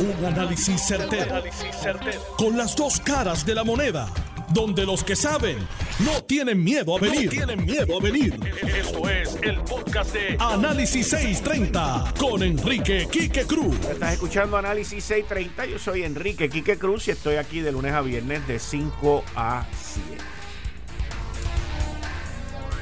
Un 0.00 0.24
análisis 0.24 0.80
certero, 0.80 1.42
Con 2.36 2.56
las 2.56 2.76
dos 2.76 3.00
caras 3.00 3.44
de 3.44 3.52
la 3.52 3.64
moneda. 3.64 4.08
Donde 4.50 4.86
los 4.86 5.02
que 5.02 5.16
saben 5.16 5.58
no 5.98 6.22
tienen 6.22 6.62
miedo 6.62 6.96
a 6.96 7.00
venir. 7.00 7.28
tienen 7.28 7.64
miedo 7.66 7.98
a 7.98 8.00
venir. 8.00 8.38
Esto 8.62 9.10
es 9.10 9.36
el 9.42 9.58
podcast 9.62 10.14
de 10.14 10.36
Análisis 10.38 11.08
630 11.08 12.14
con 12.16 12.44
Enrique 12.44 13.08
Quique 13.10 13.44
Cruz. 13.44 13.76
Estás 13.90 14.12
escuchando 14.12 14.56
Análisis 14.56 15.02
630. 15.02 15.66
Yo 15.66 15.78
soy 15.80 16.04
Enrique 16.04 16.48
Quique 16.48 16.78
Cruz 16.78 17.08
y 17.08 17.10
estoy 17.10 17.34
aquí 17.34 17.58
de 17.58 17.72
lunes 17.72 17.92
a 17.92 18.00
viernes 18.00 18.46
de 18.46 18.60
5 18.60 19.24
a 19.34 19.66
7. 19.72 20.22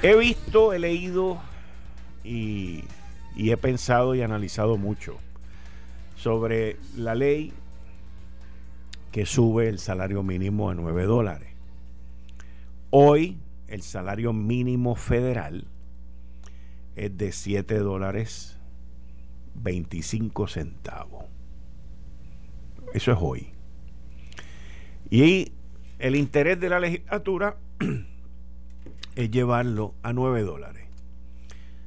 He 0.03 0.15
visto, 0.17 0.75
he 0.75 0.79
leído 0.79 1.41
y, 2.23 2.85
y 3.35 3.51
he 3.53 3.57
pensado 3.57 4.15
y 4.15 4.21
analizado 4.21 4.77
mucho 4.77 5.19
sobre 6.27 6.77
la 6.97 7.15
ley 7.15 7.53
que 9.13 9.27
sube 9.27 9.69
el 9.69 9.79
salario 9.79 10.25
mínimo 10.25 10.71
a 10.71 10.75
9 10.75 11.05
dólares. 11.05 11.51
Hoy 12.91 13.39
el 13.69 13.83
salario 13.83 14.33
mínimo 14.33 14.97
federal 14.97 15.69
es 16.97 17.17
de 17.17 17.31
7 17.31 17.79
dólares 17.79 18.59
25 19.55 20.49
centavos. 20.49 21.27
Eso 22.93 23.13
es 23.13 23.19
hoy. 23.21 23.53
Y 25.09 25.53
el 26.01 26.17
interés 26.17 26.59
de 26.59 26.71
la 26.71 26.81
legislatura 26.81 27.57
es 29.15 29.31
llevarlo 29.31 29.95
a 30.03 30.13
9 30.13 30.43
dólares. 30.43 30.89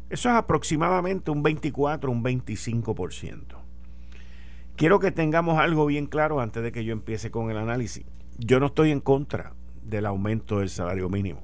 Eso 0.10 0.30
es 0.30 0.36
aproximadamente 0.36 1.30
un 1.30 1.44
24, 1.44 2.10
un 2.10 2.24
25%. 2.24 3.59
Quiero 4.80 5.02
que 5.02 5.12
tengamos 5.12 5.60
algo 5.60 5.86
bien 5.88 6.06
claro 6.06 6.40
antes 6.40 6.64
de 6.64 6.72
que 6.72 6.86
yo 6.86 6.94
empiece 6.94 7.32
con 7.32 7.52
el 7.52 7.58
análisis. 7.58 8.06
Yo 8.38 8.62
no 8.62 8.68
estoy 8.68 8.92
en 8.92 9.02
contra 9.02 9.52
del 9.84 10.06
aumento 10.06 10.60
del 10.60 10.70
salario 10.70 11.10
mínimo. 11.10 11.44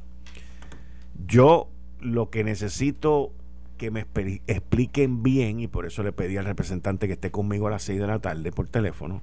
Yo 1.28 1.68
lo 2.00 2.30
que 2.30 2.46
necesito 2.46 3.34
que 3.78 3.92
me 3.92 4.06
expliquen 4.48 5.22
bien, 5.22 5.60
y 5.60 5.68
por 5.68 5.86
eso 5.86 6.02
le 6.02 6.14
pedí 6.14 6.38
al 6.38 6.46
representante 6.46 7.08
que 7.08 7.14
esté 7.16 7.30
conmigo 7.30 7.68
a 7.68 7.72
las 7.72 7.84
6 7.84 8.00
de 8.00 8.08
la 8.08 8.20
tarde 8.20 8.54
por 8.54 8.70
teléfono, 8.70 9.22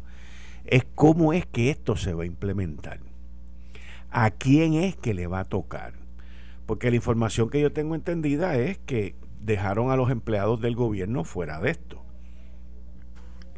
es 0.66 0.84
cómo 0.94 1.32
es 1.32 1.46
que 1.46 1.70
esto 1.70 1.96
se 1.96 2.12
va 2.12 2.24
a 2.24 2.26
implementar. 2.26 3.00
¿A 4.10 4.30
quién 4.30 4.74
es 4.74 4.94
que 4.94 5.14
le 5.14 5.26
va 5.26 5.40
a 5.40 5.44
tocar? 5.46 5.94
Porque 6.66 6.90
la 6.90 6.96
información 6.96 7.48
que 7.48 7.62
yo 7.62 7.72
tengo 7.72 7.94
entendida 7.94 8.58
es 8.58 8.76
que 8.76 9.14
dejaron 9.40 9.90
a 9.90 9.96
los 9.96 10.10
empleados 10.10 10.60
del 10.60 10.74
gobierno 10.74 11.24
fuera 11.24 11.60
de 11.60 11.70
esto 11.70 12.01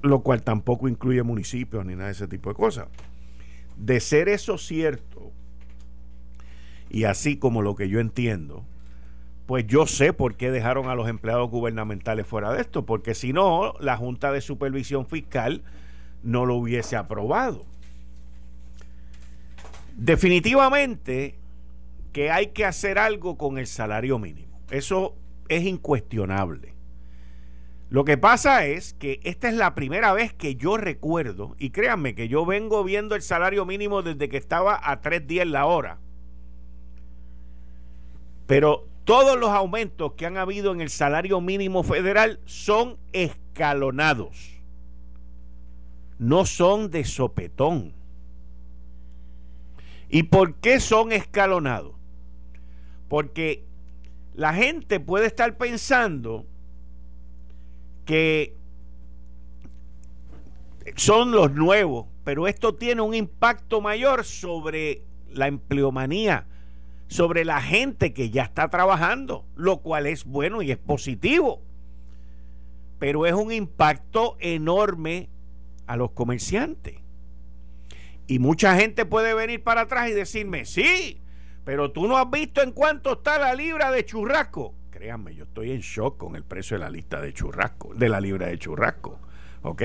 lo 0.04 0.20
cual 0.20 0.42
tampoco 0.42 0.88
incluye 0.88 1.22
municipios 1.22 1.84
ni 1.84 1.94
nada 1.94 2.06
de 2.06 2.12
ese 2.12 2.28
tipo 2.28 2.50
de 2.50 2.54
cosas. 2.54 2.88
De 3.76 4.00
ser 4.00 4.28
eso 4.28 4.58
cierto, 4.58 5.32
y 6.90 7.04
así 7.04 7.36
como 7.36 7.62
lo 7.62 7.74
que 7.74 7.88
yo 7.88 8.00
entiendo, 8.00 8.64
pues 9.46 9.66
yo 9.66 9.86
sé 9.86 10.12
por 10.12 10.36
qué 10.36 10.50
dejaron 10.50 10.88
a 10.88 10.94
los 10.94 11.08
empleados 11.08 11.50
gubernamentales 11.50 12.26
fuera 12.26 12.52
de 12.52 12.60
esto, 12.60 12.86
porque 12.86 13.14
si 13.14 13.32
no, 13.32 13.74
la 13.80 13.96
Junta 13.96 14.30
de 14.30 14.40
Supervisión 14.40 15.06
Fiscal 15.06 15.62
no 16.22 16.46
lo 16.46 16.54
hubiese 16.56 16.96
aprobado. 16.96 17.64
Definitivamente 19.96 21.36
que 22.12 22.30
hay 22.30 22.48
que 22.48 22.64
hacer 22.64 22.98
algo 22.98 23.36
con 23.36 23.58
el 23.58 23.66
salario 23.66 24.18
mínimo. 24.18 24.60
Eso 24.70 25.14
es 25.48 25.64
incuestionable. 25.64 26.73
Lo 27.94 28.04
que 28.04 28.18
pasa 28.18 28.66
es 28.66 28.94
que 28.94 29.20
esta 29.22 29.48
es 29.48 29.54
la 29.54 29.76
primera 29.76 30.12
vez 30.12 30.32
que 30.32 30.56
yo 30.56 30.76
recuerdo, 30.76 31.54
y 31.60 31.70
créanme 31.70 32.16
que 32.16 32.26
yo 32.26 32.44
vengo 32.44 32.82
viendo 32.82 33.14
el 33.14 33.22
salario 33.22 33.64
mínimo 33.66 34.02
desde 34.02 34.28
que 34.28 34.36
estaba 34.36 34.74
a 34.82 35.00
3.10 35.00 35.44
la 35.44 35.66
hora. 35.66 36.00
Pero 38.48 38.88
todos 39.04 39.38
los 39.38 39.50
aumentos 39.50 40.14
que 40.14 40.26
han 40.26 40.38
habido 40.38 40.72
en 40.72 40.80
el 40.80 40.90
salario 40.90 41.40
mínimo 41.40 41.84
federal 41.84 42.40
son 42.46 42.96
escalonados. 43.12 44.60
No 46.18 46.46
son 46.46 46.90
de 46.90 47.04
sopetón. 47.04 47.94
¿Y 50.08 50.24
por 50.24 50.54
qué 50.56 50.80
son 50.80 51.12
escalonados? 51.12 51.94
Porque 53.06 53.64
la 54.34 54.52
gente 54.52 54.98
puede 54.98 55.26
estar 55.26 55.56
pensando 55.56 56.44
que 58.04 58.56
son 60.96 61.32
los 61.32 61.52
nuevos, 61.52 62.06
pero 62.24 62.46
esto 62.46 62.74
tiene 62.74 63.02
un 63.02 63.14
impacto 63.14 63.80
mayor 63.80 64.24
sobre 64.24 65.02
la 65.30 65.46
empleomanía, 65.46 66.46
sobre 67.08 67.44
la 67.44 67.60
gente 67.60 68.12
que 68.12 68.30
ya 68.30 68.44
está 68.44 68.68
trabajando, 68.68 69.44
lo 69.56 69.78
cual 69.78 70.06
es 70.06 70.24
bueno 70.24 70.62
y 70.62 70.70
es 70.70 70.78
positivo. 70.78 71.62
Pero 72.98 73.26
es 73.26 73.32
un 73.32 73.52
impacto 73.52 74.36
enorme 74.40 75.28
a 75.86 75.96
los 75.96 76.12
comerciantes. 76.12 76.96
Y 78.26 78.38
mucha 78.38 78.76
gente 78.76 79.04
puede 79.04 79.34
venir 79.34 79.62
para 79.62 79.82
atrás 79.82 80.08
y 80.08 80.12
decirme, 80.12 80.64
sí, 80.64 81.20
pero 81.64 81.92
tú 81.92 82.06
no 82.06 82.16
has 82.16 82.30
visto 82.30 82.62
en 82.62 82.72
cuánto 82.72 83.14
está 83.14 83.38
la 83.38 83.54
libra 83.54 83.90
de 83.90 84.04
churrasco 84.04 84.74
créanme, 84.94 85.34
yo 85.34 85.42
estoy 85.42 85.72
en 85.72 85.80
shock 85.80 86.16
con 86.16 86.36
el 86.36 86.44
precio 86.44 86.76
de 86.76 86.84
la 86.84 86.88
lista 86.88 87.20
de 87.20 87.32
churrasco, 87.32 87.92
de 87.94 88.08
la 88.08 88.20
libra 88.20 88.46
de 88.46 88.58
churrasco. 88.58 89.18
¿Ok? 89.62 89.82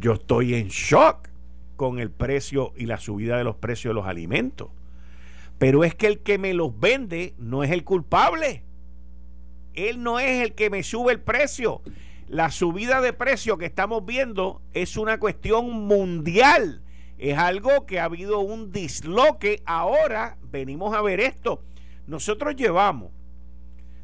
Yo 0.00 0.14
estoy 0.14 0.54
en 0.54 0.66
shock 0.66 1.28
con 1.76 2.00
el 2.00 2.10
precio 2.10 2.72
y 2.76 2.86
la 2.86 2.98
subida 2.98 3.38
de 3.38 3.44
los 3.44 3.54
precios 3.54 3.90
de 3.90 3.94
los 3.94 4.08
alimentos. 4.08 4.70
Pero 5.58 5.84
es 5.84 5.94
que 5.94 6.08
el 6.08 6.18
que 6.18 6.38
me 6.38 6.54
los 6.54 6.76
vende 6.80 7.34
no 7.38 7.62
es 7.62 7.70
el 7.70 7.84
culpable. 7.84 8.64
Él 9.74 10.02
no 10.02 10.18
es 10.18 10.42
el 10.42 10.54
que 10.54 10.68
me 10.68 10.82
sube 10.82 11.12
el 11.12 11.20
precio. 11.20 11.82
La 12.26 12.50
subida 12.50 13.00
de 13.00 13.12
precio 13.12 13.58
que 13.58 13.66
estamos 13.66 14.04
viendo 14.04 14.60
es 14.74 14.96
una 14.96 15.20
cuestión 15.20 15.86
mundial. 15.86 16.82
Es 17.16 17.38
algo 17.38 17.86
que 17.86 18.00
ha 18.00 18.06
habido 18.06 18.40
un 18.40 18.72
disloque. 18.72 19.62
Ahora 19.66 20.36
venimos 20.50 20.96
a 20.96 21.00
ver 21.00 21.20
esto. 21.20 21.62
Nosotros 22.08 22.56
llevamos 22.56 23.12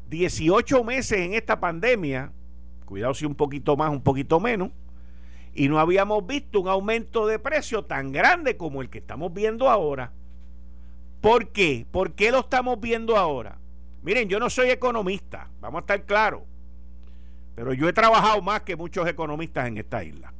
18 0.09 0.83
meses 0.83 1.19
en 1.19 1.33
esta 1.33 1.59
pandemia, 1.59 2.31
cuidado 2.85 3.13
si 3.13 3.25
un 3.25 3.35
poquito 3.35 3.77
más, 3.77 3.91
un 3.91 4.01
poquito 4.01 4.39
menos, 4.39 4.71
y 5.53 5.67
no 5.67 5.79
habíamos 5.79 6.25
visto 6.25 6.59
un 6.59 6.67
aumento 6.67 7.27
de 7.27 7.37
precio 7.39 7.85
tan 7.85 8.11
grande 8.11 8.57
como 8.57 8.81
el 8.81 8.89
que 8.89 8.99
estamos 8.99 9.33
viendo 9.33 9.69
ahora. 9.69 10.11
¿Por 11.21 11.49
qué? 11.49 11.85
¿Por 11.91 12.13
qué 12.13 12.31
lo 12.31 12.39
estamos 12.39 12.79
viendo 12.79 13.17
ahora? 13.17 13.57
Miren, 14.01 14.29
yo 14.29 14.39
no 14.39 14.49
soy 14.49 14.69
economista, 14.69 15.49
vamos 15.59 15.79
a 15.79 15.81
estar 15.81 16.05
claros, 16.05 16.43
pero 17.55 17.73
yo 17.73 17.89
he 17.89 17.93
trabajado 17.93 18.41
más 18.41 18.61
que 18.61 18.75
muchos 18.75 19.07
economistas 19.07 19.67
en 19.67 19.77
esta 19.77 20.03
isla. 20.03 20.33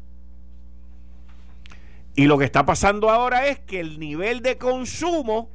Y 2.16 2.26
lo 2.26 2.38
que 2.38 2.46
está 2.46 2.66
pasando 2.66 3.10
ahora 3.10 3.48
es 3.48 3.60
que 3.60 3.80
el 3.80 4.00
nivel 4.00 4.42
de 4.42 4.58
consumo 4.58 5.50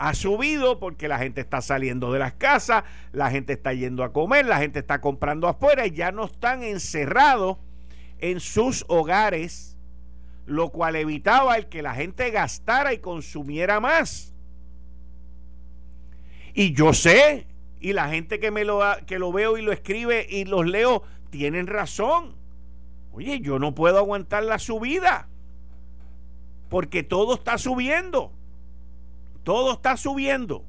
ha 0.00 0.14
subido 0.14 0.78
porque 0.78 1.08
la 1.08 1.18
gente 1.18 1.42
está 1.42 1.60
saliendo 1.60 2.10
de 2.10 2.18
las 2.18 2.32
casas, 2.32 2.84
la 3.12 3.30
gente 3.30 3.52
está 3.52 3.74
yendo 3.74 4.02
a 4.02 4.14
comer, 4.14 4.46
la 4.46 4.56
gente 4.56 4.78
está 4.78 5.02
comprando 5.02 5.46
afuera 5.46 5.86
y 5.86 5.90
ya 5.90 6.10
no 6.10 6.24
están 6.24 6.62
encerrados 6.62 7.58
en 8.18 8.40
sus 8.40 8.86
hogares, 8.88 9.76
lo 10.46 10.70
cual 10.70 10.96
evitaba 10.96 11.58
el 11.58 11.66
que 11.66 11.82
la 11.82 11.94
gente 11.94 12.30
gastara 12.30 12.94
y 12.94 12.98
consumiera 12.98 13.78
más. 13.78 14.32
Y 16.54 16.72
yo 16.72 16.94
sé, 16.94 17.46
y 17.78 17.92
la 17.92 18.08
gente 18.08 18.40
que 18.40 18.50
me 18.50 18.64
lo 18.64 18.80
que 19.06 19.18
lo 19.18 19.32
veo 19.32 19.58
y 19.58 19.62
lo 19.62 19.70
escribe 19.70 20.26
y 20.30 20.46
los 20.46 20.66
leo 20.66 21.02
tienen 21.28 21.66
razón. 21.66 22.36
Oye, 23.12 23.40
yo 23.40 23.58
no 23.58 23.74
puedo 23.74 23.98
aguantar 23.98 24.44
la 24.44 24.58
subida 24.58 25.28
porque 26.70 27.02
todo 27.02 27.34
está 27.34 27.58
subiendo. 27.58 28.32
Todo 29.42 29.74
está 29.74 29.96
subiendo. 29.96 30.64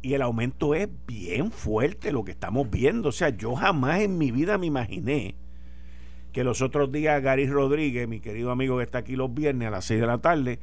Y 0.00 0.14
el 0.14 0.22
aumento 0.22 0.74
es 0.74 0.88
bien 1.06 1.50
fuerte 1.50 2.12
lo 2.12 2.24
que 2.24 2.32
estamos 2.32 2.70
viendo. 2.70 3.08
O 3.08 3.12
sea, 3.12 3.30
yo 3.30 3.54
jamás 3.56 4.00
en 4.00 4.16
mi 4.16 4.30
vida 4.30 4.58
me 4.58 4.66
imaginé 4.66 5.34
que 6.32 6.44
los 6.44 6.62
otros 6.62 6.92
días 6.92 7.22
Gary 7.22 7.48
Rodríguez, 7.48 8.06
mi 8.06 8.20
querido 8.20 8.50
amigo 8.50 8.78
que 8.78 8.84
está 8.84 8.98
aquí 8.98 9.16
los 9.16 9.32
viernes 9.32 9.68
a 9.68 9.70
las 9.72 9.84
6 9.86 10.00
de 10.00 10.06
la 10.06 10.18
tarde, 10.18 10.60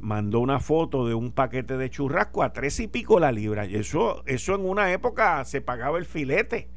mandó 0.00 0.40
una 0.40 0.60
foto 0.60 1.06
de 1.06 1.14
un 1.14 1.32
paquete 1.32 1.76
de 1.76 1.90
churrasco 1.90 2.42
a 2.42 2.52
tres 2.52 2.78
y 2.80 2.88
pico 2.88 3.18
la 3.18 3.32
libra. 3.32 3.66
Y 3.66 3.76
eso, 3.76 4.22
eso 4.26 4.54
en 4.54 4.64
una 4.64 4.92
época 4.92 5.44
se 5.44 5.60
pagaba 5.60 5.98
el 5.98 6.04
filete. 6.04 6.68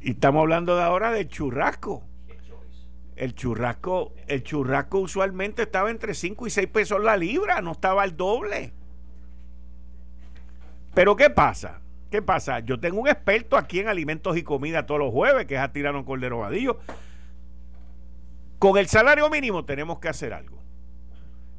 Y 0.00 0.12
estamos 0.12 0.40
hablando 0.40 0.76
de 0.76 0.82
ahora 0.82 1.10
del 1.10 1.28
churrasco. 1.28 2.04
El 3.18 3.34
churrasco, 3.34 4.14
el 4.28 4.44
churrasco 4.44 5.00
usualmente 5.00 5.62
estaba 5.62 5.90
entre 5.90 6.14
5 6.14 6.46
y 6.46 6.50
6 6.50 6.68
pesos 6.68 7.02
la 7.02 7.16
libra, 7.16 7.60
no 7.60 7.72
estaba 7.72 8.04
al 8.04 8.16
doble. 8.16 8.72
Pero 10.94 11.16
¿qué 11.16 11.28
pasa? 11.28 11.80
¿Qué 12.12 12.22
pasa? 12.22 12.60
Yo 12.60 12.78
tengo 12.78 13.00
un 13.00 13.08
experto 13.08 13.56
aquí 13.56 13.80
en 13.80 13.88
alimentos 13.88 14.36
y 14.36 14.44
comida 14.44 14.86
todos 14.86 15.00
los 15.00 15.12
jueves, 15.12 15.46
que 15.46 15.56
es 15.56 15.60
a 15.60 15.72
Tirano 15.72 16.04
Cordero 16.04 16.38
Vadillo. 16.38 16.78
Con 18.60 18.78
el 18.78 18.86
salario 18.86 19.28
mínimo 19.28 19.64
tenemos 19.64 19.98
que 19.98 20.08
hacer 20.08 20.32
algo. 20.32 20.56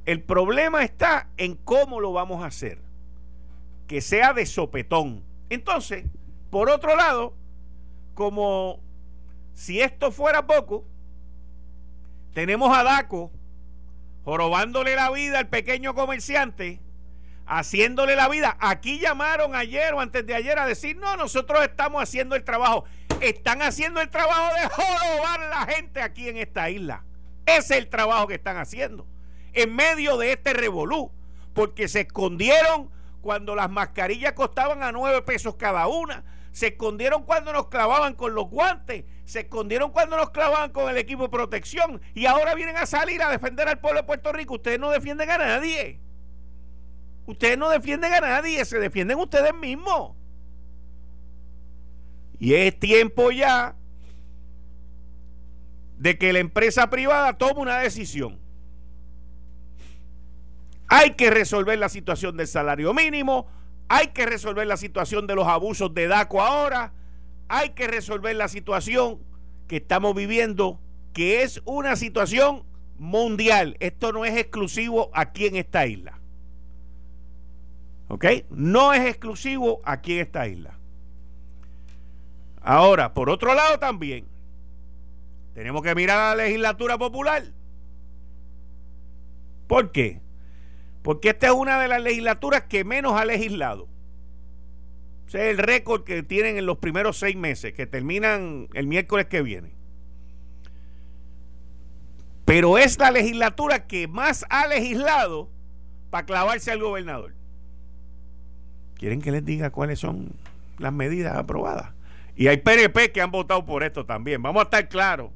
El 0.05 0.23
problema 0.23 0.85
está 0.85 1.27
en 1.35 1.55
cómo 1.55 1.99
lo 1.99 2.13
vamos 2.13 2.41
a 2.41 2.47
hacer. 2.47 2.79
Que 3.85 3.99
sea 3.99 4.31
de 4.31 4.45
sopetón. 4.45 5.25
Entonces, 5.49 6.05
por 6.51 6.69
otro 6.69 6.95
lado, 6.95 7.35
como 8.13 8.79
si 9.53 9.81
esto 9.81 10.13
fuera 10.13 10.47
poco, 10.47 10.85
tenemos 12.33 12.75
a 12.77 12.83
Daco 12.83 13.31
jorobándole 14.23 14.95
la 14.95 15.09
vida 15.09 15.39
al 15.39 15.47
pequeño 15.47 15.95
comerciante, 15.95 16.81
haciéndole 17.45 18.15
la 18.15 18.29
vida. 18.29 18.57
Aquí 18.59 18.99
llamaron 18.99 19.55
ayer 19.55 19.93
o 19.93 19.99
antes 19.99 20.25
de 20.25 20.35
ayer 20.35 20.59
a 20.59 20.65
decir, 20.65 20.97
no, 20.97 21.15
nosotros 21.15 21.63
estamos 21.63 22.01
haciendo 22.01 22.35
el 22.35 22.43
trabajo. 22.43 22.85
Están 23.21 23.61
haciendo 23.61 24.01
el 24.01 24.09
trabajo 24.09 24.53
de 24.55 24.69
jorobar 24.69 25.39
la 25.49 25.65
gente 25.73 26.01
aquí 26.01 26.29
en 26.29 26.37
esta 26.37 26.69
isla. 26.69 27.03
Ese 27.45 27.57
es 27.57 27.71
el 27.71 27.89
trabajo 27.89 28.27
que 28.27 28.35
están 28.35 28.57
haciendo. 28.57 29.07
En 29.53 29.75
medio 29.75 30.17
de 30.17 30.33
este 30.33 30.53
revolú. 30.53 31.11
Porque 31.53 31.87
se 31.87 32.01
escondieron 32.01 32.91
cuando 33.21 33.55
las 33.55 33.69
mascarillas 33.69 34.33
costaban 34.33 34.83
a 34.83 34.91
nueve 34.91 35.23
pesos 35.23 35.55
cada 35.55 35.87
una. 35.87 36.23
Se 36.51 36.67
escondieron 36.67 37.23
cuando 37.23 37.53
nos 37.53 37.67
clavaban 37.67 38.15
con 38.15 38.33
los 38.33 38.49
guantes. 38.49 39.05
Se 39.25 39.41
escondieron 39.41 39.91
cuando 39.91 40.17
nos 40.17 40.31
clavaban 40.31 40.71
con 40.71 40.89
el 40.89 40.97
equipo 40.97 41.23
de 41.23 41.29
protección. 41.29 42.01
Y 42.13 42.25
ahora 42.25 42.55
vienen 42.55 42.77
a 42.77 42.85
salir 42.85 43.21
a 43.21 43.29
defender 43.29 43.67
al 43.67 43.79
pueblo 43.79 44.01
de 44.01 44.07
Puerto 44.07 44.31
Rico. 44.31 44.55
Ustedes 44.55 44.79
no 44.79 44.89
defienden 44.89 45.29
a 45.29 45.37
nadie. 45.37 45.99
Ustedes 47.25 47.57
no 47.57 47.69
defienden 47.69 48.13
a 48.13 48.21
nadie. 48.21 48.63
Se 48.65 48.79
defienden 48.79 49.19
ustedes 49.19 49.53
mismos. 49.53 50.15
Y 52.39 52.53
es 52.53 52.79
tiempo 52.79 53.31
ya 53.31 53.75
de 55.97 56.17
que 56.17 56.31
la 56.31 56.39
empresa 56.39 56.89
privada 56.89 57.37
tome 57.37 57.61
una 57.61 57.79
decisión. 57.79 58.39
Hay 60.87 61.11
que 61.11 61.29
resolver 61.29 61.77
la 61.77 61.89
situación 61.89 62.35
del 62.35 62.47
salario 62.47 62.93
mínimo, 62.93 63.47
hay 63.89 64.07
que 64.09 64.25
resolver 64.27 64.67
la 64.67 64.77
situación 64.77 65.27
de 65.27 65.35
los 65.35 65.47
abusos 65.47 65.93
de 65.93 66.07
DACO 66.07 66.41
ahora, 66.41 66.93
hay 67.47 67.71
que 67.71 67.87
resolver 67.87 68.35
la 68.35 68.47
situación 68.47 69.19
que 69.67 69.77
estamos 69.77 70.15
viviendo, 70.15 70.79
que 71.11 71.41
es 71.41 71.61
una 71.65 71.95
situación 71.95 72.63
mundial. 72.99 73.75
Esto 73.79 74.13
no 74.13 74.25
es 74.25 74.37
exclusivo 74.37 75.09
aquí 75.13 75.47
en 75.47 75.55
esta 75.55 75.87
isla. 75.87 76.19
¿Ok? 78.07 78.25
No 78.51 78.93
es 78.93 79.05
exclusivo 79.05 79.81
aquí 79.83 80.13
en 80.13 80.19
esta 80.19 80.47
isla. 80.47 80.77
Ahora, 82.61 83.13
por 83.13 83.29
otro 83.31 83.55
lado 83.55 83.79
también, 83.79 84.27
tenemos 85.55 85.81
que 85.81 85.95
mirar 85.95 86.19
a 86.19 86.35
la 86.35 86.43
legislatura 86.43 86.97
popular. 86.97 87.43
¿Por 89.67 89.91
qué? 89.91 90.21
Porque 91.09 91.29
esta 91.29 91.47
es 91.47 91.53
una 91.53 91.81
de 91.81 91.87
las 91.87 92.03
legislaturas 92.03 92.65
que 92.65 92.83
menos 92.83 93.19
ha 93.19 93.25
legislado. 93.25 93.87
Ese 95.27 95.49
es 95.49 95.49
el 95.49 95.57
récord 95.57 96.03
que 96.03 96.21
tienen 96.21 96.57
en 96.57 96.67
los 96.67 96.77
primeros 96.77 97.17
seis 97.17 97.35
meses, 97.35 97.73
que 97.73 97.87
terminan 97.87 98.67
el 98.75 98.85
miércoles 98.85 99.25
que 99.25 99.41
viene. 99.41 99.71
Pero 102.45 102.77
es 102.77 102.99
la 102.99 103.09
legislatura 103.09 103.87
que 103.87 104.07
más 104.07 104.45
ha 104.51 104.67
legislado 104.67 105.49
para 106.11 106.27
clavarse 106.27 106.69
al 106.69 106.79
gobernador. 106.79 107.33
¿Quieren 108.93 109.19
que 109.19 109.31
les 109.31 109.43
diga 109.43 109.71
cuáles 109.71 109.97
son 109.97 110.33
las 110.77 110.93
medidas 110.93 111.35
aprobadas? 111.35 111.89
Y 112.35 112.49
hay 112.49 112.57
PNP 112.57 113.11
que 113.11 113.21
han 113.21 113.31
votado 113.31 113.65
por 113.65 113.81
esto 113.81 114.05
también. 114.05 114.43
Vamos 114.43 114.59
a 114.59 114.65
estar 114.65 114.87
claros. 114.87 115.31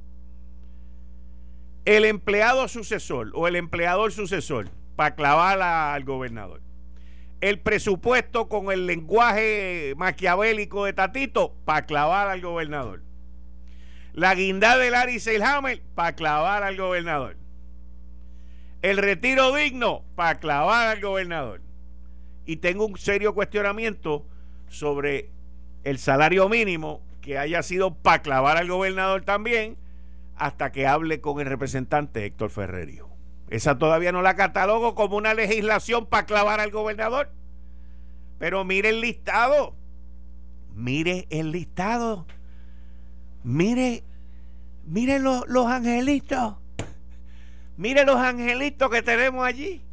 El 1.83 2.05
empleado 2.05 2.67
sucesor 2.67 3.31
o 3.33 3.47
el 3.47 3.55
empleador 3.55 4.11
sucesor 4.11 4.69
para 4.95 5.15
clavar 5.15 5.61
al 5.61 6.03
gobernador. 6.03 6.61
El 7.41 7.59
presupuesto 7.59 8.47
con 8.47 8.71
el 8.71 8.87
lenguaje 8.87 9.93
maquiavélico 9.97 10.85
de 10.85 10.93
Tatito 10.93 11.55
para 11.65 11.85
clavar 11.85 12.29
al 12.29 12.41
gobernador. 12.41 13.03
La 14.13 14.35
guindada 14.35 14.77
de 14.77 14.91
Larry 14.91 15.19
Seilhammer 15.19 15.81
para 15.95 16.15
clavar 16.15 16.63
al 16.63 16.77
gobernador. 16.77 17.37
El 18.81 18.97
retiro 18.97 19.53
digno 19.53 20.03
para 20.15 20.39
clavar 20.39 20.89
al 20.89 21.01
gobernador. 21.01 21.61
Y 22.45 22.57
tengo 22.57 22.85
un 22.85 22.97
serio 22.97 23.33
cuestionamiento 23.33 24.25
sobre 24.67 25.31
el 25.83 25.97
salario 25.97 26.47
mínimo 26.49 27.01
que 27.21 27.37
haya 27.37 27.63
sido 27.63 27.95
para 27.95 28.21
clavar 28.21 28.57
al 28.57 28.67
gobernador 28.67 29.23
también 29.23 29.77
hasta 30.35 30.71
que 30.71 30.87
hable 30.87 31.21
con 31.21 31.39
el 31.39 31.47
representante 31.47 32.25
Héctor 32.25 32.49
Ferrerio. 32.49 33.12
Esa 33.53 33.77
todavía 33.77 34.11
no 34.11 34.23
la 34.23 34.35
catalogo 34.35 34.95
como 34.95 35.15
una 35.15 35.35
legislación 35.35 36.07
para 36.07 36.25
clavar 36.25 36.59
al 36.59 36.71
gobernador. 36.71 37.31
Pero 38.39 38.65
mire 38.65 38.89
el 38.89 38.99
listado. 38.99 39.75
Mire 40.73 41.27
el 41.29 41.51
listado. 41.51 42.25
Mire, 43.43 44.03
mire 44.85 45.19
los, 45.19 45.47
los 45.47 45.67
angelitos. 45.67 46.55
Mire 47.77 48.05
los 48.05 48.15
angelitos 48.15 48.89
que 48.89 49.03
tenemos 49.03 49.45
allí. 49.45 49.83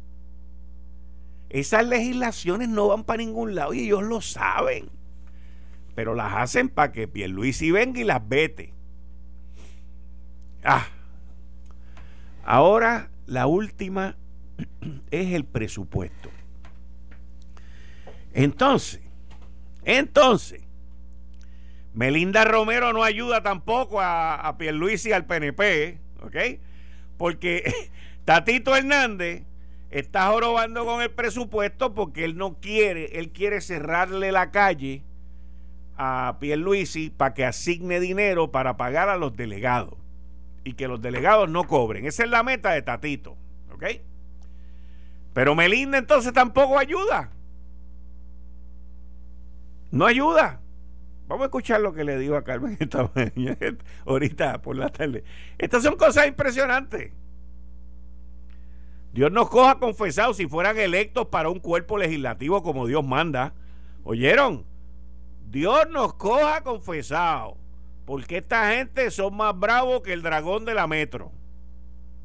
Esas 1.49 1.85
legislaciones 1.85 2.67
no 2.67 2.87
van 2.87 3.03
para 3.03 3.17
ningún 3.17 3.53
lado 3.53 3.75
y 3.75 3.81
ellos 3.81 4.01
lo 4.01 4.21
saben. 4.21 4.89
Pero 5.93 6.15
las 6.15 6.33
hacen 6.33 6.67
para 6.67 6.91
que 6.91 7.07
Pierluisi 7.07 7.69
venga 7.69 7.99
y 7.99 8.05
las 8.05 8.27
vete. 8.27 8.73
Ah. 10.63 10.87
Ahora 12.43 13.10
la 13.25 13.47
última 13.47 14.15
es 15.11 15.33
el 15.33 15.45
presupuesto. 15.45 16.29
Entonces, 18.33 19.01
entonces, 19.83 20.61
Melinda 21.93 22.45
Romero 22.45 22.93
no 22.93 23.03
ayuda 23.03 23.43
tampoco 23.43 23.99
a, 23.99 24.35
a 24.35 24.57
Pierluisi 24.57 25.09
y 25.09 25.13
al 25.13 25.25
PNP, 25.25 25.99
¿ok? 26.21 26.35
Porque 27.17 27.89
Tatito 28.25 28.75
Hernández 28.75 29.43
está 29.89 30.27
jorobando 30.27 30.85
con 30.85 31.01
el 31.01 31.11
presupuesto 31.11 31.93
porque 31.93 32.23
él 32.23 32.37
no 32.37 32.59
quiere, 32.59 33.19
él 33.19 33.31
quiere 33.31 33.59
cerrarle 33.59 34.31
la 34.31 34.51
calle 34.51 35.03
a 35.97 36.37
Pierluisi 36.39 37.09
para 37.09 37.33
que 37.33 37.45
asigne 37.45 37.99
dinero 37.99 38.51
para 38.51 38.77
pagar 38.77 39.09
a 39.09 39.17
los 39.17 39.35
delegados 39.35 40.00
y 40.63 40.73
que 40.73 40.87
los 40.87 41.01
delegados 41.01 41.49
no 41.49 41.65
cobren. 41.65 42.05
Esa 42.05 42.23
es 42.23 42.29
la 42.29 42.43
meta 42.43 42.71
de 42.71 42.81
Tatito. 42.81 43.37
¿Ok? 43.73 43.85
Pero 45.33 45.55
Melinda 45.55 45.97
entonces 45.97 46.33
tampoco 46.33 46.77
ayuda. 46.77 47.31
No 49.91 50.05
ayuda. 50.05 50.61
Vamos 51.27 51.43
a 51.43 51.45
escuchar 51.45 51.81
lo 51.81 51.93
que 51.93 52.03
le 52.03 52.17
digo 52.17 52.35
a 52.35 52.43
Carmen 52.43 52.77
esta 52.79 53.09
mañana, 53.15 53.77
ahorita 54.05 54.61
por 54.61 54.75
la 54.75 54.89
tarde. 54.89 55.23
Estas 55.57 55.83
son 55.83 55.95
cosas 55.95 56.27
impresionantes. 56.27 57.13
Dios 59.13 59.31
nos 59.31 59.49
coja 59.49 59.79
confesados 59.79 60.37
si 60.37 60.47
fueran 60.47 60.77
electos 60.77 61.27
para 61.27 61.49
un 61.49 61.59
cuerpo 61.59 61.97
legislativo 61.97 62.63
como 62.63 62.87
Dios 62.87 63.05
manda. 63.05 63.53
¿Oyeron? 64.03 64.65
Dios 65.49 65.89
nos 65.89 66.13
coja 66.13 66.61
confesados 66.61 67.60
porque 68.11 68.39
esta 68.39 68.73
gente 68.73 69.09
son 69.09 69.37
más 69.37 69.57
bravos 69.57 70.01
que 70.01 70.11
el 70.11 70.21
dragón 70.21 70.65
de 70.65 70.73
la 70.73 70.85
metro. 70.85 71.31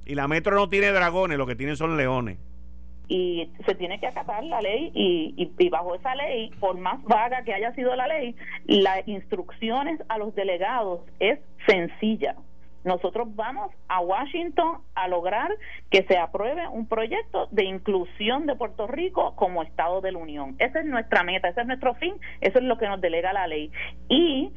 Y 0.04 0.16
la 0.16 0.26
metro 0.26 0.56
no 0.56 0.68
tiene 0.68 0.88
dragones, 0.88 1.38
lo 1.38 1.46
que 1.46 1.54
tiene 1.54 1.76
son 1.76 1.96
leones. 1.96 2.38
Y 3.06 3.52
se 3.64 3.76
tiene 3.76 4.00
que 4.00 4.08
acatar 4.08 4.42
la 4.42 4.60
ley 4.60 4.90
y, 4.96 5.52
y, 5.56 5.68
bajo 5.68 5.94
esa 5.94 6.16
ley, 6.16 6.50
por 6.58 6.76
más 6.76 7.00
vaga 7.04 7.44
que 7.44 7.54
haya 7.54 7.72
sido 7.76 7.94
la 7.94 8.08
ley, 8.08 8.34
las 8.64 9.06
instrucciones 9.06 10.00
a 10.08 10.18
los 10.18 10.34
delegados 10.34 11.02
es 11.20 11.38
sencilla. 11.68 12.34
Nosotros 12.82 13.28
vamos 13.36 13.70
a 13.86 14.00
Washington 14.00 14.78
a 14.96 15.06
lograr 15.06 15.56
que 15.90 16.04
se 16.04 16.18
apruebe 16.18 16.66
un 16.68 16.88
proyecto 16.88 17.46
de 17.52 17.64
inclusión 17.64 18.46
de 18.46 18.56
Puerto 18.56 18.88
Rico 18.88 19.36
como 19.36 19.62
Estado 19.62 20.00
de 20.00 20.10
la 20.10 20.18
Unión. 20.18 20.56
Esa 20.58 20.80
es 20.80 20.86
nuestra 20.86 21.22
meta, 21.22 21.48
ese 21.48 21.60
es 21.60 21.66
nuestro 21.68 21.94
fin, 21.94 22.14
eso 22.40 22.58
es 22.58 22.64
lo 22.64 22.76
que 22.76 22.88
nos 22.88 23.00
delega 23.00 23.32
la 23.32 23.46
ley. 23.46 23.70
Y 24.08 24.52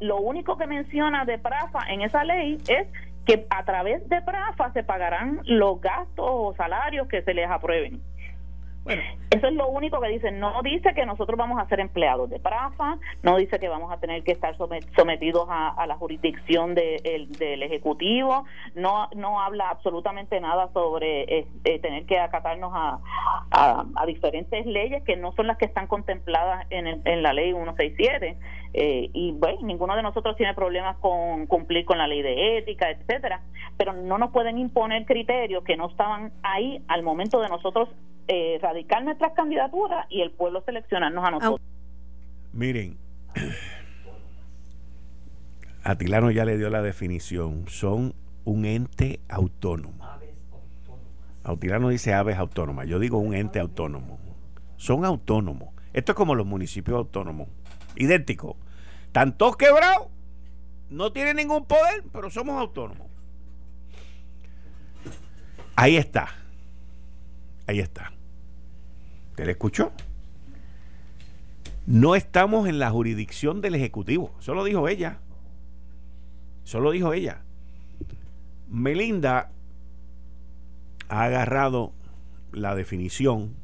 lo 0.00 0.18
único 0.18 0.56
que 0.56 0.66
menciona 0.66 1.24
de 1.24 1.38
PRAFA 1.38 1.80
en 1.88 2.02
esa 2.02 2.24
ley 2.24 2.58
es 2.68 2.86
que 3.26 3.46
a 3.50 3.64
través 3.64 4.08
de 4.08 4.20
PRAFA 4.22 4.72
se 4.72 4.82
pagarán 4.82 5.40
los 5.44 5.80
gastos 5.80 6.26
o 6.26 6.54
salarios 6.56 7.08
que 7.08 7.22
se 7.22 7.34
les 7.34 7.48
aprueben. 7.48 8.00
Eso 9.30 9.46
es 9.46 9.54
lo 9.54 9.68
único 9.68 10.00
que 10.00 10.08
dice. 10.08 10.32
No 10.32 10.60
dice 10.62 10.92
que 10.94 11.06
nosotros 11.06 11.38
vamos 11.38 11.60
a 11.60 11.66
ser 11.68 11.78
empleados 11.80 12.28
de 12.30 12.40
PRAFA, 12.40 12.98
no 13.22 13.36
dice 13.36 13.60
que 13.60 13.68
vamos 13.68 13.92
a 13.92 13.98
tener 13.98 14.24
que 14.24 14.32
estar 14.32 14.56
sometidos 14.56 15.46
a, 15.48 15.86
la 15.86 15.96
jurisdicción 15.96 16.74
del 16.74 17.62
Ejecutivo, 17.62 18.44
no 18.74 19.08
no 19.14 19.40
habla 19.40 19.70
absolutamente 19.70 20.40
nada 20.40 20.68
sobre 20.72 21.22
eh, 21.22 21.46
eh, 21.64 21.78
tener 21.78 22.06
que 22.06 22.18
acatarnos 22.18 22.72
a, 22.74 22.98
a, 23.52 23.84
diferentes 24.06 24.66
leyes 24.66 25.02
que 25.04 25.16
no 25.16 25.32
son 25.32 25.46
las 25.46 25.58
que 25.58 25.66
están 25.66 25.86
contempladas 25.86 26.66
en, 26.70 26.86
en 27.04 27.22
la 27.22 27.32
ley 27.32 27.52
167. 27.52 28.36
Eh, 28.74 29.10
y 29.12 29.32
bueno, 29.32 29.58
ninguno 29.62 29.94
de 29.94 30.02
nosotros 30.02 30.36
tiene 30.36 30.54
problemas 30.54 30.96
con 30.98 31.46
cumplir 31.46 31.84
con 31.84 31.98
la 31.98 32.06
ley 32.06 32.22
de 32.22 32.58
ética, 32.58 32.90
etcétera, 32.90 33.42
pero 33.76 33.92
no 33.92 34.16
nos 34.16 34.32
pueden 34.32 34.58
imponer 34.58 35.04
criterios 35.04 35.62
que 35.64 35.76
no 35.76 35.90
estaban 35.90 36.32
ahí 36.42 36.82
al 36.88 37.02
momento 37.02 37.40
de 37.40 37.48
nosotros 37.48 37.90
eh, 38.28 38.58
radicar 38.62 39.04
nuestras 39.04 39.34
candidaturas 39.34 40.06
y 40.08 40.22
el 40.22 40.30
pueblo 40.30 40.62
seleccionarnos 40.64 41.24
a 41.24 41.30
nosotros. 41.32 41.60
Miren, 42.52 42.96
Atilano 45.84 46.30
ya 46.30 46.44
le 46.44 46.56
dio 46.56 46.70
la 46.70 46.80
definición, 46.80 47.66
son 47.68 48.14
un 48.44 48.64
ente 48.64 49.20
autónomo. 49.28 50.21
Atilano 51.44 51.88
dice 51.88 52.14
aves 52.14 52.38
autónomas, 52.38 52.86
yo 52.86 52.98
digo 52.98 53.18
un 53.18 53.34
ente 53.34 53.58
autónomo. 53.60 54.18
Son 54.76 55.04
autónomos. 55.04 55.74
Esto 55.92 56.12
es 56.12 56.16
como 56.16 56.34
los 56.34 56.46
municipios 56.46 56.96
autónomos 56.96 57.48
idéntico. 57.96 58.56
Están 59.06 59.36
todos 59.36 59.56
quebrados, 59.56 60.08
no 60.90 61.12
tienen 61.12 61.36
ningún 61.36 61.66
poder, 61.66 62.04
pero 62.12 62.30
somos 62.30 62.58
autónomos. 62.58 63.08
Ahí 65.76 65.96
está. 65.96 66.28
Ahí 67.66 67.80
está. 67.80 68.12
¿Te 69.34 69.46
le 69.46 69.52
escuchó? 69.52 69.92
No 71.86 72.14
estamos 72.14 72.68
en 72.68 72.78
la 72.78 72.90
jurisdicción 72.90 73.60
del 73.60 73.74
Ejecutivo. 73.74 74.34
Eso 74.38 74.54
lo 74.54 74.64
dijo 74.64 74.88
ella. 74.88 75.18
Eso 76.64 76.80
lo 76.80 76.90
dijo 76.90 77.12
ella. 77.12 77.42
Melinda 78.68 79.50
ha 81.12 81.24
agarrado 81.24 81.92
la 82.52 82.74
definición 82.74 83.54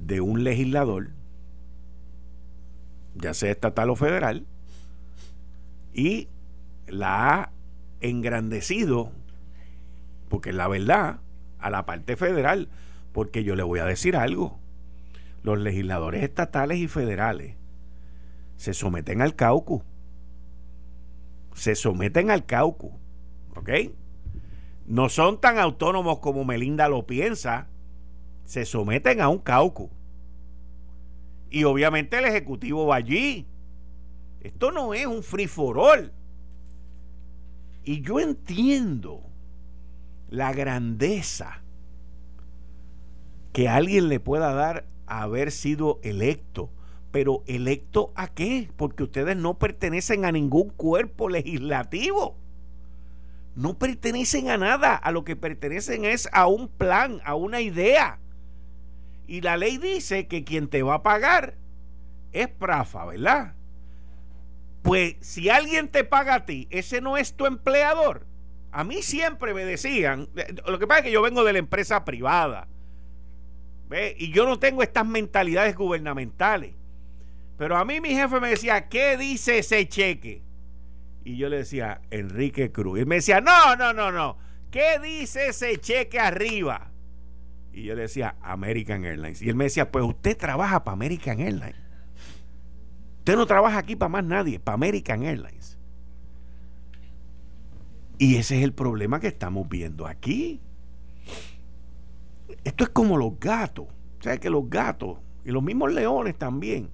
de 0.00 0.20
un 0.20 0.44
legislador 0.44 1.10
ya 3.14 3.34
sea 3.34 3.50
estatal 3.50 3.90
o 3.90 3.96
federal, 3.96 4.46
y 5.92 6.28
la 6.86 7.34
ha 7.34 7.52
engrandecido, 8.00 9.12
porque 10.28 10.52
la 10.52 10.68
verdad, 10.68 11.20
a 11.58 11.70
la 11.70 11.86
parte 11.86 12.16
federal, 12.16 12.68
porque 13.12 13.44
yo 13.44 13.56
le 13.56 13.62
voy 13.62 13.80
a 13.80 13.84
decir 13.84 14.16
algo, 14.16 14.58
los 15.42 15.58
legisladores 15.58 16.22
estatales 16.22 16.78
y 16.78 16.88
federales 16.88 17.56
se 18.56 18.74
someten 18.74 19.22
al 19.22 19.34
caucus, 19.34 19.82
se 21.54 21.74
someten 21.74 22.30
al 22.30 22.46
caucus, 22.46 22.92
¿ok? 23.56 23.70
No 24.90 25.08
son 25.08 25.40
tan 25.40 25.56
autónomos 25.60 26.18
como 26.18 26.44
Melinda 26.44 26.88
lo 26.88 27.06
piensa, 27.06 27.68
se 28.44 28.64
someten 28.64 29.20
a 29.20 29.28
un 29.28 29.38
caucus. 29.38 29.88
Y 31.48 31.62
obviamente 31.62 32.18
el 32.18 32.24
Ejecutivo 32.24 32.88
va 32.88 32.96
allí. 32.96 33.46
Esto 34.40 34.72
no 34.72 34.92
es 34.92 35.06
un 35.06 35.22
free 35.22 35.46
for 35.46 35.78
all. 35.78 36.12
Y 37.84 38.00
yo 38.00 38.18
entiendo 38.18 39.22
la 40.28 40.52
grandeza 40.52 41.62
que 43.52 43.68
alguien 43.68 44.08
le 44.08 44.18
pueda 44.18 44.52
dar 44.52 44.86
a 45.06 45.22
haber 45.22 45.52
sido 45.52 46.00
electo. 46.02 46.68
Pero 47.12 47.44
electo 47.46 48.10
a 48.16 48.26
qué? 48.26 48.68
Porque 48.76 49.04
ustedes 49.04 49.36
no 49.36 49.56
pertenecen 49.56 50.24
a 50.24 50.32
ningún 50.32 50.70
cuerpo 50.70 51.28
legislativo. 51.28 52.40
No 53.54 53.78
pertenecen 53.78 54.48
a 54.48 54.56
nada. 54.56 54.94
A 54.96 55.12
lo 55.12 55.24
que 55.24 55.36
pertenecen 55.36 56.04
es 56.04 56.28
a 56.32 56.46
un 56.46 56.68
plan, 56.68 57.20
a 57.24 57.34
una 57.34 57.60
idea. 57.60 58.18
Y 59.26 59.42
la 59.42 59.56
ley 59.56 59.78
dice 59.78 60.26
que 60.26 60.44
quien 60.44 60.68
te 60.68 60.82
va 60.82 60.94
a 60.94 61.02
pagar 61.02 61.54
es 62.32 62.48
Prafa, 62.48 63.06
¿verdad? 63.06 63.54
Pues 64.82 65.16
si 65.20 65.50
alguien 65.50 65.88
te 65.88 66.04
paga 66.04 66.34
a 66.34 66.46
ti, 66.46 66.66
ese 66.70 67.00
no 67.00 67.16
es 67.16 67.34
tu 67.34 67.46
empleador. 67.46 68.26
A 68.72 68.84
mí 68.84 69.02
siempre 69.02 69.52
me 69.52 69.64
decían, 69.64 70.28
lo 70.66 70.78
que 70.78 70.86
pasa 70.86 71.00
es 71.00 71.04
que 71.06 71.12
yo 71.12 71.22
vengo 71.22 71.44
de 71.44 71.52
la 71.52 71.58
empresa 71.58 72.04
privada, 72.04 72.68
¿ve? 73.88 74.14
y 74.18 74.30
yo 74.30 74.46
no 74.46 74.58
tengo 74.58 74.82
estas 74.82 75.06
mentalidades 75.06 75.76
gubernamentales. 75.76 76.74
Pero 77.58 77.76
a 77.76 77.84
mí 77.84 78.00
mi 78.00 78.10
jefe 78.10 78.40
me 78.40 78.48
decía, 78.48 78.88
¿qué 78.88 79.16
dice 79.16 79.58
ese 79.58 79.86
cheque? 79.86 80.42
Y 81.24 81.36
yo 81.36 81.48
le 81.48 81.58
decía, 81.58 82.00
Enrique 82.10 82.72
Cruz. 82.72 82.98
Y 82.98 83.02
él 83.02 83.06
me 83.06 83.16
decía, 83.16 83.40
no, 83.40 83.76
no, 83.76 83.92
no, 83.92 84.10
no. 84.10 84.38
¿Qué 84.70 84.98
dice 85.02 85.48
ese 85.48 85.78
cheque 85.78 86.18
arriba? 86.18 86.90
Y 87.72 87.84
yo 87.84 87.94
le 87.94 88.02
decía, 88.02 88.36
American 88.40 89.04
Airlines. 89.04 89.42
Y 89.42 89.48
él 89.48 89.54
me 89.54 89.64
decía, 89.64 89.90
pues 89.90 90.04
usted 90.04 90.36
trabaja 90.36 90.82
para 90.84 90.94
American 90.94 91.40
Airlines. 91.40 91.76
Usted 93.18 93.36
no 93.36 93.46
trabaja 93.46 93.78
aquí 93.78 93.96
para 93.96 94.08
más 94.08 94.24
nadie, 94.24 94.58
para 94.58 94.74
American 94.74 95.22
Airlines. 95.22 95.78
Y 98.18 98.36
ese 98.36 98.58
es 98.58 98.64
el 98.64 98.72
problema 98.72 99.20
que 99.20 99.28
estamos 99.28 99.68
viendo 99.68 100.06
aquí. 100.06 100.60
Esto 102.64 102.84
es 102.84 102.90
como 102.90 103.16
los 103.16 103.38
gatos. 103.38 103.86
O 103.86 104.22
sea, 104.22 104.38
que 104.38 104.50
los 104.50 104.68
gatos 104.68 105.18
y 105.44 105.50
los 105.50 105.62
mismos 105.62 105.92
leones 105.92 106.36
también. 106.36 106.90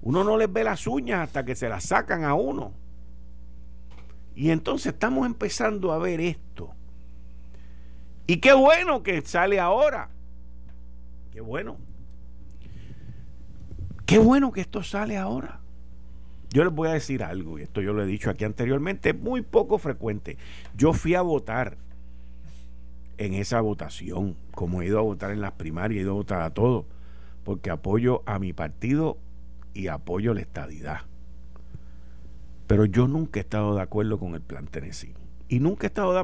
Uno 0.00 0.24
no 0.24 0.36
les 0.36 0.52
ve 0.52 0.64
las 0.64 0.86
uñas 0.86 1.20
hasta 1.20 1.44
que 1.44 1.54
se 1.54 1.68
las 1.68 1.84
sacan 1.84 2.24
a 2.24 2.34
uno. 2.34 2.72
Y 4.34 4.50
entonces 4.50 4.94
estamos 4.94 5.26
empezando 5.26 5.92
a 5.92 5.98
ver 5.98 6.20
esto. 6.20 6.70
Y 8.26 8.38
qué 8.38 8.52
bueno 8.52 9.02
que 9.02 9.20
sale 9.22 9.60
ahora. 9.60 10.08
Qué 11.32 11.40
bueno. 11.40 11.76
Qué 14.06 14.18
bueno 14.18 14.52
que 14.52 14.60
esto 14.60 14.82
sale 14.82 15.16
ahora. 15.16 15.60
Yo 16.50 16.64
les 16.64 16.72
voy 16.72 16.88
a 16.88 16.92
decir 16.92 17.22
algo, 17.22 17.58
y 17.58 17.62
esto 17.62 17.80
yo 17.80 17.94
lo 17.94 18.02
he 18.02 18.06
dicho 18.06 18.28
aquí 18.28 18.44
anteriormente, 18.44 19.10
es 19.10 19.18
muy 19.18 19.40
poco 19.40 19.78
frecuente. 19.78 20.36
Yo 20.76 20.92
fui 20.92 21.14
a 21.14 21.22
votar 21.22 21.78
en 23.16 23.32
esa 23.32 23.60
votación, 23.62 24.36
como 24.50 24.82
he 24.82 24.86
ido 24.86 24.98
a 24.98 25.02
votar 25.02 25.30
en 25.30 25.40
las 25.40 25.52
primarias, 25.52 26.00
he 26.00 26.02
ido 26.02 26.10
a 26.10 26.16
votar 26.16 26.42
a 26.42 26.50
todo, 26.50 26.84
porque 27.44 27.70
apoyo 27.70 28.22
a 28.26 28.38
mi 28.38 28.52
partido 28.52 29.16
y 29.72 29.86
apoyo 29.86 30.34
la 30.34 30.42
estadidad. 30.42 31.00
Pero 32.72 32.86
yo 32.86 33.06
nunca 33.06 33.38
he 33.38 33.42
estado 33.42 33.74
de 33.74 33.82
acuerdo 33.82 34.18
con 34.18 34.34
el 34.34 34.40
plan 34.40 34.66
Tennessee. 34.66 35.12
Y 35.46 35.60
nunca 35.60 35.86
he 35.86 35.88
estado 35.88 36.14
de, 36.14 36.20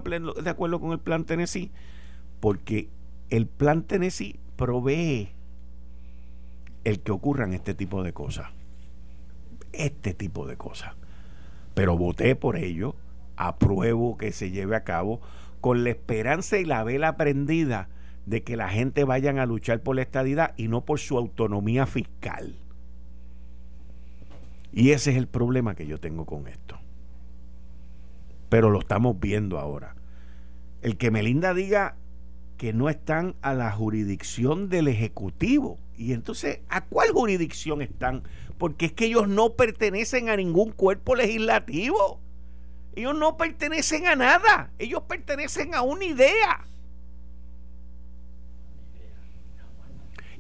acuerdo 0.49 0.81
con 0.81 0.93
el 0.93 0.99
plan 0.99 1.27
Tennessee 1.27 1.71
porque 2.41 2.89
el 3.29 3.47
plan 3.47 3.83
Tennessee 3.83 4.41
provee 4.57 5.29
el 6.85 7.01
que 7.01 7.13
ocurran 7.13 7.53
este 7.53 7.75
tipo 7.75 8.03
de 8.03 8.15
cosas. 8.15 8.47
Este 9.75 10.15
tipo 10.15 10.47
de 10.47 10.57
cosas. 10.57 10.95
Pero 11.75 11.99
voté 11.99 12.35
por 12.35 12.57
ello, 12.57 12.95
apruebo 13.37 14.17
que 14.17 14.33
se 14.33 14.51
lleve 14.51 14.75
a 14.75 14.85
cabo 14.85 15.21
con 15.61 15.85
la 15.85 15.91
esperanza 15.91 16.57
y 16.57 16.65
la 16.65 16.83
vela 16.83 17.19
prendida 17.19 17.91
de 18.25 18.43
que 18.43 18.57
la 18.57 18.71
gente 18.71 19.05
vayan 19.05 19.39
a 19.39 19.45
luchar 19.45 19.83
por 19.83 19.97
la 19.97 20.01
estadidad 20.01 20.55
y 20.57 20.69
no 20.69 20.87
por 20.87 20.99
su 20.99 21.19
autonomía 21.19 21.85
fiscal. 21.85 22.57
Y 24.73 24.91
ese 24.91 25.11
es 25.13 25.17
el 25.17 25.27
problema 25.27 25.75
que 25.75 25.87
yo 25.87 25.99
tengo 25.99 26.27
con 26.27 26.47
esto 26.47 26.79
pero 28.49 28.71
lo 28.71 28.81
estamos 28.81 29.19
viendo 29.21 29.59
ahora. 29.59 29.95
El 30.83 30.97
que 30.97 31.11
Melinda 31.11 31.55
diga 31.55 31.97
que 32.57 32.73
no 32.73 32.89
están 32.89 33.37
a 33.43 33.55
la 33.55 33.71
jurisdicción 33.71 34.69
del 34.69 34.89
Ejecutivo. 34.89 35.79
Y 35.97 36.13
entonces, 36.13 36.61
¿a 36.69 36.85
cuál 36.85 37.11
jurisdicción 37.11 37.83
están? 37.83 38.23
Porque 38.57 38.87
es 38.87 38.93
que 38.93 39.07
ellos 39.07 39.29
no 39.29 39.55
pertenecen 39.55 40.29
a 40.29 40.37
ningún 40.37 40.73
cuerpo 40.73 41.15
legislativo. 41.15 42.21
Ellos 42.95 43.17
no 43.17 43.37
pertenecen 43.37 44.07
a 44.07 44.17
nada. 44.17 44.71
Ellos 44.79 45.03
pertenecen 45.03 45.75
a 45.75 45.83
una 45.83 46.05
idea. 46.05 46.65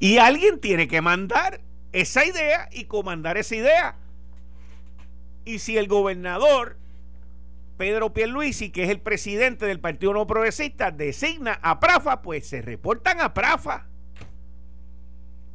Y 0.00 0.18
alguien 0.18 0.60
tiene 0.60 0.86
que 0.86 1.00
mandar 1.00 1.60
esa 1.92 2.24
idea 2.24 2.68
y 2.72 2.84
comandar 2.84 3.36
esa 3.36 3.56
idea. 3.56 3.96
Y 5.48 5.60
si 5.60 5.78
el 5.78 5.88
gobernador 5.88 6.76
Pedro 7.78 8.12
Pierluisi, 8.12 8.68
que 8.68 8.84
es 8.84 8.90
el 8.90 9.00
presidente 9.00 9.64
del 9.64 9.80
Partido 9.80 10.12
No 10.12 10.26
Progresista, 10.26 10.90
designa 10.90 11.58
a 11.62 11.80
Prafa, 11.80 12.20
pues 12.20 12.46
se 12.46 12.60
reportan 12.60 13.22
a 13.22 13.32
Prafa. 13.32 13.86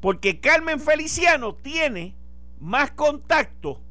Porque 0.01 0.39
Carmen 0.39 0.79
Feliciano 0.79 1.53
tiene 1.53 2.15
más 2.59 2.89
contacto 2.89 3.83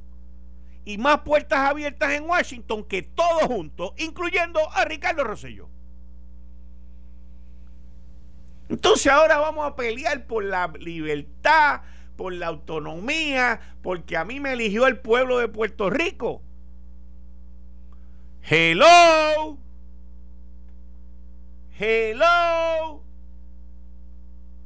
y 0.84 0.98
más 0.98 1.20
puertas 1.20 1.60
abiertas 1.60 2.10
en 2.14 2.28
Washington 2.28 2.82
que 2.82 3.02
todos 3.02 3.44
juntos, 3.44 3.92
incluyendo 3.98 4.58
a 4.72 4.84
Ricardo 4.84 5.22
Rosselló. 5.22 5.68
Entonces 8.68 9.06
ahora 9.06 9.38
vamos 9.38 9.64
a 9.64 9.76
pelear 9.76 10.26
por 10.26 10.42
la 10.42 10.66
libertad, 10.80 11.82
por 12.22 12.34
la 12.34 12.46
autonomía, 12.46 13.58
porque 13.82 14.16
a 14.16 14.24
mí 14.24 14.38
me 14.38 14.52
eligió 14.52 14.86
el 14.86 15.00
pueblo 15.00 15.38
de 15.38 15.48
Puerto 15.48 15.90
Rico. 15.90 16.40
Hello. 18.48 19.58
Hello. 21.76 23.02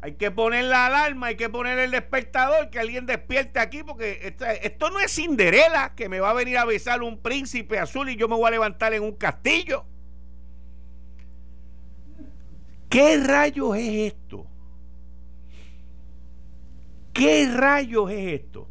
Hay 0.00 0.16
que 0.16 0.30
poner 0.30 0.64
la 0.64 0.84
alarma, 0.84 1.28
hay 1.28 1.36
que 1.36 1.48
poner 1.48 1.78
el 1.78 1.92
despertador, 1.92 2.68
que 2.68 2.78
alguien 2.78 3.06
despierte 3.06 3.58
aquí, 3.58 3.82
porque 3.82 4.36
esto, 4.62 4.90
no 4.90 5.00
es 5.00 5.14
Cinderela, 5.14 5.94
que 5.94 6.10
me 6.10 6.20
va 6.20 6.32
a 6.32 6.34
venir 6.34 6.58
a 6.58 6.66
besar 6.66 7.02
un 7.02 7.22
príncipe 7.22 7.78
azul 7.78 8.10
y 8.10 8.16
yo 8.16 8.28
me 8.28 8.36
voy 8.36 8.48
a 8.48 8.50
levantar 8.50 8.92
en 8.92 9.02
un 9.02 9.12
castillo. 9.12 9.86
¿Qué 12.90 13.16
rayos 13.16 13.78
es 13.78 14.12
esto? 14.12 14.46
¿Qué 17.16 17.50
rayos 17.50 18.10
es 18.10 18.42
esto? 18.42 18.68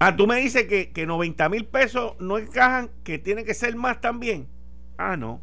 Ah, 0.00 0.16
tú 0.16 0.26
me 0.26 0.36
dices 0.36 0.66
que, 0.66 0.90
que 0.90 1.06
90 1.06 1.48
mil 1.50 1.66
pesos 1.66 2.14
no 2.18 2.38
encajan, 2.38 2.90
que 3.04 3.18
tiene 3.18 3.44
que 3.44 3.54
ser 3.54 3.76
más 3.76 4.00
también. 4.00 4.48
Ah, 4.98 5.16
no. 5.16 5.40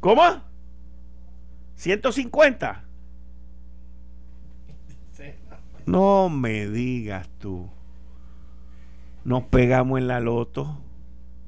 ¿Cómo? 0.00 0.22
150. 1.76 2.84
No 5.86 6.28
me 6.28 6.66
digas 6.66 7.28
tú. 7.38 7.70
Nos 9.24 9.44
pegamos 9.44 9.98
en 9.98 10.08
la 10.08 10.20
loto. 10.20 10.82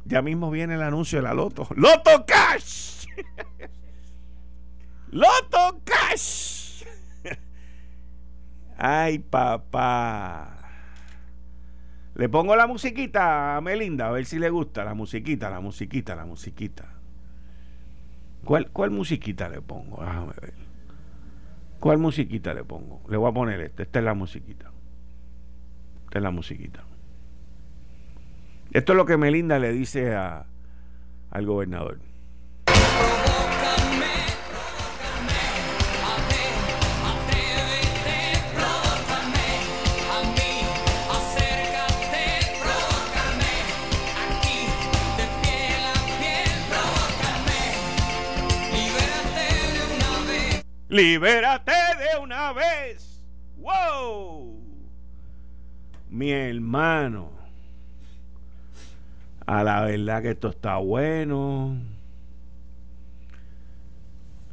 Ya 0.04 0.22
mismo 0.22 0.50
viene 0.50 0.76
el 0.76 0.82
anuncio 0.82 1.18
de 1.18 1.22
la 1.24 1.34
loto. 1.34 1.68
¡Loto 1.74 2.24
Cash! 2.24 3.06
¡Loto 5.10 5.82
Cash! 5.84 6.57
Ay, 8.78 9.18
papá. 9.18 10.54
Le 12.14 12.28
pongo 12.28 12.54
la 12.56 12.66
musiquita 12.66 13.56
a 13.56 13.60
Melinda, 13.60 14.08
a 14.08 14.10
ver 14.12 14.24
si 14.24 14.38
le 14.38 14.50
gusta 14.50 14.84
la 14.84 14.94
musiquita, 14.94 15.50
la 15.50 15.60
musiquita, 15.60 16.14
la 16.14 16.24
musiquita. 16.24 16.84
¿Cuál, 18.44 18.70
cuál 18.70 18.90
musiquita 18.90 19.48
le 19.48 19.60
pongo? 19.60 20.02
Déjame 20.02 20.32
ver. 20.40 20.54
¿Cuál 21.80 21.98
musiquita 21.98 22.54
le 22.54 22.64
pongo? 22.64 23.02
Le 23.08 23.16
voy 23.16 23.30
a 23.30 23.34
poner 23.34 23.60
esta. 23.60 23.82
Esta 23.82 23.98
es 23.98 24.04
la 24.04 24.14
musiquita. 24.14 24.70
Esta 26.04 26.18
es 26.18 26.22
la 26.22 26.30
musiquita. 26.30 26.84
Esto 28.72 28.92
es 28.92 28.96
lo 28.96 29.06
que 29.06 29.16
Melinda 29.16 29.58
le 29.58 29.72
dice 29.72 30.14
a, 30.14 30.46
al 31.30 31.46
gobernador. 31.46 31.98
Libérate 50.88 51.72
de 51.72 52.22
una 52.22 52.52
vez. 52.52 53.22
¡Wow! 53.58 54.58
Mi 56.08 56.30
hermano. 56.30 57.30
A 59.46 59.62
la 59.62 59.82
verdad 59.82 60.22
que 60.22 60.30
esto 60.30 60.48
está 60.48 60.76
bueno. 60.76 61.76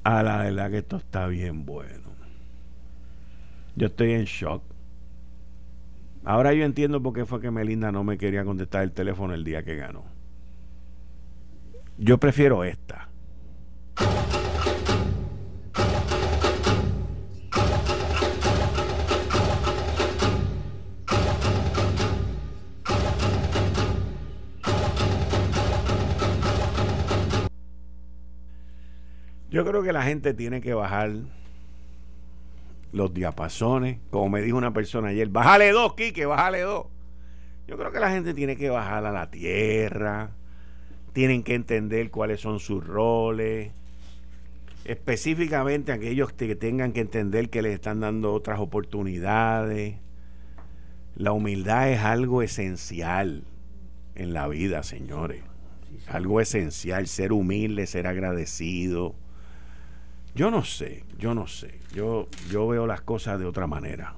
A 0.04 0.24
la 0.24 0.38
verdad 0.38 0.72
que 0.72 0.78
esto 0.80 0.98
está 0.98 1.28
bien 1.28 1.66
bueno. 1.66 2.12
Yo 3.76 3.88
estoy 3.88 4.14
en 4.14 4.26
shock. 4.26 4.62
Ahora 6.24 6.54
yo 6.54 6.66
entiendo 6.66 7.02
por 7.02 7.14
qué 7.14 7.26
fue 7.26 7.40
que 7.40 7.52
Melinda 7.52 7.92
no 7.92 8.04
me 8.04 8.18
quería 8.18 8.44
contestar 8.44 8.84
el 8.84 8.92
teléfono 8.92 9.34
el 9.34 9.44
día 9.44 9.64
que 9.64 9.76
ganó. 9.76 10.04
Yo 11.98 12.18
prefiero 12.18 12.64
esta. 12.64 13.10
Yo 29.56 29.64
creo 29.64 29.84
que 29.84 29.94
la 29.94 30.04
gente 30.04 30.34
tiene 30.34 30.60
que 30.60 30.74
bajar 30.74 31.14
los 32.92 33.14
diapasones. 33.14 34.00
Como 34.10 34.28
me 34.28 34.42
dijo 34.42 34.58
una 34.58 34.74
persona 34.74 35.08
ayer, 35.08 35.30
bájale 35.30 35.72
dos, 35.72 35.94
Quique, 35.94 36.26
bájale 36.26 36.60
dos. 36.60 36.88
Yo 37.66 37.78
creo 37.78 37.90
que 37.94 38.02
la 38.02 38.12
gente 38.12 38.34
tiene 38.34 38.58
que 38.58 38.70
bajar 38.70 39.06
a 39.06 39.14
la 39.14 39.32
tierra. 39.32 40.32
Tienen 41.14 41.42
que 41.42 41.56
entender 41.56 42.12
cuáles 42.12 42.42
son 42.42 42.60
sus 42.60 42.86
roles. 42.86 43.72
Específicamente 44.84 45.94
aquellos 45.94 46.34
que 46.34 46.54
tengan 46.58 46.92
que 46.92 47.00
entender 47.00 47.50
que 47.50 47.62
les 47.62 47.76
están 47.76 48.02
dando 48.02 48.34
otras 48.34 48.60
oportunidades. 48.60 49.96
La 51.16 51.32
humildad 51.32 51.92
es 51.92 52.02
algo 52.02 52.42
esencial 52.42 53.46
en 54.16 54.34
la 54.34 54.50
vida, 54.50 54.84
señores. 54.84 55.44
Algo 56.08 56.42
esencial, 56.42 57.08
ser 57.08 57.32
humilde, 57.32 57.88
ser 57.88 58.06
agradecido 58.06 59.16
yo 60.36 60.52
no 60.52 60.64
sé, 60.66 61.06
yo 61.18 61.34
no 61.34 61.48
sé. 61.48 61.80
Yo, 61.94 62.28
yo 62.50 62.68
veo 62.68 62.86
las 62.86 63.02
cosas 63.02 63.40
de 63.40 63.46
otra 63.46 63.68
manera. 63.68 64.16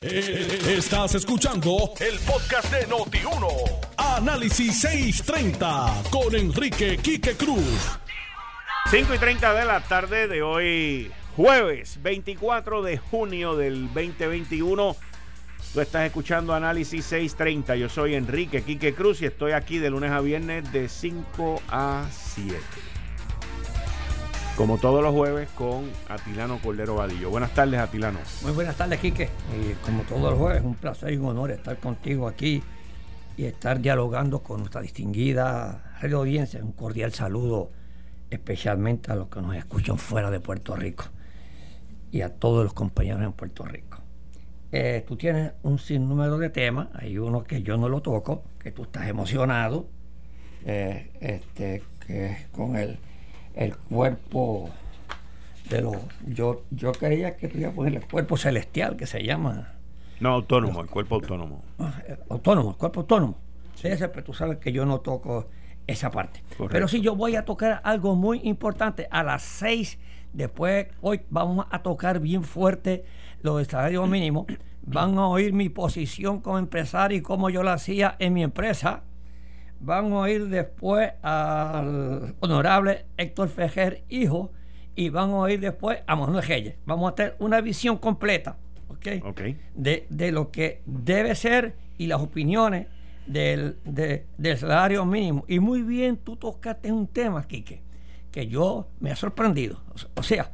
Eh, 0.00 0.76
estás 0.76 1.16
escuchando 1.16 1.92
el 1.98 2.18
podcast 2.20 2.72
de 2.72 2.86
Noti1. 2.86 3.48
Análisis 3.96 4.80
630 4.80 6.02
con 6.10 6.34
Enrique 6.36 6.98
Quique 6.98 7.34
Cruz. 7.34 7.98
5 8.90 9.14
y 9.14 9.18
30 9.18 9.54
de 9.54 9.64
la 9.64 9.80
tarde 9.80 10.28
de 10.28 10.42
hoy, 10.42 11.10
jueves 11.34 12.00
24 12.00 12.82
de 12.82 12.98
junio 12.98 13.56
del 13.56 13.86
2021. 13.92 14.94
Tú 15.72 15.80
estás 15.80 16.06
escuchando 16.06 16.54
Análisis 16.54 17.04
630. 17.06 17.74
Yo 17.74 17.88
soy 17.88 18.14
Enrique 18.14 18.62
Quique 18.62 18.94
Cruz 18.94 19.20
y 19.22 19.26
estoy 19.26 19.50
aquí 19.50 19.78
de 19.78 19.90
lunes 19.90 20.12
a 20.12 20.20
viernes 20.20 20.70
de 20.70 20.88
5 20.88 21.60
a 21.68 22.06
7 22.12 22.93
como 24.56 24.78
todos 24.78 25.02
los 25.02 25.12
jueves, 25.12 25.48
con 25.50 25.90
Atilano 26.08 26.58
Cordero 26.58 26.94
Vadillo. 26.94 27.30
Buenas 27.30 27.52
tardes, 27.54 27.80
Atilano. 27.80 28.20
Muy 28.42 28.52
buenas 28.52 28.76
tardes, 28.76 29.00
Quique. 29.00 29.28
Y 29.52 29.72
como 29.84 30.02
todos 30.02 30.30
los 30.30 30.38
jueves, 30.38 30.62
un 30.62 30.74
placer 30.74 31.12
y 31.12 31.16
un 31.16 31.26
honor 31.26 31.50
estar 31.50 31.76
contigo 31.78 32.28
aquí 32.28 32.62
y 33.36 33.44
estar 33.44 33.80
dialogando 33.80 34.42
con 34.42 34.60
nuestra 34.60 34.80
distinguida 34.80 35.96
radio 36.00 36.18
audiencia. 36.18 36.62
Un 36.62 36.72
cordial 36.72 37.12
saludo 37.12 37.72
especialmente 38.30 39.10
a 39.10 39.16
los 39.16 39.28
que 39.28 39.40
nos 39.40 39.56
escuchan 39.56 39.98
fuera 39.98 40.30
de 40.30 40.40
Puerto 40.40 40.76
Rico 40.76 41.04
y 42.12 42.20
a 42.20 42.30
todos 42.30 42.64
los 42.64 42.74
compañeros 42.74 43.22
en 43.22 43.32
Puerto 43.32 43.64
Rico. 43.64 43.98
Eh, 44.70 45.04
tú 45.06 45.16
tienes 45.16 45.52
un 45.62 45.78
sinnúmero 45.78 46.38
de 46.38 46.50
temas, 46.50 46.88
hay 46.94 47.18
uno 47.18 47.44
que 47.44 47.62
yo 47.62 47.76
no 47.76 47.88
lo 47.88 48.02
toco, 48.02 48.44
que 48.58 48.72
tú 48.72 48.82
estás 48.84 49.08
emocionado, 49.08 49.88
eh, 50.64 51.10
este, 51.20 51.82
que 52.06 52.26
es 52.26 52.46
con 52.48 52.76
el 52.76 52.98
el 53.54 53.76
cuerpo 53.76 54.70
de 55.68 55.82
los. 55.82 55.96
Yo, 56.26 56.62
yo 56.70 56.92
creía 56.92 57.36
que 57.36 57.50
iba 57.54 57.70
a 57.70 57.72
poner 57.72 57.94
el 57.94 58.06
cuerpo 58.06 58.36
celestial, 58.36 58.96
que 58.96 59.06
se 59.06 59.22
llama. 59.22 59.72
No, 60.20 60.30
autónomo, 60.30 60.80
el 60.80 60.88
cuerpo 60.88 61.16
autónomo. 61.16 61.62
Ah, 61.78 62.00
eh, 62.06 62.16
autónomo, 62.30 62.70
el 62.70 62.76
cuerpo 62.76 63.00
autónomo. 63.00 63.38
Sí, 63.74 63.88
pero 63.98 64.24
tú 64.24 64.32
sabes 64.32 64.58
que 64.58 64.72
yo 64.72 64.86
no 64.86 65.00
toco 65.00 65.48
esa 65.86 66.10
parte. 66.10 66.42
Pero 66.70 66.88
sí, 66.88 67.00
yo 67.00 67.14
voy 67.16 67.36
a 67.36 67.44
tocar 67.44 67.80
algo 67.84 68.14
muy 68.14 68.40
importante. 68.44 69.08
A 69.10 69.22
las 69.22 69.42
seis, 69.42 69.98
después, 70.32 70.86
hoy 71.00 71.20
vamos 71.30 71.66
a 71.70 71.82
tocar 71.82 72.20
bien 72.20 72.44
fuerte 72.44 73.04
lo 73.42 73.58
del 73.58 73.66
salario 73.66 74.06
mínimo. 74.06 74.46
Van 74.82 75.18
a 75.18 75.26
oír 75.26 75.52
mi 75.52 75.68
posición 75.68 76.40
como 76.40 76.58
empresario 76.58 77.18
y 77.18 77.22
cómo 77.22 77.50
yo 77.50 77.62
lo 77.62 77.70
hacía 77.70 78.16
en 78.18 78.32
mi 78.32 78.42
empresa 78.42 79.02
van 79.84 80.12
a 80.12 80.18
oír 80.20 80.48
después 80.48 81.12
al 81.22 82.34
honorable 82.40 83.06
Héctor 83.16 83.48
Fejer, 83.48 84.04
hijo, 84.08 84.50
y 84.96 85.10
van 85.10 85.30
a 85.30 85.36
oír 85.36 85.60
después 85.60 85.98
a 86.06 86.16
Manuel 86.16 86.44
Reyes. 86.44 86.76
Vamos 86.86 87.12
a 87.12 87.14
tener 87.14 87.36
una 87.38 87.60
visión 87.60 87.98
completa 87.98 88.56
De, 89.74 90.06
de, 90.08 90.32
lo 90.32 90.50
que 90.50 90.80
debe 90.86 91.34
ser 91.34 91.76
y 91.98 92.06
las 92.06 92.20
opiniones 92.20 92.86
del, 93.26 93.78
del 93.84 94.56
salario 94.56 95.04
mínimo. 95.04 95.44
Y 95.48 95.58
muy 95.58 95.82
bien, 95.82 96.16
tú 96.16 96.36
tocaste 96.36 96.90
un 96.90 97.06
tema, 97.06 97.46
Quique, 97.46 97.82
que 98.30 98.46
yo 98.46 98.88
me 99.00 99.10
ha 99.10 99.16
sorprendido. 99.16 99.82
O 100.14 100.22
sea, 100.22 100.50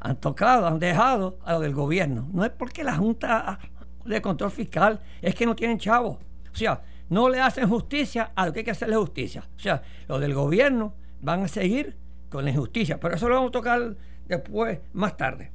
han 0.00 0.16
tocado, 0.16 0.66
han 0.66 0.78
dejado 0.78 1.38
a 1.44 1.52
lo 1.54 1.60
del 1.60 1.74
gobierno. 1.74 2.28
No 2.32 2.44
es 2.44 2.50
porque 2.50 2.82
la 2.84 2.96
Junta 2.96 3.58
de 4.04 4.22
Control 4.22 4.50
Fiscal 4.50 5.00
es 5.20 5.34
que 5.34 5.44
no 5.44 5.54
tienen 5.54 5.78
chavos. 5.78 6.16
O 6.50 6.56
sea, 6.56 6.82
no 7.10 7.28
le 7.28 7.40
hacen 7.40 7.68
justicia 7.68 8.32
a 8.34 8.46
lo 8.46 8.52
que 8.52 8.60
hay 8.60 8.64
que 8.64 8.70
hacerle 8.70 8.96
justicia. 8.96 9.46
O 9.56 9.58
sea, 9.58 9.82
los 10.08 10.20
del 10.20 10.32
gobierno 10.32 10.94
van 11.20 11.42
a 11.42 11.48
seguir 11.48 11.96
con 12.30 12.44
la 12.44 12.50
injusticia, 12.50 12.98
pero 12.98 13.16
eso 13.16 13.28
lo 13.28 13.34
vamos 13.34 13.48
a 13.48 13.52
tocar 13.52 13.96
después, 14.26 14.78
más 14.92 15.16
tarde. 15.16 15.50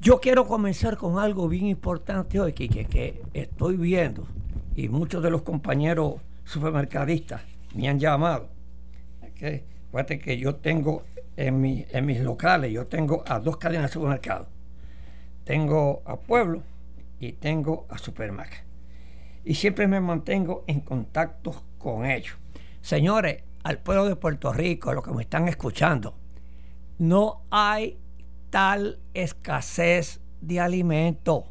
Yo 0.00 0.20
quiero 0.20 0.46
comenzar 0.46 0.96
con 0.96 1.18
algo 1.18 1.48
bien 1.48 1.66
importante 1.66 2.40
hoy, 2.40 2.54
que, 2.54 2.68
que 2.68 3.22
estoy 3.34 3.76
viendo, 3.76 4.26
y 4.74 4.88
muchos 4.88 5.22
de 5.22 5.30
los 5.30 5.42
compañeros 5.42 6.14
supermercadistas 6.44 7.42
me 7.74 7.88
han 7.88 8.00
llamado. 8.00 8.48
¿okay? 9.30 9.64
Fíjate 9.90 10.18
que 10.18 10.38
yo 10.38 10.56
tengo 10.56 11.04
en, 11.36 11.86
en 11.90 12.06
mis 12.06 12.20
locales, 12.20 12.72
yo 12.72 12.86
tengo 12.86 13.22
a 13.26 13.38
dos 13.38 13.58
cadenas 13.58 13.90
de 13.90 13.92
supermercados. 13.92 14.48
Tengo 15.44 16.02
a 16.06 16.16
Pueblo 16.16 16.62
y 17.20 17.32
tengo 17.32 17.86
a 17.90 17.98
Supermac. 17.98 18.71
Y 19.44 19.54
siempre 19.54 19.88
me 19.88 20.00
mantengo 20.00 20.64
en 20.66 20.80
contacto 20.80 21.64
con 21.78 22.06
ellos. 22.06 22.36
Señores, 22.80 23.42
al 23.64 23.78
pueblo 23.78 24.06
de 24.06 24.16
Puerto 24.16 24.52
Rico, 24.52 24.92
los 24.92 25.04
que 25.04 25.12
me 25.12 25.22
están 25.22 25.48
escuchando, 25.48 26.14
no 26.98 27.42
hay 27.50 27.98
tal 28.50 29.00
escasez 29.14 30.20
de 30.40 30.60
alimento. 30.60 31.46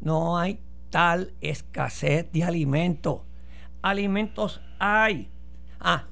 No 0.00 0.38
hay 0.38 0.60
tal 0.90 1.34
escasez 1.40 2.30
de 2.32 2.44
alimento. 2.44 3.24
Alimentos 3.82 4.60
hay. 4.78 5.30
Ah, 5.80 6.06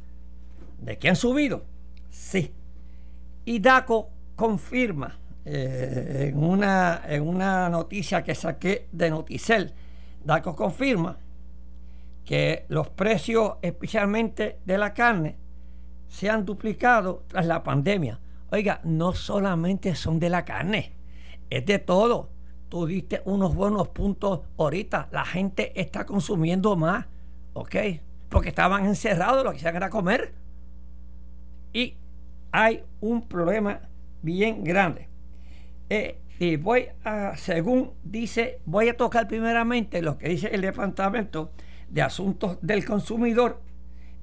¿de 0.79 0.99
qué 0.99 1.09
han 1.09 1.17
subido? 1.17 1.65
Sí. 2.11 2.53
Y 3.45 3.59
DACO 3.59 4.11
confirma 4.37 5.19
eh, 5.45 6.31
en, 6.33 6.43
una, 6.43 7.03
en 7.07 7.27
una 7.27 7.69
noticia 7.69 8.23
que 8.23 8.35
saqué 8.35 8.89
de 8.93 9.11
Noticel, 9.11 9.73
DACO 10.25 10.55
confirma 10.55 11.19
que 12.25 12.67
los 12.69 12.89
precios, 12.91 13.55
especialmente 13.63 14.59
de 14.65 14.79
la 14.79 14.95
carne, 14.95 15.37
se 16.09 16.29
han 16.29 16.45
duplicado 16.45 17.25
tras 17.29 17.47
la 17.47 17.63
pandemia. 17.63 18.21
Oiga, 18.51 18.81
no 18.85 19.15
solamente 19.15 19.95
son 19.95 20.19
de 20.19 20.29
la 20.29 20.45
carne, 20.45 20.93
es 21.49 21.65
de 21.67 21.79
todo. 21.79 22.31
Tú 22.69 22.87
diste 22.87 23.23
unos 23.25 23.55
buenos 23.55 23.89
puntos 23.89 24.41
ahorita. 24.57 25.09
La 25.11 25.25
gente 25.25 25.81
está 25.81 26.07
consumiendo 26.07 26.77
más, 26.77 27.07
¿ok? 27.53 27.77
Porque 28.29 28.51
estaban 28.51 28.87
encerrados, 28.87 29.43
lo 29.45 29.51
que 29.51 29.57
querían 29.59 29.77
era 29.77 29.91
comer. 29.91 30.33
Y 31.73 31.97
hay 32.53 32.85
un 33.01 33.23
problema 33.23 33.81
bien 34.23 34.63
grande. 34.63 35.09
Eh, 35.89 36.19
y 36.41 36.57
voy 36.57 36.87
a, 37.05 37.37
según 37.37 37.93
dice, 38.03 38.61
voy 38.65 38.89
a 38.89 38.97
tocar 38.97 39.29
primeramente 39.29 40.01
lo 40.01 40.17
que 40.17 40.31
dice 40.31 40.49
el 40.49 40.63
Departamento 40.63 41.53
de 41.91 42.01
Asuntos 42.01 42.57
del 42.63 42.83
Consumidor 42.87 43.61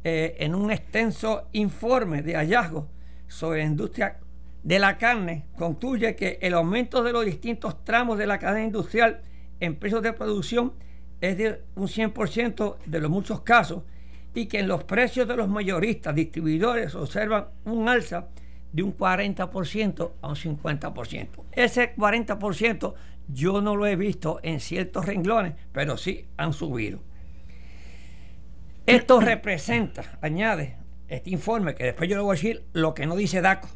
eh, 0.03 0.35
en 0.39 0.55
un 0.55 0.71
extenso 0.71 1.47
informe 1.51 2.23
de 2.23 2.33
hallazgos 2.33 2.85
sobre 3.27 3.59
la 3.59 3.65
industria 3.65 4.17
de 4.63 4.79
la 4.79 4.97
carne, 4.97 5.45
concluye 5.55 6.15
que 6.15 6.39
el 6.41 6.55
aumento 6.55 7.03
de 7.03 7.13
los 7.13 7.23
distintos 7.23 7.83
tramos 7.83 8.17
de 8.17 8.25
la 8.25 8.39
cadena 8.39 8.65
industrial 8.65 9.21
en 9.59 9.75
precios 9.75 10.01
de 10.01 10.13
producción 10.13 10.73
es 11.21 11.37
de 11.37 11.61
un 11.75 11.87
100% 11.87 12.77
de 12.83 12.99
los 12.99 13.11
muchos 13.11 13.41
casos 13.41 13.83
y 14.33 14.47
que 14.47 14.57
en 14.57 14.67
los 14.67 14.83
precios 14.85 15.27
de 15.27 15.37
los 15.37 15.49
mayoristas, 15.49 16.15
distribuidores, 16.15 16.95
observan 16.95 17.49
un 17.65 17.87
alza 17.87 18.29
de 18.71 18.83
un 18.83 18.97
40% 18.97 20.11
a 20.21 20.27
un 20.27 20.35
50%. 20.35 21.27
Ese 21.51 21.95
40% 21.95 22.93
yo 23.27 23.61
no 23.61 23.75
lo 23.75 23.85
he 23.85 23.95
visto 23.95 24.39
en 24.43 24.59
ciertos 24.59 25.05
renglones, 25.05 25.53
pero 25.71 25.97
sí 25.97 26.27
han 26.37 26.53
subido. 26.53 26.99
Esto 28.85 29.19
representa, 29.19 30.17
añade 30.21 30.77
este 31.09 31.29
informe, 31.29 31.75
que 31.75 31.85
después 31.85 32.09
yo 32.09 32.15
le 32.15 32.21
voy 32.21 32.31
a 32.31 32.39
decir 32.39 32.65
lo 32.73 32.93
que 32.93 33.05
no 33.05 33.15
dice 33.15 33.41
DACO, 33.41 33.67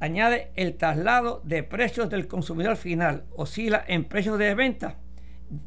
añade 0.00 0.52
el 0.54 0.76
traslado 0.76 1.40
de 1.44 1.62
precios 1.62 2.08
del 2.08 2.28
consumidor 2.28 2.76
final, 2.76 3.24
oscila 3.34 3.84
en 3.86 4.04
precios 4.04 4.38
de 4.38 4.54
venta 4.54 4.98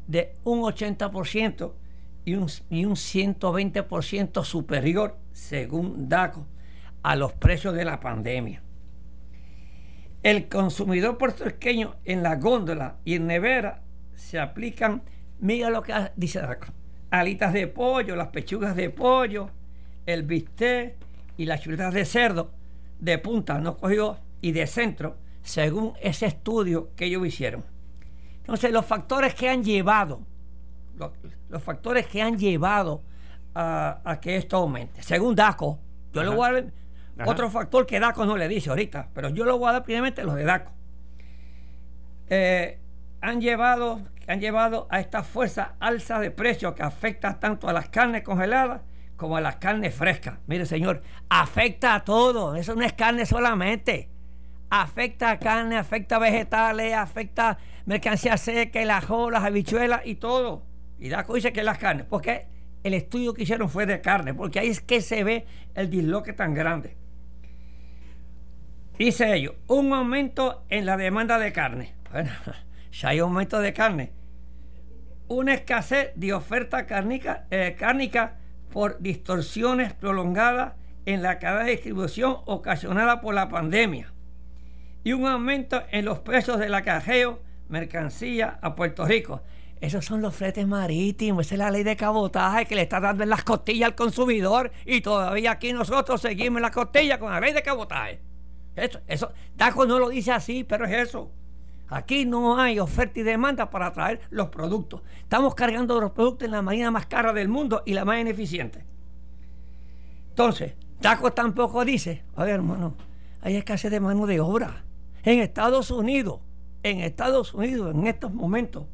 de 0.06 0.34
un 0.44 0.60
80% 0.60 1.72
y 2.24 2.34
un, 2.34 2.46
y 2.70 2.84
un 2.84 2.94
120% 2.94 4.44
superior, 4.44 5.18
según 5.32 6.08
DACO, 6.08 6.46
a 7.02 7.16
los 7.16 7.32
precios 7.32 7.74
de 7.74 7.84
la 7.84 8.00
pandemia. 8.00 8.62
El 10.22 10.48
consumidor 10.48 11.18
puertorriqueño 11.18 11.96
en 12.04 12.22
la 12.22 12.36
góndola 12.36 12.98
y 13.04 13.16
en 13.16 13.26
nevera 13.26 13.82
se 14.14 14.38
aplican, 14.38 15.02
mira 15.40 15.68
lo 15.68 15.82
que 15.82 15.92
dice 16.16 16.40
DACO, 16.40 16.68
alitas 17.10 17.52
de 17.52 17.66
pollo, 17.66 18.14
las 18.14 18.28
pechugas 18.28 18.76
de 18.76 18.90
pollo, 18.90 19.50
el 20.06 20.22
bistec 20.22 20.96
y 21.36 21.46
las 21.46 21.60
chuletas 21.60 21.92
de 21.92 22.04
cerdo 22.04 22.52
de 23.00 23.18
punta, 23.18 23.58
no 23.58 23.76
cogió, 23.76 24.18
y 24.40 24.52
de 24.52 24.66
centro, 24.66 25.16
según 25.42 25.94
ese 26.00 26.26
estudio 26.26 26.90
que 26.94 27.06
ellos 27.06 27.26
hicieron. 27.26 27.64
Entonces, 28.38 28.72
los 28.72 28.86
factores 28.86 29.34
que 29.34 29.48
han 29.48 29.64
llevado, 29.64 30.22
los, 31.48 31.62
factores 31.62 32.06
que 32.06 32.22
han 32.22 32.38
llevado 32.38 33.02
a, 33.54 34.18
que 34.20 34.36
esto 34.36 34.56
aumente, 34.56 35.02
según 35.02 35.34
DACO, 35.34 35.80
yo 36.12 36.22
le 36.22 36.30
voy 36.30 36.48
a 36.48 36.64
otro 37.24 37.50
factor 37.50 37.86
que 37.86 38.00
DACO 38.00 38.24
no 38.26 38.36
le 38.36 38.48
dice 38.48 38.70
ahorita, 38.70 39.08
pero 39.14 39.28
yo 39.28 39.44
le 39.44 39.52
voy 39.52 39.68
a 39.68 39.72
dar 39.72 39.82
primeramente 39.82 40.24
los 40.24 40.34
de 40.34 40.44
DACO. 40.44 40.72
Eh, 42.28 42.78
han 43.20 43.40
llevado 43.40 44.00
han 44.28 44.40
llevado 44.40 44.86
a 44.90 45.00
esta 45.00 45.22
fuerza 45.22 45.74
alza 45.80 46.20
de 46.20 46.30
precios 46.30 46.74
que 46.74 46.82
afecta 46.82 47.38
tanto 47.38 47.68
a 47.68 47.72
las 47.72 47.88
carnes 47.88 48.22
congeladas 48.22 48.82
como 49.16 49.36
a 49.36 49.40
las 49.40 49.56
carnes 49.56 49.94
frescas. 49.94 50.38
Mire, 50.46 50.66
señor, 50.66 51.02
afecta 51.28 51.94
a 51.94 52.04
todo. 52.04 52.56
Eso 52.56 52.74
no 52.74 52.82
es 52.82 52.92
carne 52.92 53.26
solamente. 53.26 54.08
Afecta 54.70 55.30
a 55.30 55.38
carne, 55.38 55.76
afecta 55.76 56.16
a 56.16 56.18
vegetales, 56.18 56.94
afecta 56.94 57.58
mercancía 57.84 58.36
seca, 58.36 58.80
el 58.80 58.90
ajo, 58.90 59.30
las 59.30 59.44
habichuelas 59.44 60.02
y 60.04 60.14
todo. 60.16 60.64
Y 60.98 61.08
Daco 61.08 61.34
dice 61.34 61.52
que 61.52 61.62
las 61.62 61.78
carnes, 61.78 62.06
porque 62.08 62.46
el 62.82 62.94
estudio 62.94 63.34
que 63.34 63.42
hicieron 63.42 63.68
fue 63.68 63.86
de 63.86 64.00
carne, 64.00 64.34
porque 64.34 64.60
ahí 64.60 64.68
es 64.68 64.80
que 64.80 65.00
se 65.00 65.24
ve 65.24 65.44
el 65.74 65.90
disloque 65.90 66.32
tan 66.32 66.54
grande. 66.54 66.96
Dice 69.04 69.34
ellos, 69.34 69.56
un 69.66 69.92
aumento 69.92 70.62
en 70.68 70.86
la 70.86 70.96
demanda 70.96 71.36
de 71.36 71.52
carne. 71.52 71.92
Bueno, 72.12 72.30
si 72.92 73.04
hay 73.04 73.18
aumento 73.18 73.58
de 73.58 73.72
carne, 73.72 74.12
una 75.26 75.54
escasez 75.54 76.12
de 76.14 76.32
oferta 76.32 76.86
cárnica, 76.86 77.48
eh, 77.50 77.76
por 78.70 79.00
distorsiones 79.00 79.92
prolongadas 79.92 80.74
en 81.04 81.20
la 81.20 81.40
cadena 81.40 81.64
de 81.64 81.72
distribución 81.72 82.36
ocasionada 82.44 83.20
por 83.20 83.34
la 83.34 83.48
pandemia 83.48 84.12
y 85.02 85.14
un 85.14 85.26
aumento 85.26 85.82
en 85.90 86.04
los 86.04 86.20
precios 86.20 86.60
del 86.60 86.72
acarreo 86.72 87.42
mercancía 87.68 88.60
a 88.62 88.76
Puerto 88.76 89.04
Rico. 89.04 89.42
Esos 89.80 90.04
son 90.04 90.22
los 90.22 90.32
fletes 90.36 90.64
marítimos, 90.64 91.46
esa 91.46 91.56
es 91.56 91.58
la 91.58 91.72
ley 91.72 91.82
de 91.82 91.96
cabotaje 91.96 92.66
que 92.66 92.76
le 92.76 92.82
está 92.82 93.00
dando 93.00 93.24
en 93.24 93.30
las 93.30 93.42
costillas 93.42 93.88
al 93.88 93.94
consumidor 93.96 94.70
y 94.86 95.00
todavía 95.00 95.50
aquí 95.50 95.72
nosotros 95.72 96.20
seguimos 96.20 96.58
en 96.58 96.62
las 96.62 96.70
costillas 96.70 97.18
con 97.18 97.32
la 97.32 97.40
ley 97.40 97.52
de 97.52 97.64
cabotaje. 97.64 98.31
Eso, 98.76 99.00
eso, 99.06 99.32
Taco 99.56 99.86
no 99.86 99.98
lo 99.98 100.08
dice 100.08 100.32
así, 100.32 100.64
pero 100.64 100.84
es 100.86 101.08
eso. 101.08 101.30
Aquí 101.88 102.24
no 102.24 102.58
hay 102.58 102.78
oferta 102.78 103.20
y 103.20 103.22
demanda 103.22 103.68
para 103.68 103.92
traer 103.92 104.20
los 104.30 104.48
productos. 104.48 105.02
Estamos 105.18 105.54
cargando 105.54 106.00
los 106.00 106.12
productos 106.12 106.46
en 106.46 106.52
la 106.52 106.62
marina 106.62 106.90
más 106.90 107.06
cara 107.06 107.34
del 107.34 107.48
mundo 107.48 107.82
y 107.84 107.92
la 107.92 108.06
más 108.06 108.18
ineficiente. 108.18 108.84
Entonces, 110.30 110.72
Taco 111.00 111.32
tampoco 111.32 111.84
dice, 111.84 112.24
a 112.34 112.44
ver 112.44 112.54
hermano, 112.54 112.94
hay 113.42 113.56
escasez 113.56 113.90
de 113.90 114.00
mano 114.00 114.26
de 114.26 114.40
obra. 114.40 114.84
En 115.22 115.40
Estados 115.40 115.90
Unidos, 115.90 116.40
en 116.82 117.00
Estados 117.00 117.52
Unidos, 117.52 117.94
en 117.94 118.06
estos 118.06 118.32
momentos, 118.32 118.86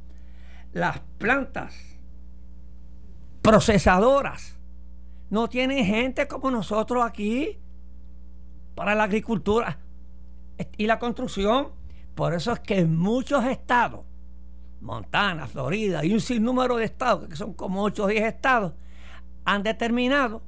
las 0.72 0.98
plantas 1.18 1.74
procesadoras 3.42 4.58
no 5.30 5.48
tienen 5.48 5.84
gente 5.84 6.26
como 6.26 6.50
nosotros 6.50 7.04
aquí 7.04 7.58
para 8.78 8.94
la 8.94 9.02
agricultura 9.02 9.76
y 10.76 10.86
la 10.86 11.00
construcción. 11.00 11.70
Por 12.14 12.32
eso 12.32 12.52
es 12.52 12.60
que 12.60 12.84
muchos 12.84 13.44
estados, 13.44 14.04
Montana, 14.80 15.48
Florida 15.48 16.04
y 16.04 16.12
un 16.12 16.20
sinnúmero 16.20 16.76
de 16.76 16.84
estados, 16.84 17.28
que 17.28 17.34
son 17.34 17.54
como 17.54 17.82
8 17.82 18.04
o 18.04 18.06
10 18.06 18.24
estados, 18.24 18.74
han 19.44 19.64
determinado 19.64 20.42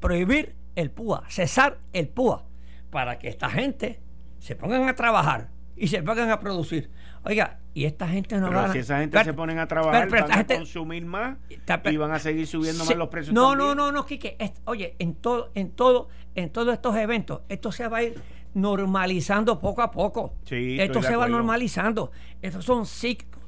prohibir 0.00 0.56
el 0.76 0.90
PUA, 0.90 1.24
cesar 1.28 1.76
el 1.92 2.08
PUA, 2.08 2.42
para 2.88 3.18
que 3.18 3.28
esta 3.28 3.50
gente 3.50 4.00
se 4.38 4.56
pongan 4.56 4.88
a 4.88 4.96
trabajar 4.96 5.50
y 5.76 5.88
se 5.88 6.02
pongan 6.02 6.30
a 6.30 6.40
producir. 6.40 6.90
Oiga, 7.24 7.58
y 7.74 7.84
esta 7.84 8.08
gente 8.08 8.36
no 8.38 8.50
va 8.50 8.66
a... 8.66 8.72
si 8.72 8.78
esa 8.78 8.98
gente 8.98 9.22
se 9.22 9.32
ponen 9.32 9.58
a 9.58 9.66
trabajar, 9.66 10.08
van 10.08 10.32
a 10.32 10.46
consumir 10.46 11.04
más 11.04 11.38
y 11.84 11.96
van 11.96 12.12
a 12.12 12.18
seguir 12.18 12.46
subiendo 12.46 12.84
más 12.84 12.96
los 12.96 13.08
precios. 13.08 13.34
No, 13.34 13.54
no, 13.54 13.74
no, 13.74 13.92
no, 13.92 14.04
Quique. 14.04 14.36
oye, 14.64 14.96
en 14.98 15.14
todo, 15.14 15.50
en 15.54 15.70
todo, 15.70 16.08
en 16.34 16.50
todos 16.50 16.74
estos 16.74 16.96
eventos, 16.96 17.42
esto 17.48 17.70
se 17.72 17.88
va 17.88 17.98
a 17.98 18.02
ir 18.02 18.20
normalizando 18.54 19.58
poco 19.58 19.82
a 19.82 19.90
poco. 19.90 20.34
Esto 20.50 21.02
se 21.02 21.16
va 21.16 21.28
normalizando. 21.28 22.10
Estos 22.40 22.64
son 22.64 22.86
ciclos. 22.86 23.42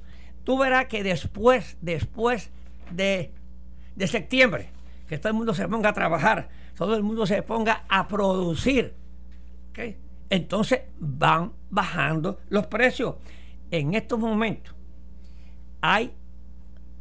Tú 0.44 0.58
verás 0.58 0.86
que 0.86 1.02
después, 1.02 1.76
después 1.80 2.50
de, 2.90 3.32
de 3.96 4.06
septiembre, 4.06 4.70
que 5.08 5.18
todo 5.18 5.28
el 5.28 5.34
mundo 5.34 5.54
se 5.54 5.66
ponga 5.68 5.90
a 5.90 5.92
trabajar, 5.92 6.48
todo 6.76 6.96
el 6.96 7.02
mundo 7.02 7.26
se 7.26 7.42
ponga 7.42 7.84
a 7.88 8.08
producir, 8.08 8.94
Entonces 10.34 10.80
van 10.98 11.52
bajando 11.70 12.40
los 12.48 12.66
precios. 12.66 13.14
En 13.70 13.94
estos 13.94 14.18
momentos 14.18 14.74
hay, 15.80 16.12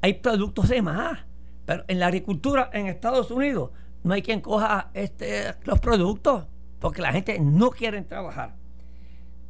hay 0.03 0.13
productos 0.13 0.69
de 0.69 0.83
más, 0.83 1.25
pero 1.65 1.83
en 1.87 1.97
la 1.97 2.05
agricultura 2.05 2.69
en 2.73 2.85
Estados 2.85 3.31
Unidos 3.31 3.71
no 4.03 4.13
hay 4.13 4.21
quien 4.21 4.39
coja 4.39 4.91
este, 4.93 5.55
los 5.63 5.79
productos 5.79 6.45
porque 6.77 7.01
la 7.01 7.11
gente 7.11 7.39
no 7.39 7.71
quiere 7.71 8.03
trabajar. 8.03 8.55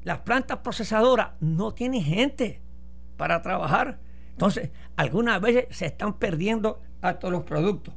Las 0.03 0.19
plantas 0.19 0.59
procesadoras 0.59 1.31
no 1.41 1.73
tienen 1.73 2.03
gente 2.03 2.61
para 3.17 3.41
trabajar. 3.41 3.99
Entonces, 4.29 4.71
algunas 4.95 5.41
veces 5.41 5.65
se 5.75 5.87
están 5.87 6.13
perdiendo 6.19 6.81
a 7.01 7.15
todos 7.15 7.33
los 7.33 7.43
productos. 7.43 7.93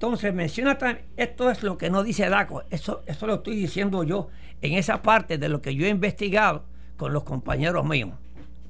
Entonces, 0.00 0.32
menciona 0.32 0.78
también, 0.78 1.04
esto 1.18 1.50
es 1.50 1.62
lo 1.62 1.76
que 1.76 1.90
no 1.90 2.02
dice 2.02 2.30
DACO, 2.30 2.62
eso, 2.70 3.02
eso 3.04 3.26
lo 3.26 3.34
estoy 3.34 3.54
diciendo 3.54 4.02
yo 4.02 4.28
en 4.62 4.72
esa 4.72 5.02
parte 5.02 5.36
de 5.36 5.50
lo 5.50 5.60
que 5.60 5.74
yo 5.74 5.84
he 5.84 5.90
investigado 5.90 6.64
con 6.96 7.12
los 7.12 7.22
compañeros 7.22 7.84
míos 7.84 8.14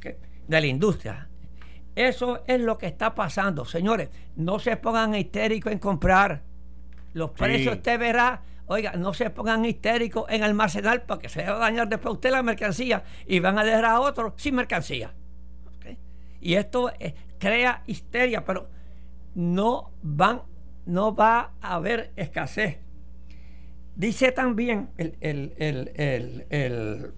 de 0.00 0.60
la 0.60 0.66
industria. 0.66 1.28
Eso 1.94 2.42
es 2.48 2.60
lo 2.60 2.76
que 2.78 2.88
está 2.88 3.14
pasando. 3.14 3.64
Señores, 3.64 4.08
no 4.34 4.58
se 4.58 4.76
pongan 4.76 5.14
histéricos 5.14 5.70
en 5.70 5.78
comprar. 5.78 6.42
Los 7.12 7.30
precios 7.30 7.76
usted 7.76 7.96
verá. 7.96 8.42
Oiga, 8.66 8.94
no 8.94 9.14
se 9.14 9.30
pongan 9.30 9.64
histéricos 9.64 10.24
en 10.30 10.42
almacenar 10.42 11.06
porque 11.06 11.28
se 11.28 11.44
va 11.44 11.54
a 11.54 11.58
dañar 11.58 11.88
después 11.88 12.14
usted 12.14 12.32
la 12.32 12.42
mercancía 12.42 13.04
y 13.24 13.38
van 13.38 13.56
a 13.56 13.62
dejar 13.62 13.84
a 13.84 14.00
otros 14.00 14.32
sin 14.34 14.56
mercancía. 14.56 15.14
Y 16.40 16.54
esto 16.54 16.90
eh, 16.98 17.14
crea 17.38 17.84
histeria, 17.86 18.44
pero 18.44 18.66
no 19.36 19.92
van, 20.02 20.42
no 20.86 21.14
va 21.14 21.52
a 21.60 21.74
haber 21.74 22.12
escasez. 22.16 22.78
Dice 23.94 24.32
también 24.32 24.90
el, 24.96 25.16
el, 25.20 27.12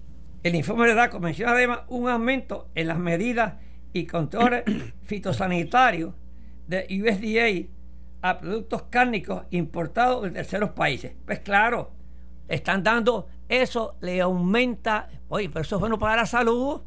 informe 0.55 0.87
de 0.87 0.95
DACO, 0.95 1.19
menciona 1.19 1.53
además 1.53 1.81
un 1.87 2.09
aumento 2.09 2.69
en 2.75 2.87
las 2.87 2.99
medidas 2.99 3.55
y 3.93 4.05
controles 4.05 4.63
fitosanitarios 5.03 6.13
de 6.67 6.87
USDA 6.89 7.69
a 8.21 8.39
productos 8.39 8.83
cárnicos 8.83 9.43
importados 9.51 10.23
de 10.23 10.31
terceros 10.31 10.71
países. 10.71 11.13
Pues 11.25 11.39
claro, 11.39 11.91
están 12.47 12.83
dando, 12.83 13.27
eso 13.47 13.95
le 14.01 14.21
aumenta, 14.21 15.07
oye, 15.29 15.49
pero 15.49 15.61
eso 15.61 15.75
es 15.75 15.79
bueno 15.79 15.99
para 15.99 16.17
la 16.17 16.25
salud, 16.25 16.81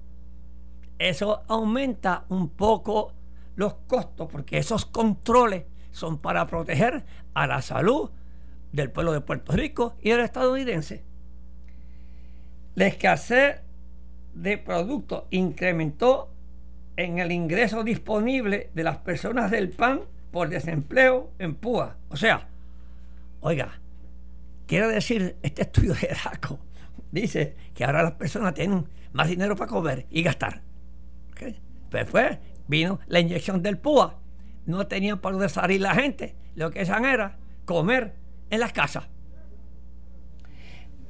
eso 0.99 1.43
aumenta 1.49 2.25
un 2.29 2.51
poco 2.51 3.13
los 3.55 3.75
costos, 3.87 4.29
porque 4.31 4.59
esos 4.59 4.87
controles 4.87 5.65
son 5.97 6.19
para 6.19 6.47
proteger 6.47 7.05
a 7.33 7.47
la 7.47 7.63
salud 7.63 8.11
del 8.71 8.91
pueblo 8.91 9.13
de 9.13 9.23
Puerto 9.23 9.53
Rico 9.53 9.97
y 10.03 10.11
del 10.11 10.21
estadounidense. 10.21 11.03
La 12.75 12.87
escasez 12.87 13.63
de 14.35 14.59
productos 14.59 15.25
incrementó 15.31 16.29
en 16.99 17.19
el 17.19 17.33
ingreso 17.33 17.83
disponible 17.83 18.71
de 18.75 18.85
las 18.85 18.99
personas 18.99 19.51
del 19.51 19.71
PAN 19.71 20.03
por 20.31 20.51
desempleo 20.51 21.33
en 21.39 21.55
Púa. 21.55 21.97
O 22.11 22.17
sea, 22.17 22.47
oiga, 23.41 23.81
quiere 24.67 24.89
decir, 24.89 25.37
este 25.43 25.63
estudio 25.63 25.95
de 25.95 26.09
DACO 26.09 26.59
dice 27.11 27.57
que 27.75 27.85
ahora 27.85 28.03
las 28.03 28.13
personas 28.13 28.53
tienen 28.53 28.87
más 29.13 29.29
dinero 29.29 29.57
para 29.57 29.71
comer 29.71 30.07
y 30.11 30.23
gastar. 30.23 30.61
Pues 31.91 32.11
fue, 32.11 32.39
vino 32.69 33.01
la 33.07 33.21
inyección 33.21 33.63
del 33.63 33.79
PUA. 33.79 34.26
No 34.67 34.87
tenían 34.87 35.19
para 35.21 35.35
dónde 35.35 35.49
salir 35.49 35.81
la 35.81 35.95
gente. 35.95 36.37
Lo 36.55 36.71
que 36.71 36.83
hacían 36.83 37.05
era 37.05 37.39
comer 37.65 38.15
en 38.51 38.61
las 38.61 38.73
casas. 38.73 39.09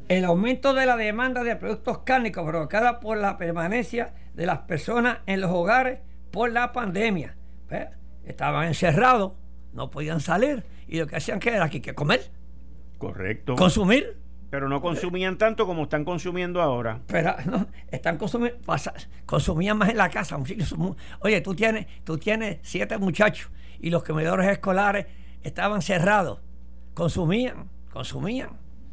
El 0.08 0.24
aumento 0.24 0.72
de 0.72 0.86
la 0.86 0.96
demanda 0.96 1.42
de 1.42 1.56
productos 1.56 1.98
cárnicos 1.98 2.46
provocada 2.46 3.00
por 3.00 3.18
la 3.18 3.36
permanencia 3.36 4.14
de 4.34 4.46
las 4.46 4.60
personas 4.60 5.18
en 5.26 5.40
los 5.40 5.50
hogares 5.50 6.00
por 6.30 6.52
la 6.52 6.72
pandemia. 6.72 7.36
Pues, 7.68 7.88
estaban 8.24 8.68
encerrados, 8.68 9.32
no 9.72 9.90
podían 9.90 10.20
salir 10.20 10.64
y 10.86 10.98
lo 10.98 11.06
que 11.06 11.16
hacían 11.16 11.40
que 11.40 11.50
era 11.50 11.68
que 11.68 11.94
comer. 11.94 12.30
Correcto. 12.98 13.56
Consumir. 13.56 14.16
Pero 14.50 14.68
no 14.68 14.80
consumían 14.80 15.38
tanto 15.38 15.66
como 15.66 15.84
están 15.84 16.04
consumiendo 16.04 16.62
ahora. 16.62 17.00
Pero 17.06 17.34
no, 17.46 17.66
están 17.90 18.16
consumiendo, 18.16 18.58
consumían 19.24 19.78
más 19.78 19.88
en 19.88 19.96
la 19.96 20.08
casa. 20.08 20.38
Oye, 21.20 21.40
tú 21.40 21.54
tienes, 21.54 21.86
tú 22.04 22.18
tienes 22.18 22.58
siete 22.62 22.96
muchachos 22.98 23.50
y 23.80 23.90
los 23.90 24.04
comedores 24.04 24.48
escolares 24.48 25.06
estaban 25.42 25.82
cerrados. 25.82 26.40
Consumían, 26.94 27.68
consumían. 27.92 28.50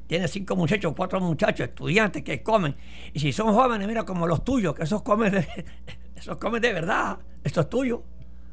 Tienes 0.08 0.32
cinco 0.32 0.56
muchachos, 0.56 0.94
cuatro 0.96 1.20
muchachos, 1.20 1.70
estudiantes 1.70 2.24
que 2.24 2.44
comen. 2.44 2.76
Y 3.13 3.20
si 3.20 3.32
son 3.32 3.54
jóvenes, 3.54 3.88
mira 3.88 4.04
como 4.04 4.28
los 4.28 4.44
tuyos, 4.44 4.76
que 4.76 4.84
esos 4.84 5.02
comen 5.02 5.32
de, 5.32 5.66
esos 6.16 6.38
comen 6.38 6.62
de 6.62 6.74
verdad. 6.74 7.18
Esto 7.44 7.62
es 7.62 7.70
tuyo. 7.70 8.04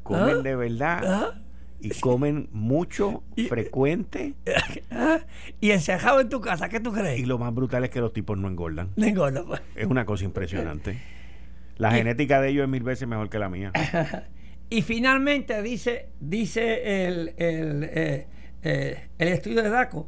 Comen 0.03 0.37
¿Ah? 0.39 0.41
de 0.41 0.55
verdad. 0.55 1.01
¿Ah? 1.05 1.41
Y 1.81 1.89
comen 1.99 2.49
mucho, 2.51 3.23
frecuente. 3.49 4.35
y 5.59 5.71
encerrado 5.71 6.21
en 6.21 6.29
tu 6.29 6.39
casa, 6.39 6.69
¿qué 6.69 6.79
tú 6.79 6.91
crees? 6.91 7.19
Y 7.19 7.25
lo 7.25 7.37
más 7.37 7.53
brutal 7.53 7.83
es 7.83 7.89
que 7.89 7.99
los 7.99 8.13
tipos 8.13 8.37
no 8.37 8.47
engordan. 8.47 8.91
No 8.95 9.05
engordan, 9.05 9.45
pues. 9.45 9.61
Es 9.75 9.87
una 9.87 10.05
cosa 10.05 10.25
impresionante. 10.25 10.99
La 11.77 11.91
genética 11.91 12.39
de 12.41 12.49
ellos 12.49 12.63
es 12.63 12.69
mil 12.69 12.83
veces 12.83 13.07
mejor 13.07 13.29
que 13.29 13.39
la 13.39 13.49
mía. 13.49 13.71
y 14.69 14.83
finalmente 14.83 15.61
dice, 15.63 16.09
dice 16.19 17.07
el, 17.07 17.33
el, 17.37 17.83
eh, 17.83 18.27
eh, 18.61 19.09
el 19.17 19.27
estudio 19.27 19.63
de 19.63 19.69
DACO, 19.69 20.07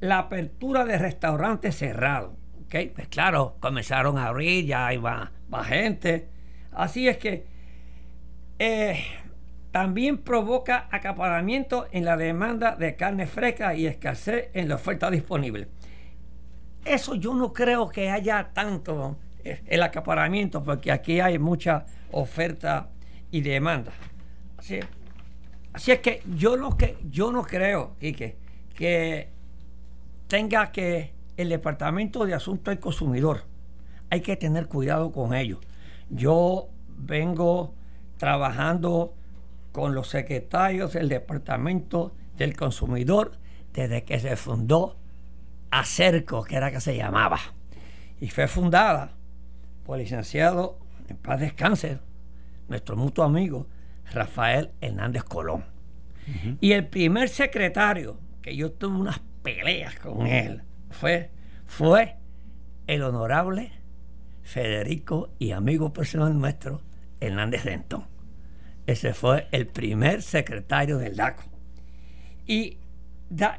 la 0.00 0.18
apertura 0.18 0.84
de 0.84 0.96
restaurantes 0.96 1.76
cerrados. 1.76 2.32
¿okay? 2.64 2.88
Pues 2.88 3.08
claro, 3.08 3.56
comenzaron 3.60 4.16
a 4.16 4.28
abrir, 4.28 4.64
ya 4.64 4.86
hay 4.86 4.98
más, 4.98 5.30
gente. 5.66 6.28
Así 6.72 7.06
es 7.06 7.18
que 7.18 7.46
eh, 8.58 9.04
también 9.70 10.18
provoca 10.18 10.88
acaparamiento 10.90 11.86
en 11.92 12.04
la 12.04 12.16
demanda 12.16 12.74
de 12.76 12.96
carne 12.96 13.26
fresca 13.26 13.74
y 13.74 13.86
escasez 13.86 14.48
en 14.52 14.68
la 14.68 14.74
oferta 14.76 15.10
disponible. 15.10 15.68
Eso 16.84 17.14
yo 17.14 17.34
no 17.34 17.52
creo 17.52 17.88
que 17.88 18.10
haya 18.10 18.50
tanto 18.52 19.16
eh, 19.44 19.62
el 19.66 19.82
acaparamiento, 19.82 20.62
porque 20.62 20.90
aquí 20.90 21.20
hay 21.20 21.38
mucha 21.38 21.84
oferta 22.10 22.88
y 23.30 23.42
demanda. 23.42 23.92
Así, 24.58 24.80
es 25.92 26.00
que 26.00 26.22
yo, 26.34 26.56
no 26.56 26.76
que 26.76 26.96
yo 27.08 27.30
no 27.30 27.44
creo, 27.44 27.96
Quique, 28.00 28.36
que 28.74 29.28
tenga 30.26 30.72
que 30.72 31.12
el 31.36 31.48
Departamento 31.48 32.26
de 32.26 32.34
Asuntos 32.34 32.72
del 32.72 32.80
Consumidor, 32.80 33.44
hay 34.10 34.20
que 34.20 34.36
tener 34.36 34.66
cuidado 34.66 35.12
con 35.12 35.34
ello. 35.34 35.60
Yo 36.08 36.68
vengo 36.88 37.72
trabajando 38.16 39.14
con 39.72 39.94
los 39.94 40.08
secretarios 40.08 40.92
del 40.92 41.08
Departamento 41.08 42.14
del 42.36 42.56
Consumidor 42.56 43.38
desde 43.72 44.04
que 44.04 44.18
se 44.18 44.36
fundó 44.36 44.96
ACERCO, 45.70 46.44
que 46.44 46.56
era 46.56 46.70
que 46.70 46.80
se 46.80 46.96
llamaba. 46.96 47.38
Y 48.20 48.28
fue 48.30 48.48
fundada 48.48 49.12
por 49.84 49.98
el 49.98 50.04
licenciado, 50.04 50.78
en 51.08 51.16
paz 51.16 51.40
descanse, 51.40 51.98
nuestro 52.68 52.96
mutuo 52.96 53.24
amigo 53.24 53.66
Rafael 54.12 54.70
Hernández 54.80 55.24
Colón. 55.24 55.64
Y 56.60 56.72
el 56.72 56.86
primer 56.86 57.28
secretario, 57.28 58.18
que 58.40 58.54
yo 58.54 58.70
tuve 58.70 58.96
unas 58.96 59.20
peleas 59.42 59.96
con 59.96 60.26
él, 60.26 60.62
fue, 60.90 61.30
fue 61.66 62.16
el 62.86 63.02
honorable 63.02 63.72
Federico 64.42 65.30
y 65.38 65.52
amigo 65.52 65.92
personal 65.92 66.38
nuestro, 66.38 66.82
Hernández 67.20 67.64
Denton. 67.64 68.09
Ese 68.90 69.14
fue 69.14 69.46
el 69.52 69.68
primer 69.68 70.20
secretario 70.20 70.98
del 70.98 71.14
DACO. 71.14 71.44
Y 72.44 72.78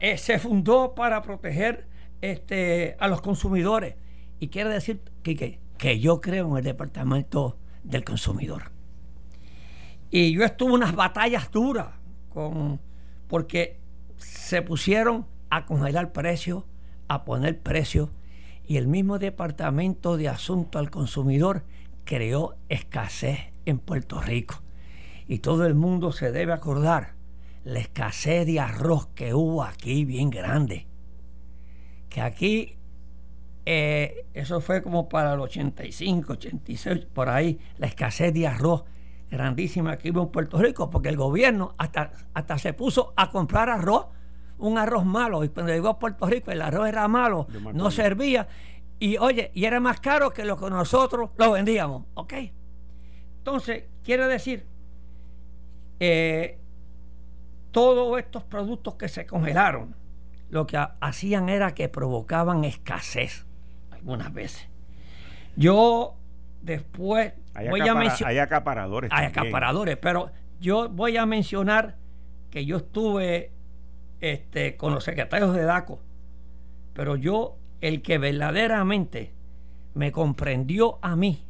eh, 0.02 0.18
se 0.18 0.40
fundó 0.40 0.94
para 0.94 1.22
proteger 1.22 1.88
este, 2.20 2.98
a 3.00 3.08
los 3.08 3.22
consumidores. 3.22 3.96
Y 4.42 4.50
quiere 4.50 4.72
decir 4.72 5.00
que, 5.24 5.60
que, 5.78 6.00
yo 6.02 6.20
creo 6.20 6.50
en 6.50 6.58
el 6.58 6.64
departamento 6.66 7.58
del 7.82 8.04
consumidor. 8.04 8.72
Y 10.10 10.34
yo 10.34 10.44
estuve 10.44 10.74
unas 10.74 10.94
batallas 10.98 11.50
duras 11.50 11.88
con, 12.28 12.82
porque 13.30 13.80
se 14.18 14.62
pusieron 14.62 15.26
a 15.50 15.66
congelar 15.66 16.12
precios, 16.12 16.66
a 17.08 17.24
poner 17.24 17.58
precios, 17.62 18.10
y 18.68 18.76
el 18.76 18.88
mismo 18.88 19.18
Departamento 19.18 20.18
de 20.18 20.28
Asunto 20.28 20.78
al 20.78 20.92
Consumidor 20.92 21.64
creó 22.04 22.58
escasez 22.68 23.54
en 23.66 23.80
Puerto 23.80 24.20
Rico. 24.20 24.61
Y 25.32 25.40
todo 25.40 25.66
el 25.66 25.76
mundo 25.76 26.12
se 26.12 26.34
debe 26.34 26.52
acordar 26.52 27.14
la 27.64 27.80
escasez 27.80 28.46
de 28.46 28.60
arroz 28.60 29.08
que 29.16 29.34
hubo 29.34 29.64
aquí 29.64 30.04
bien 30.04 30.30
grande. 30.30 30.88
Que 32.10 32.20
aquí, 32.20 32.76
eh, 33.66 34.26
eso 34.34 34.60
fue 34.60 34.84
como 34.84 35.08
para 35.08 35.36
el 35.36 35.40
85, 35.40 36.34
86, 36.34 37.06
por 37.14 37.30
ahí, 37.30 37.58
la 37.78 37.88
escasez 37.88 38.34
de 38.34 38.46
arroz 38.46 38.84
grandísima 39.30 39.98
que 39.98 40.12
hubo 40.12 40.24
en 40.24 40.32
Puerto 40.32 40.58
Rico, 40.58 40.90
porque 40.90 41.08
el 41.08 41.16
gobierno 41.16 41.76
hasta, 41.78 42.12
hasta 42.34 42.58
se 42.58 42.74
puso 42.74 43.14
a 43.16 43.32
comprar 43.32 43.70
arroz. 43.70 44.08
un 44.58 44.78
arroz 44.78 45.06
malo 45.06 45.46
y 45.46 45.50
cuando 45.50 45.72
llegó 45.72 45.88
a 45.88 45.98
Puerto 45.98 46.26
Rico 46.26 46.52
el 46.52 46.62
arroz 46.62 46.90
era 46.90 47.08
malo, 47.08 47.48
no 47.74 47.90
servía 47.90 48.50
y 49.00 49.16
oye, 49.16 49.50
y 49.54 49.64
era 49.64 49.80
más 49.80 50.02
caro 50.02 50.32
que 50.32 50.44
lo 50.44 50.58
que 50.58 50.70
nosotros 50.70 51.30
lo 51.38 51.52
vendíamos, 51.54 52.04
¿ok? 52.16 52.34
Entonces, 53.38 53.86
quiere 54.04 54.28
decir, 54.28 54.68
eh, 56.04 56.58
todos 57.70 58.18
estos 58.18 58.44
productos 58.44 58.96
que 58.96 59.08
se 59.08 59.28
congelaron, 59.28 59.96
lo 60.50 60.66
que 60.66 60.84
hacían 61.00 61.48
era 61.48 61.76
que 61.76 61.90
provocaban 61.90 62.64
escasez 62.64 63.46
algunas 63.92 64.34
veces. 64.34 64.68
Yo 65.56 66.16
después 66.64 67.34
voy 67.70 67.88
a 67.88 67.94
mencionar... 67.94 68.32
Hay 68.32 68.40
acaparadores. 68.40 69.12
Hay 69.14 69.28
acaparadores, 69.28 69.96
pero 69.98 70.32
yo 70.60 70.90
voy 70.90 71.18
a 71.18 71.28
mencionar 71.28 71.98
que 72.50 72.66
yo 72.66 72.78
estuve 72.78 73.52
este, 74.22 74.78
con 74.78 74.96
los 74.96 75.04
secretarios 75.04 75.54
de 75.54 75.64
DACO, 75.64 76.00
pero 76.94 77.16
yo, 77.16 77.58
el 77.80 78.02
que 78.02 78.18
verdaderamente 78.18 79.34
me 79.94 80.12
comprendió 80.12 80.98
a 81.04 81.16
mí 81.16 81.46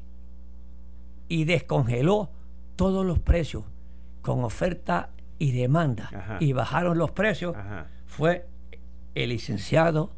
y 1.29 1.45
descongeló 1.45 2.29
todos 2.75 3.05
los 3.05 3.17
precios 3.19 3.63
con 4.21 4.43
oferta 4.43 5.09
y 5.37 5.51
demanda 5.51 6.37
y 6.39 6.53
bajaron 6.53 6.97
los 6.97 7.11
precios, 7.11 7.55
fue 8.05 8.47
el 9.15 9.29
licenciado 9.29 10.11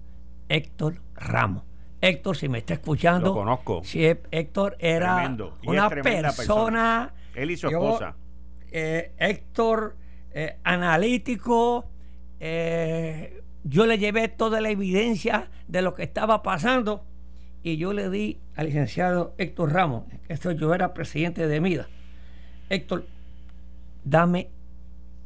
Héctor 0.50 1.02
Ramos. 1.16 1.64
Héctor, 2.02 2.36
si 2.36 2.50
me 2.50 2.58
está 2.58 2.74
escuchando. 2.74 3.30
Lo 3.30 3.34
conozco. 3.36 3.82
Sí, 3.86 4.04
Héctor 4.32 4.76
era 4.80 5.36
una 5.66 5.90
persona, 5.90 7.14
Él 7.34 7.52
y 7.52 7.58
su 7.58 7.68
esposa. 7.68 8.16
Eh, 8.70 9.14
Héctor, 9.18 9.96
eh, 10.32 10.58
analítico. 10.64 11.86
Eh, 12.40 13.42
yo 13.64 13.86
le 13.86 13.98
llevé 13.98 14.28
toda 14.28 14.60
la 14.60 14.70
evidencia 14.70 15.50
de 15.68 15.82
lo 15.82 15.94
que 15.94 16.04
estaba 16.04 16.44
pasando 16.44 17.06
y 17.64 17.78
yo 17.78 17.94
le 17.94 18.10
di 18.10 18.42
al 18.56 18.66
licenciado 18.66 19.34
Héctor 19.38 19.72
Ramos, 19.72 20.04
esto 20.28 20.52
yo 20.52 20.74
era 20.74 20.94
presidente 20.94 21.48
de 21.48 21.62
MIDA. 21.62 21.88
Héctor, 22.70 23.06
dame, 24.04 24.50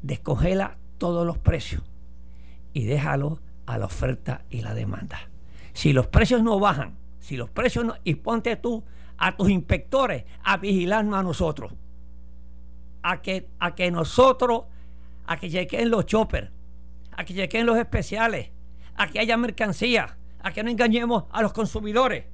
descongela 0.01 0.77
todos 0.97 1.25
los 1.25 1.37
precios 1.37 1.83
y 2.73 2.85
déjalo 2.85 3.39
a 3.65 3.77
la 3.77 3.85
oferta 3.85 4.43
y 4.49 4.61
la 4.61 4.73
demanda. 4.73 5.19
Si 5.73 5.93
los 5.93 6.07
precios 6.07 6.41
no 6.41 6.59
bajan, 6.59 6.97
si 7.19 7.37
los 7.37 7.49
precios 7.49 7.85
no, 7.85 7.95
y 8.03 8.15
ponte 8.15 8.55
tú 8.55 8.83
a 9.17 9.35
tus 9.35 9.49
inspectores 9.49 10.23
a 10.43 10.57
vigilarnos 10.57 11.19
a 11.19 11.23
nosotros, 11.23 11.73
a 13.03 13.21
que, 13.21 13.49
a 13.59 13.75
que 13.75 13.91
nosotros, 13.91 14.63
a 15.25 15.37
que 15.37 15.49
lleguen 15.49 15.89
los 15.89 16.05
choppers, 16.05 16.49
a 17.11 17.25
que 17.25 17.33
lleguen 17.33 17.65
los 17.65 17.77
especiales, 17.77 18.51
a 18.95 19.07
que 19.07 19.19
haya 19.19 19.37
mercancía, 19.37 20.17
a 20.41 20.51
que 20.51 20.63
no 20.63 20.69
engañemos 20.69 21.25
a 21.31 21.41
los 21.41 21.53
consumidores. 21.53 22.25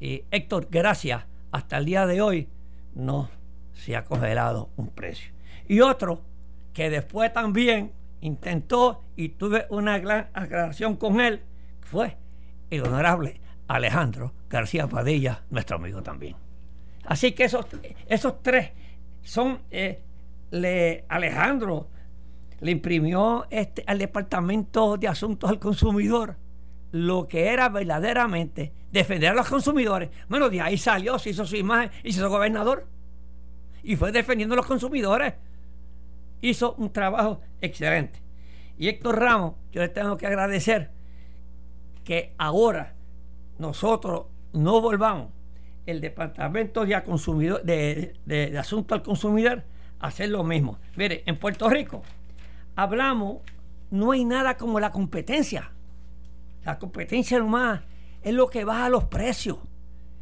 Y 0.00 0.24
Héctor, 0.30 0.68
gracias, 0.70 1.24
hasta 1.52 1.78
el 1.78 1.84
día 1.84 2.06
de 2.06 2.20
hoy 2.20 2.48
no 2.94 3.28
se 3.74 3.96
ha 3.96 4.04
congelado 4.04 4.70
un 4.76 4.88
precio. 4.88 5.32
Y 5.70 5.82
otro 5.82 6.20
que 6.72 6.90
después 6.90 7.32
también 7.32 7.92
intentó 8.22 9.04
y 9.14 9.28
tuve 9.28 9.66
una 9.70 10.00
gran 10.00 10.28
aclaración 10.32 10.96
con 10.96 11.20
él, 11.20 11.42
fue 11.80 12.16
el 12.70 12.82
honorable 12.82 13.40
Alejandro 13.68 14.32
García 14.48 14.88
Padilla, 14.88 15.44
nuestro 15.48 15.76
amigo 15.76 16.02
también. 16.02 16.34
Así 17.04 17.30
que 17.30 17.44
esos, 17.44 17.66
esos 18.08 18.42
tres 18.42 18.72
son, 19.22 19.60
eh, 19.70 20.02
le, 20.50 21.04
Alejandro 21.08 21.86
le 22.58 22.72
imprimió 22.72 23.46
este, 23.48 23.84
al 23.86 23.98
Departamento 23.98 24.96
de 24.96 25.06
Asuntos 25.06 25.48
al 25.50 25.60
Consumidor 25.60 26.34
lo 26.90 27.28
que 27.28 27.46
era 27.46 27.68
verdaderamente 27.68 28.72
defender 28.90 29.30
a 29.30 29.34
los 29.34 29.48
consumidores. 29.48 30.10
Bueno, 30.28 30.50
de 30.50 30.62
ahí 30.62 30.76
salió, 30.76 31.16
se 31.20 31.30
hizo 31.30 31.46
su 31.46 31.54
imagen 31.54 31.92
y 32.02 32.10
se 32.10 32.18
hizo 32.18 32.28
gobernador. 32.28 32.88
Y 33.84 33.94
fue 33.94 34.10
defendiendo 34.10 34.54
a 34.54 34.56
los 34.56 34.66
consumidores. 34.66 35.34
Hizo 36.40 36.74
un 36.74 36.92
trabajo 36.92 37.40
excelente. 37.60 38.20
Y 38.78 38.88
Héctor 38.88 39.18
Ramos, 39.18 39.54
yo 39.72 39.82
le 39.82 39.88
tengo 39.88 40.16
que 40.16 40.26
agradecer 40.26 40.90
que 42.04 42.34
ahora 42.38 42.94
nosotros 43.58 44.26
no 44.52 44.80
volvamos 44.80 45.28
el 45.86 46.00
Departamento 46.00 46.84
de, 46.86 47.02
consumidor, 47.02 47.62
de, 47.62 48.54
Asunto 48.58 48.94
al 48.94 49.02
Consumidor 49.02 49.64
a 49.98 50.08
hacer 50.08 50.30
lo 50.30 50.44
mismo. 50.44 50.78
Mire, 50.96 51.22
en 51.26 51.38
Puerto 51.38 51.68
Rico 51.68 52.02
hablamos, 52.76 53.38
no 53.90 54.12
hay 54.12 54.24
nada 54.24 54.56
como 54.56 54.80
la 54.80 54.90
competencia. 54.90 55.72
La 56.64 56.78
competencia 56.78 57.38
nomás 57.38 57.82
es 58.22 58.32
lo 58.34 58.48
que 58.48 58.64
baja 58.64 58.88
los 58.88 59.04
precios. 59.04 59.58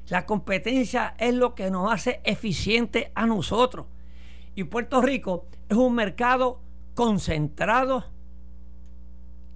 La 0.09 0.25
competencia 0.25 1.15
es 1.19 1.35
lo 1.35 1.55
que 1.55 1.71
nos 1.71 1.93
hace 1.93 2.21
eficiente 2.25 3.13
a 3.15 3.27
nosotros. 3.27 3.87
Y 4.59 4.65
Puerto 4.65 5.01
Rico 5.01 5.47
es 5.69 5.77
un 5.77 5.95
mercado 5.95 6.61
concentrado 6.97 8.07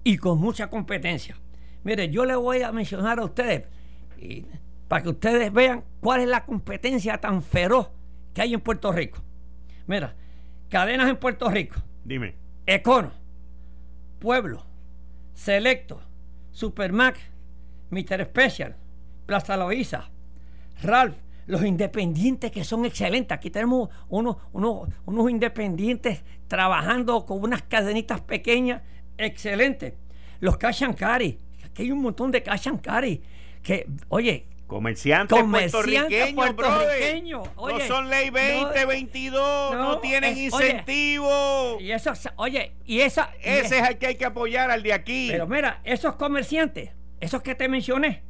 y 0.01 0.17
con 0.17 0.39
mucha 0.39 0.69
competencia. 0.69 1.35
Mire, 1.83 2.09
yo 2.09 2.23
le 2.23 2.37
voy 2.37 2.61
a 2.61 2.71
mencionar 2.71 3.19
a 3.19 3.25
ustedes, 3.25 3.67
para 4.87 5.03
que 5.03 5.09
ustedes 5.09 5.51
vean 5.51 5.83
cuál 5.99 6.21
es 6.21 6.29
la 6.29 6.45
competencia 6.45 7.17
tan 7.17 7.43
feroz 7.43 7.91
que 8.33 8.43
hay 8.43 8.53
en 8.53 8.61
Puerto 8.61 8.93
Rico. 8.93 9.21
Mira, 9.87 10.15
cadenas 10.69 11.09
en 11.09 11.17
Puerto 11.17 11.49
Rico. 11.49 11.81
Dime. 12.05 12.35
Econo, 12.65 13.11
Pueblo, 14.19 14.65
Selecto, 15.33 16.01
Supermac, 16.51 17.19
Mr. 17.89 18.23
Special, 18.23 18.77
Plaza 19.25 19.57
Loíza, 19.57 20.09
Ralph, 20.81 21.17
los 21.45 21.63
independientes 21.63 22.51
que 22.51 22.63
son 22.63 22.85
excelentes. 22.85 23.35
Aquí 23.35 23.49
tenemos 23.49 23.89
unos, 24.09 24.37
unos, 24.51 24.89
unos 25.05 25.29
independientes 25.29 26.23
trabajando 26.47 27.25
con 27.25 27.41
unas 27.41 27.63
cadenitas 27.63 28.21
pequeñas 28.21 28.81
excelentes. 29.17 29.93
Los 30.39 30.57
Kashankari, 30.57 31.39
aquí 31.65 31.83
hay 31.83 31.91
un 31.91 32.01
montón 32.01 32.31
de 32.31 32.43
Kashankari 32.43 33.21
que, 33.61 33.87
oye, 34.09 34.47
Comerciantes, 34.67 36.33
puertorriqueños, 36.33 37.47
no 37.55 37.79
son 37.81 38.09
ley 38.09 38.31
2022, 38.31 39.75
no, 39.75 39.99
tienen 39.99 40.35
incentivo. 40.35 41.77
y 41.79 41.91
eso, 41.91 42.11
oye, 42.37 42.71
y 42.85 43.01
esa. 43.01 43.33
Ese 43.41 43.79
es 43.79 43.89
el 43.89 43.97
que 43.99 44.07
hay 44.07 44.15
que 44.15 44.25
apoyar 44.25 44.71
al 44.71 44.81
de 44.81 44.93
aquí. 44.93 45.27
Pero 45.29 45.47
mira, 45.47 45.79
esos 45.83 46.15
comerciantes, 46.15 46.89
esos 47.19 47.43
que 47.43 47.53
te 47.53 47.67
mencioné, 47.67 48.23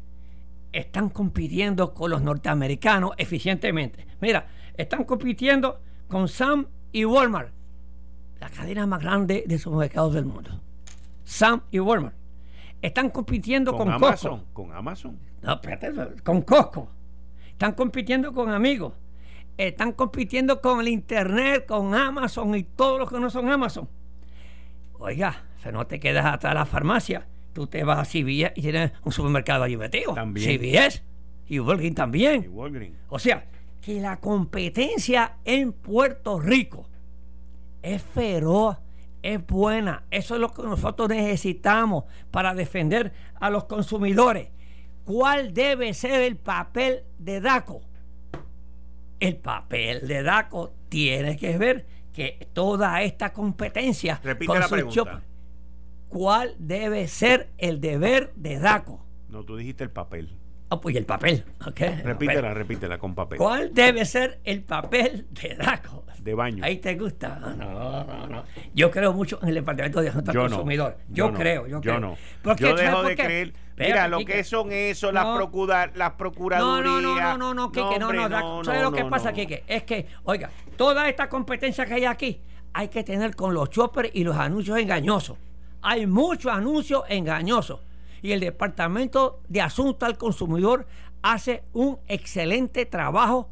están 0.73 1.09
compitiendo 1.09 1.93
con 1.93 2.11
los 2.11 2.21
norteamericanos 2.21 3.11
eficientemente. 3.17 4.05
Mira, 4.19 4.47
están 4.75 5.03
compitiendo 5.05 5.79
con 6.07 6.27
Sam 6.27 6.67
y 6.91 7.05
Walmart, 7.05 7.53
la 8.39 8.49
cadena 8.49 8.85
más 8.87 9.01
grande 9.01 9.45
de 9.47 9.57
supermercados 9.57 10.15
del 10.15 10.25
mundo. 10.25 10.61
Sam 11.23 11.61
y 11.71 11.79
Walmart. 11.79 12.15
Están 12.81 13.11
compitiendo 13.11 13.77
con, 13.77 13.89
Amazon. 13.89 14.43
Con 14.51 14.73
Amazon. 14.73 15.17
No, 15.41 15.53
espérate, 15.53 16.21
con 16.21 16.41
Costco. 16.41 16.89
Están 17.47 17.73
compitiendo 17.73 18.33
con 18.33 18.49
amigos. 18.49 18.93
Están 19.55 19.93
compitiendo 19.93 20.59
con 20.59 20.81
el 20.81 20.89
Internet, 20.89 21.65
con 21.67 21.93
Amazon 21.93 22.55
y 22.55 22.63
todos 22.63 22.99
los 22.99 23.09
que 23.09 23.19
no 23.19 23.29
son 23.29 23.49
Amazon. 23.49 23.87
Oiga, 24.99 25.43
se 25.61 25.71
no 25.71 25.85
te 25.87 25.99
quedas 25.99 26.25
atrás 26.25 26.53
de 26.53 26.59
la 26.59 26.65
farmacia 26.65 27.27
tú 27.53 27.67
te 27.67 27.83
vas 27.83 27.99
a 27.99 28.05
CVS 28.05 28.53
y 28.55 28.61
tienes 28.61 28.91
un 29.03 29.11
supermercado 29.11 29.63
allí 29.63 29.77
metido. 29.77 30.13
También. 30.13 30.59
CVS 30.59 31.03
y 31.47 31.59
Walgreens 31.59 31.95
también. 31.95 32.43
Y. 32.43 32.93
O 33.09 33.19
sea, 33.19 33.45
que 33.81 33.99
la 33.99 34.19
competencia 34.19 35.37
en 35.45 35.73
Puerto 35.73 36.39
Rico 36.39 36.87
es 37.81 38.01
feroz, 38.01 38.77
es 39.21 39.45
buena. 39.45 40.03
Eso 40.09 40.35
es 40.35 40.41
lo 40.41 40.51
que 40.51 40.63
nosotros 40.63 41.09
necesitamos 41.09 42.05
para 42.31 42.53
defender 42.53 43.13
a 43.39 43.49
los 43.49 43.65
consumidores. 43.65 44.49
¿Cuál 45.03 45.53
debe 45.53 45.93
ser 45.93 46.21
el 46.21 46.37
papel 46.37 47.03
de 47.19 47.41
DACO? 47.41 47.81
El 49.19 49.35
papel 49.37 50.07
de 50.07 50.23
DACO 50.23 50.73
tiene 50.89 51.37
que 51.37 51.57
ver 51.57 51.85
que 52.13 52.47
toda 52.53 53.01
esta 53.01 53.33
competencia 53.33 54.19
Repite 54.23 54.59
la 54.59 54.67
pregunta 54.67 55.23
cuál 56.13 56.55
debe 56.59 57.07
ser 57.07 57.49
el 57.57 57.81
deber 57.81 58.31
de 58.35 58.59
DACO. 58.59 59.03
No, 59.29 59.43
tú 59.43 59.57
dijiste 59.57 59.83
el 59.83 59.89
papel. 59.89 60.37
Ah, 60.69 60.79
pues 60.79 60.95
el 60.95 61.05
papel. 61.05 61.43
Okay, 61.67 62.01
repítela, 62.03 62.53
repítela 62.53 62.97
con 62.99 63.15
papel. 63.15 63.39
¿Cuál 63.39 63.73
debe 63.73 64.05
ser 64.05 64.39
el 64.43 64.63
papel 64.63 65.27
de 65.31 65.55
DACO? 65.55 66.05
De 66.19 66.35
baño. 66.35 66.63
Ahí 66.63 66.77
te 66.77 66.95
gusta. 66.95 67.37
No, 67.57 68.03
no, 68.05 68.27
no. 68.27 68.43
Yo 68.73 68.89
creo 68.91 69.11
mucho 69.11 69.39
en 69.41 69.49
el 69.49 69.55
Departamento 69.55 70.01
de 70.01 70.09
Asuntos 70.09 70.35
al 70.35 70.41
Consumidor. 70.41 70.97
yo, 71.09 71.33
creo, 71.33 71.67
yo, 71.67 71.81
creo. 71.81 71.99
no. 71.99 72.15
yo 72.55 72.75
dejo 72.75 73.03
de 73.03 73.15
creer. 73.15 73.53
Mira, 73.75 74.07
lo 74.07 74.23
que 74.23 74.43
son 74.43 74.71
eso, 74.71 75.11
las, 75.11 75.35
procura, 75.35 75.91
las 75.95 76.13
procuradurías. 76.13 76.85
No, 76.85 77.01
no, 77.01 77.15
no, 77.15 77.37
no, 77.37 77.53
no, 77.55 77.71
Kike, 77.71 77.99
no, 77.99 78.13
no, 78.13 78.29
no, 78.29 78.63
¿Sabes 78.63 78.83
lo 78.83 78.91
que 78.91 79.03
pasa, 79.05 79.33
Kike? 79.33 79.63
Es 79.67 79.83
que, 79.83 80.07
oiga, 80.23 80.51
toda 80.77 81.09
esta 81.09 81.27
competencia 81.27 81.85
que 81.87 81.95
hay 81.95 82.05
aquí 82.05 82.39
hay 82.73 82.87
que 82.87 83.03
tener 83.03 83.35
con 83.35 83.53
los 83.53 83.69
choppers 83.69 84.09
y 84.13 84.23
los 84.23 84.35
anuncios 84.35 84.77
engañosos 84.77 85.37
hay 85.83 86.07
muchos 86.07 86.51
anuncios 86.51 87.03
engañosos. 87.09 87.81
Y 88.21 88.31
el 88.31 88.39
Departamento 88.39 89.41
de 89.49 89.61
Asuntos 89.61 90.07
al 90.07 90.17
Consumidor 90.17 90.87
hace 91.21 91.65
un 91.73 91.99
excelente 92.07 92.85
trabajo 92.85 93.49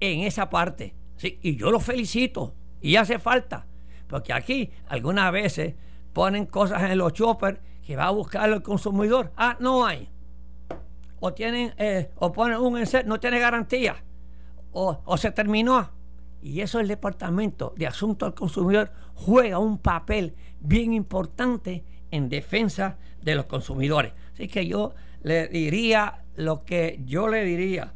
en 0.00 0.20
esa 0.20 0.50
parte. 0.50 0.94
Sí, 1.16 1.38
y 1.40 1.56
yo 1.56 1.70
lo 1.70 1.78
felicito. 1.80 2.52
Y 2.80 2.96
hace 2.96 3.18
falta. 3.20 3.66
Porque 4.08 4.32
aquí 4.32 4.70
algunas 4.88 5.30
veces 5.32 5.74
ponen 6.12 6.46
cosas 6.46 6.82
en 6.82 6.98
los 6.98 7.12
choppers 7.12 7.60
que 7.84 7.96
va 7.96 8.06
a 8.06 8.10
buscar 8.10 8.50
el 8.50 8.62
consumidor. 8.62 9.32
Ah, 9.36 9.56
no 9.60 9.86
hay. 9.86 10.10
O 11.20 11.32
tienen, 11.32 11.72
eh, 11.78 12.10
o 12.16 12.32
ponen 12.32 12.58
un 12.58 12.76
enset, 12.78 13.06
no 13.06 13.20
tiene 13.20 13.38
garantía. 13.38 14.02
O, 14.72 15.00
o 15.04 15.16
se 15.16 15.30
terminó. 15.30 15.90
Y 16.42 16.60
eso 16.60 16.80
el 16.80 16.88
Departamento 16.88 17.72
de 17.76 17.86
Asuntos 17.86 18.26
al 18.26 18.34
Consumidor 18.34 18.92
juega 19.14 19.58
un 19.58 19.78
papel 19.78 20.34
bien 20.66 20.92
importante 20.92 21.84
en 22.10 22.28
defensa 22.28 22.98
de 23.22 23.34
los 23.34 23.46
consumidores. 23.46 24.12
Así 24.32 24.48
que 24.48 24.66
yo 24.66 24.94
le 25.22 25.48
diría 25.48 26.24
lo 26.36 26.64
que 26.64 27.00
yo 27.04 27.28
le 27.28 27.44
diría 27.44 27.94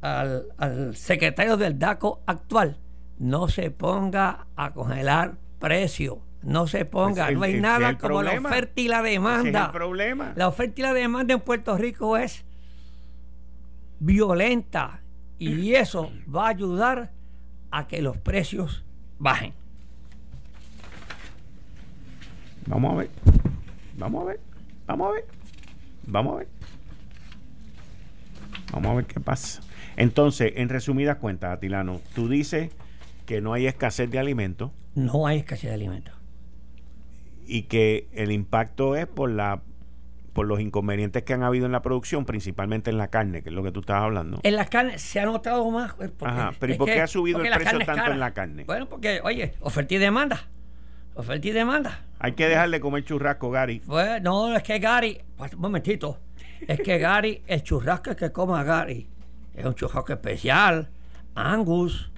al, 0.00 0.46
al 0.58 0.96
secretario 0.96 1.56
del 1.56 1.78
DACO 1.78 2.22
actual, 2.26 2.78
no 3.18 3.48
se 3.48 3.70
ponga 3.70 4.46
a 4.56 4.72
congelar 4.72 5.36
precio. 5.58 6.20
No 6.42 6.66
se 6.66 6.84
ponga, 6.84 7.24
Pues 7.26 7.38
no 7.38 7.42
hay 7.44 7.54
el- 7.54 7.62
nada 7.62 7.88
el 7.90 7.96
como 7.96 8.22
la 8.22 8.32
oferta 8.38 8.78
y 8.80 8.88
la 8.88 8.98
es 8.98 9.04
demanda. 9.04 9.64
el 9.66 9.70
problema. 9.72 10.32
La 10.36 10.48
oferta 10.48 10.74
y 10.78 10.82
la 10.82 10.92
demanda 10.92 11.32
en 11.32 11.40
Puerto 11.40 11.74
Rico 11.78 12.18
es 12.18 12.44
violenta 13.98 15.02
y 15.38 15.72
eso 15.74 16.10
va 16.34 16.46
a 16.46 16.50
ayudar 16.50 17.12
a 17.70 17.86
que 17.86 18.02
los 18.02 18.18
precios 18.18 18.84
bajen. 19.18 19.54
Vamos 22.66 22.92
a 22.92 22.96
ver. 22.96 23.10
Vamos 23.98 24.22
a 24.22 24.24
ver. 24.26 24.40
Vamos 24.86 25.08
a 25.08 25.12
ver. 25.12 25.24
Vamos 26.06 26.34
a 26.34 26.38
ver. 26.38 26.48
Vamos 28.72 28.90
a 28.90 28.94
ver 28.94 29.04
qué 29.06 29.20
pasa. 29.20 29.60
Entonces, 29.96 30.52
en 30.56 30.68
resumidas 30.68 31.18
cuentas, 31.18 31.52
Atilano, 31.52 32.00
tú 32.14 32.28
dices 32.28 32.70
que 33.26 33.40
no 33.40 33.52
hay 33.52 33.66
escasez 33.66 34.10
de 34.10 34.18
alimentos 34.18 34.70
No 34.94 35.26
hay 35.26 35.38
escasez 35.38 35.70
de 35.70 35.74
alimentos. 35.74 36.14
y 37.46 37.62
que 37.62 38.08
el 38.12 38.32
impacto 38.32 38.96
es 38.96 39.06
por 39.06 39.30
la 39.30 39.62
por 40.32 40.46
los 40.48 40.58
inconvenientes 40.58 41.22
que 41.22 41.32
han 41.32 41.44
habido 41.44 41.64
en 41.66 41.70
la 41.70 41.80
producción, 41.80 42.24
principalmente 42.24 42.90
en 42.90 42.98
la 42.98 43.06
carne, 43.06 43.42
que 43.44 43.50
es 43.50 43.54
lo 43.54 43.62
que 43.62 43.70
tú 43.70 43.78
estabas 43.80 44.02
hablando. 44.02 44.40
En 44.42 44.56
la 44.56 44.64
carne 44.66 44.98
se 44.98 45.20
ha 45.20 45.26
notado 45.26 45.70
más. 45.70 45.94
pues, 45.94 46.10
porque 46.10 46.34
Ajá, 46.34 46.52
pero 46.58 46.74
¿y 46.74 46.76
por 46.76 46.88
qué 46.88 46.94
que- 46.94 47.00
ha 47.02 47.06
subido 47.06 47.40
el 47.40 47.52
precio 47.54 47.78
tanto 47.86 48.10
en 48.10 48.18
la 48.18 48.32
carne? 48.34 48.64
Bueno, 48.64 48.88
porque, 48.88 49.20
oye, 49.22 49.54
oferta 49.60 49.94
y 49.94 49.98
demanda. 49.98 50.48
Oferta 51.14 51.46
y 51.46 51.52
demanda. 51.52 52.00
Hay 52.24 52.32
que 52.32 52.48
dejarle 52.48 52.80
comer 52.80 53.04
churrasco, 53.04 53.50
Gary. 53.50 53.80
Pues 53.80 54.22
no, 54.22 54.56
es 54.56 54.62
que 54.62 54.78
Gary, 54.78 55.20
pues, 55.36 55.52
un 55.52 55.60
momentito, 55.60 56.18
es 56.66 56.80
que 56.80 56.98
Gary, 56.98 57.42
el 57.46 57.62
churrasco 57.62 58.16
que 58.16 58.32
coma 58.32 58.64
Gary, 58.64 59.06
es 59.54 59.64
un 59.64 59.74
churrasco 59.74 60.12
especial, 60.14 60.88
Angus. 61.34 62.10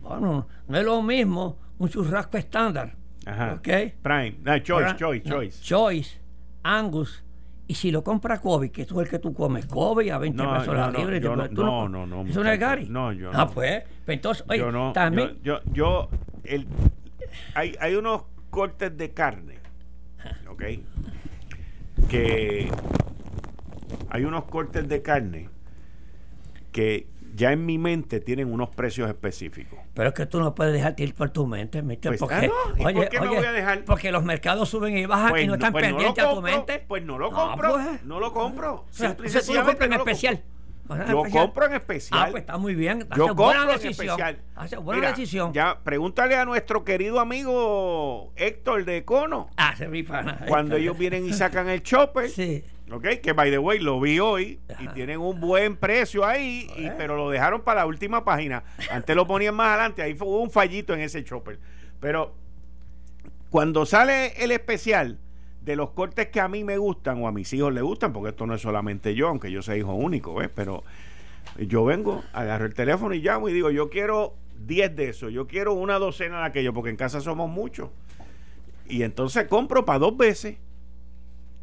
Bueno, 0.00 0.46
no 0.68 0.78
es 0.78 0.84
lo 0.84 1.02
mismo 1.02 1.58
un 1.78 1.88
churrasco 1.88 2.36
estándar. 2.38 2.94
Ajá. 3.26 3.54
¿Ok? 3.54 3.68
Prime. 4.02 4.36
No, 4.42 4.58
choice, 4.58 4.72
Ahora, 4.72 4.96
choice, 4.96 5.28
no, 5.28 5.34
choice. 5.36 5.62
Choice, 5.62 6.20
Angus. 6.62 7.24
Y 7.68 7.74
si 7.74 7.90
lo 7.90 8.04
compra 8.04 8.40
Kobe, 8.40 8.70
que 8.70 8.84
tú 8.84 9.00
es 9.00 9.06
el 9.06 9.10
que 9.10 9.18
tú 9.18 9.32
comes, 9.32 9.66
Kobe 9.66 10.10
a 10.12 10.18
20 10.18 10.42
No, 10.42 10.52
pesos 10.58 10.74
la 10.76 10.90
no, 10.90 10.98
libra. 10.98 11.20
te- 11.20 11.28
no, 11.28 11.48
tú 11.48 11.64
no, 11.64 11.88
no, 11.88 12.06
no, 12.06 12.22
¿Eso 12.22 12.42
no 12.44 12.50
es. 12.50 12.58
Gary? 12.60 12.86
No, 12.88 13.12
yo 13.12 13.30
Ah, 13.32 13.38
no. 13.46 13.50
pues, 13.50 13.82
pues 14.04 14.16
entonces, 14.16 14.44
oye, 14.48 14.58
yo 14.60 14.70
no, 14.70 14.92
también. 14.92 15.38
yo, 15.42 15.60
yo, 15.66 15.72
yo- 15.72 16.08
el, 16.44 16.66
hay, 17.54 17.74
hay 17.80 17.94
unos 17.94 18.22
cortes 18.52 18.94
de 18.98 19.12
carne, 19.12 19.58
¿ok? 20.46 20.62
Que 22.08 22.70
hay 24.10 24.24
unos 24.24 24.44
cortes 24.44 24.86
de 24.86 25.00
carne 25.00 25.48
que 26.70 27.06
ya 27.34 27.50
en 27.52 27.64
mi 27.64 27.78
mente 27.78 28.20
tienen 28.20 28.52
unos 28.52 28.68
precios 28.68 29.08
específicos. 29.08 29.78
Pero 29.94 30.10
es 30.10 30.14
que 30.14 30.26
tú 30.26 30.38
no 30.38 30.54
puedes 30.54 30.74
dejarte 30.74 31.02
ir 31.02 31.14
por 31.14 31.30
tu 31.30 31.46
mente, 31.46 31.80
¿viste? 31.80 32.08
Pues, 32.08 32.20
porque, 32.20 32.34
ah, 32.34 32.42
no, 32.78 32.90
¿y 32.90 32.94
por 32.94 33.08
qué 33.08 33.20
me 33.20 33.28
voy 33.28 33.36
a 33.38 33.52
dejar? 33.52 33.84
Porque 33.86 34.12
los 34.12 34.22
mercados 34.22 34.68
suben 34.68 34.98
y 34.98 35.06
bajan 35.06 35.38
y 35.38 35.46
no 35.46 35.54
están 35.54 35.72
pues 35.72 35.86
pendientes 35.86 36.22
a 36.22 36.28
tu 36.28 36.34
compro, 36.34 36.52
mente. 36.52 36.84
Pues 36.86 37.02
no 37.04 37.18
lo 37.18 37.30
No, 37.30 37.36
compro, 37.36 37.72
pues. 37.72 38.04
no 38.04 38.20
lo 38.20 38.32
compro. 38.34 38.74
O 38.74 38.86
sea, 38.90 39.08
Simple 39.08 39.26
y 39.26 39.28
entonces 39.28 39.46
tú 39.46 39.54
lo 39.54 39.64
compras 39.64 39.86
en 39.86 39.92
especial. 39.94 40.34
compro. 40.36 40.51
En 40.94 41.10
Lo 41.12 41.18
especial. 41.18 41.44
compro 41.46 41.66
en 41.66 41.72
especial. 41.74 42.20
Ah, 42.22 42.28
pues 42.30 42.42
está 42.42 42.58
muy 42.58 42.74
bien. 42.74 43.00
Yo 43.16 43.24
Hace 43.24 43.32
buena 43.34 43.60
compro 43.60 43.80
en 43.82 43.88
especial. 43.90 44.38
Hace 44.54 44.76
buena 44.76 45.00
Mira, 45.00 45.10
decisión. 45.10 45.52
Ya, 45.52 45.78
pregúntale 45.82 46.36
a 46.36 46.44
nuestro 46.44 46.84
querido 46.84 47.20
amigo 47.20 48.32
Héctor 48.36 48.84
de 48.84 49.04
Cono. 49.04 49.48
Ah, 49.56 49.74
se 49.76 49.86
rifa. 49.86 50.36
Cuando 50.48 50.76
ellos 50.76 50.96
vienen 50.98 51.26
y 51.26 51.32
sacan 51.32 51.68
el 51.68 51.82
chopper, 51.82 52.28
Sí. 52.28 52.64
¿ok? 52.90 53.06
Que 53.22 53.32
by 53.32 53.50
the 53.50 53.58
way 53.58 53.78
lo 53.78 54.00
vi 54.00 54.18
hoy 54.20 54.60
y 54.78 54.88
tienen 54.88 55.18
un 55.20 55.40
buen 55.40 55.76
precio 55.76 56.24
ahí, 56.26 56.66
y- 56.76 56.82
Joder. 56.84 56.94
pero 56.98 57.16
lo 57.16 57.30
dejaron 57.30 57.62
para 57.62 57.80
la 57.80 57.86
última 57.86 58.24
página. 58.24 58.62
Antes 58.90 59.16
lo 59.16 59.26
ponían 59.26 59.54
más 59.54 59.68
adelante, 59.68 60.02
ahí 60.02 60.14
fue 60.14 60.28
hubo 60.28 60.40
un 60.42 60.50
fallito 60.50 60.92
en 60.94 61.00
ese 61.00 61.24
chopper. 61.24 61.58
Pero 62.00 62.34
cuando 63.50 63.84
sale 63.86 64.42
el 64.42 64.50
especial 64.50 65.18
de 65.64 65.76
los 65.76 65.90
cortes 65.90 66.28
que 66.28 66.40
a 66.40 66.48
mí 66.48 66.64
me 66.64 66.76
gustan 66.76 67.22
o 67.22 67.28
a 67.28 67.32
mis 67.32 67.52
hijos 67.52 67.72
les 67.72 67.82
gustan, 67.82 68.12
porque 68.12 68.30
esto 68.30 68.46
no 68.46 68.54
es 68.54 68.60
solamente 68.60 69.14
yo, 69.14 69.28
aunque 69.28 69.50
yo 69.50 69.62
sea 69.62 69.76
hijo 69.76 69.94
único, 69.94 70.34
¿ves? 70.34 70.50
Pero 70.54 70.82
yo 71.58 71.84
vengo, 71.84 72.22
agarro 72.32 72.66
el 72.66 72.74
teléfono 72.74 73.14
y 73.14 73.20
llamo 73.20 73.48
y 73.48 73.52
digo, 73.52 73.70
yo 73.70 73.88
quiero 73.88 74.34
10 74.66 74.96
de 74.96 75.08
esos, 75.08 75.32
yo 75.32 75.46
quiero 75.46 75.74
una 75.74 75.98
docena 75.98 76.40
de 76.40 76.46
aquellos, 76.46 76.74
porque 76.74 76.90
en 76.90 76.96
casa 76.96 77.20
somos 77.20 77.48
muchos. 77.48 77.90
Y 78.88 79.02
entonces 79.04 79.46
compro 79.46 79.84
para 79.84 80.00
dos 80.00 80.16
veces, 80.16 80.56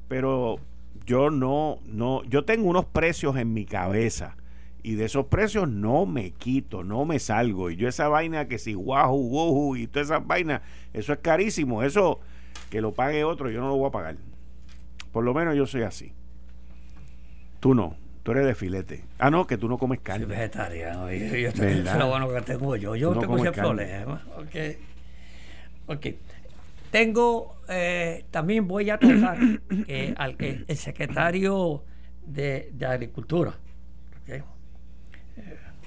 pero 0.08 0.60
yo 1.06 1.30
no, 1.30 1.80
no, 1.86 2.24
yo 2.24 2.46
tengo 2.46 2.70
unos 2.70 2.86
precios 2.86 3.36
en 3.36 3.54
mi 3.54 3.66
cabeza. 3.66 4.36
Y 4.82 4.96
de 4.96 5.06
esos 5.06 5.26
precios 5.26 5.68
no 5.68 6.06
me 6.06 6.32
quito, 6.32 6.86
no 6.86 7.04
me 7.04 7.20
salgo. 7.20 7.70
Y 7.70 7.76
yo 7.76 7.90
esa 7.90 8.08
vaina 8.08 8.48
que 8.48 8.58
si 8.58 8.74
guaju, 8.74 9.18
woju 9.18 9.76
y 9.76 9.88
todas 9.88 10.08
esas 10.08 10.26
vainas, 10.26 10.62
eso 10.94 11.12
es 11.12 11.20
carísimo. 11.20 11.84
Eso 11.84 12.22
que 12.70 12.82
lo 12.82 12.94
pague 12.94 13.24
otro, 13.24 13.50
yo 13.50 13.60
no 13.62 13.68
lo 13.70 13.76
voy 13.78 13.88
a 13.90 13.92
pagar. 13.92 14.16
Por 15.12 15.24
lo 15.24 15.34
menos 15.34 15.56
yo 15.56 15.66
soy 15.66 15.82
así. 15.84 16.14
Tú 17.60 17.74
no, 17.74 17.96
tú 18.24 18.32
eres 18.32 18.46
de 18.46 18.56
filete. 18.56 19.04
Ah, 19.18 19.30
no, 19.30 19.48
que 19.48 19.58
tú 19.58 19.68
no 19.68 19.78
comes 19.78 19.98
Soy 20.00 20.04
carne. 20.04 20.26
vegetariano. 20.28 21.12
Yo, 21.12 21.36
yo, 21.36 21.50
eso 21.50 21.64
es 21.66 21.96
lo 21.96 22.08
bueno 22.08 22.30
que 22.30 22.42
tengo 22.42 22.76
yo. 22.76 22.96
Yo 22.96 23.14
no 23.14 23.20
tengo 23.22 23.36
comes 23.38 23.52
ese 23.52 23.62
carne. 23.62 23.70
problema. 24.04 24.24
Ok. 25.88 26.06
Tengo, 26.92 27.58
eh, 27.68 28.26
también 28.32 28.68
voy 28.68 28.90
a 28.90 28.98
tocar 28.98 29.38
que 29.86 30.14
al, 30.18 30.36
el, 30.40 30.66
el 30.68 30.78
secretario 30.78 31.84
de, 32.26 32.70
de 32.74 32.86
Agricultura, 32.86 33.54
eh, 34.28 34.44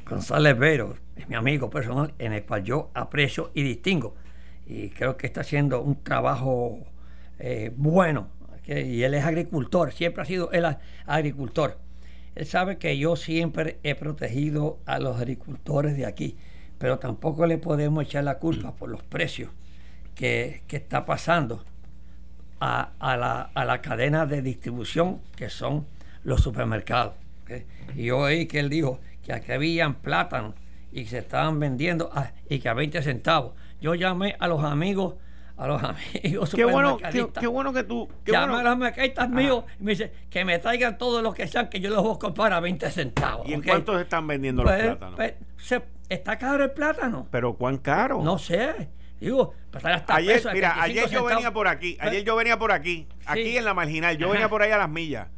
González 0.09 0.57
Vero, 0.59 0.97
es 1.17 1.29
mi 1.29 1.35
amigo 1.35 1.71
personal, 1.71 2.15
en 2.19 2.33
el 2.35 2.45
cual 2.45 2.63
yo 2.63 2.91
aprecio 2.95 3.51
y 3.55 3.63
distingo. 3.63 4.15
Y 4.67 4.91
creo 4.91 5.17
que 5.17 5.27
está 5.27 5.43
haciendo 5.43 5.83
un 5.83 6.03
trabajo 6.03 6.79
eh, 7.39 7.73
bueno. 7.77 8.29
Y 8.67 9.03
él 9.03 9.15
es 9.15 9.25
agricultor, 9.25 9.93
siempre 9.93 10.23
ha 10.23 10.25
sido 10.27 10.51
él 10.53 10.65
agricultor. 11.07 11.79
Él 12.35 12.47
sabe 12.47 12.79
que 12.79 12.97
yo 12.97 13.17
siempre 13.17 13.79
he 13.83 13.95
protegido 13.95 14.79
a 14.87 14.99
los 14.99 15.17
agricultores 15.17 15.97
de 15.97 16.07
aquí, 16.07 16.37
pero 16.79 16.99
tampoco 16.99 17.47
le 17.47 17.59
podemos 17.59 18.05
echar 18.05 18.25
la 18.25 18.39
culpa 18.39 18.75
por 18.75 18.89
los 18.89 19.03
precios 19.03 19.51
que, 20.15 20.63
que 20.69 20.77
está 20.77 21.05
pasando 21.05 21.65
a, 22.61 22.93
a 23.01 23.17
la, 23.17 23.51
a 23.55 23.65
la 23.65 23.83
cadena 23.83 24.25
de 24.25 24.41
distribución 24.41 25.21
que 25.37 25.51
son 25.51 25.87
los 26.23 26.41
supermercados. 26.41 27.15
Y 27.95 28.05
yo 28.05 28.19
oí 28.19 28.47
que 28.47 28.61
él 28.61 28.71
dijo 28.71 29.01
que 29.25 29.33
aquí 29.33 29.53
habían 29.53 29.97
plátanos 29.97 30.55
y 30.93 31.07
se 31.07 31.19
estaban 31.19 31.59
vendiendo 31.59 32.11
y 32.49 32.61
que 32.61 32.69
a 32.69 32.75
20 32.75 33.03
centavos. 33.03 33.55
Yo 33.83 33.95
llamé 33.95 34.37
a 34.39 34.47
los 34.49 34.65
amigos, 34.65 35.17
a 35.59 35.67
los 35.67 35.83
amigos 36.25 36.55
Qué 36.55 36.65
bueno, 36.65 36.97
qué, 36.99 37.27
qué 37.39 37.47
bueno 37.47 37.73
que 37.73 37.83
tú. 37.85 38.09
Qué 38.25 38.33
Llamé 38.33 38.55
bueno. 38.55 38.69
a 38.69 38.71
los 38.71 38.79
mercadistas 38.79 39.29
míos 39.29 39.65
y 39.79 39.83
me 39.85 39.91
dice 39.91 40.13
que 40.31 40.45
me 40.45 40.59
traigan 40.59 40.97
todos 40.97 41.23
los 41.23 41.35
que 41.35 41.47
sean 41.49 41.69
que 41.69 41.81
yo 41.81 41.91
los 41.91 42.03
voy 42.03 42.15
a 42.15 42.19
comprar 42.19 42.53
a 42.55 42.61
20 42.61 42.91
centavos. 42.91 43.47
¿Y 43.47 43.53
en 43.53 43.61
¿ok? 43.61 43.67
cuánto 43.67 43.95
se 43.97 44.03
están 44.03 44.27
vendiendo 44.27 44.63
Pues, 44.63 44.79
los 44.79 44.87
plátanos? 44.97 45.17
pues, 45.17 45.35
se- 45.59 45.83
está 46.09 46.39
caro 46.39 46.65
el 46.65 46.71
plátano. 46.71 47.27
Pero 47.31 47.55
cuán 47.55 47.77
caro. 47.79 48.23
No 48.23 48.39
sé. 48.39 48.89
Digo, 49.21 49.55
pues 49.71 49.85
hasta 49.85 50.17
ayer, 50.17 50.35
pesos, 50.35 50.53
mira, 50.53 50.71
75 50.75 50.85
ayer 50.85 51.03
yo 51.03 51.09
centavos. 51.09 51.31
venía 51.35 51.53
por 51.53 51.69
aquí, 51.69 51.95
Pues, 51.99 52.09
ayer 52.11 52.25
yo 52.25 52.35
venía 52.37 52.59
por 52.59 52.73
aquí, 52.73 53.07
aquí 53.27 53.43
Sí. 53.45 53.57
en 53.57 53.65
la 53.65 53.73
marginal, 53.75 54.17
yo 54.19 54.29
venía 54.31 54.49
por 54.49 54.63
ahí 54.63 54.71
a 54.73 54.79
las 54.79 54.89
millas. 54.89 55.29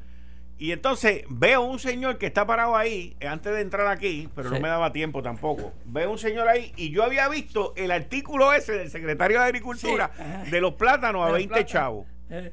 Y 0.59 0.73
entonces 0.73 1.25
veo 1.29 1.63
un 1.63 1.79
señor 1.79 2.19
que 2.19 2.27
está 2.27 2.47
parado 2.47 2.77
ahí, 2.77 3.17
eh, 3.21 3.27
antes 3.27 3.53
de 3.53 3.61
entrar 3.61 3.87
aquí, 3.87 4.29
pero 4.35 4.51
no 4.51 4.61
me 4.61 4.69
daba 4.69 4.93
tiempo 4.93 5.23
tampoco. 5.23 5.73
Veo 5.85 6.11
un 6.11 6.19
señor 6.19 6.49
ahí 6.49 6.73
y 6.77 6.91
yo 6.91 7.03
había 7.03 7.29
visto 7.29 7.73
el 7.77 7.91
artículo 7.91 8.53
ese 8.53 8.73
del 8.73 8.91
secretario 8.91 9.39
de 9.39 9.45
Agricultura 9.45 10.11
Sí, 10.45 10.51
de 10.51 10.61
los 10.61 10.75
plátanos 10.75 11.23
a 11.23 11.27
de 11.27 11.33
los 11.33 11.39
20 11.39 11.49
plátanos. 11.55 11.73
chavos. 11.73 12.07
Eh, 12.31 12.51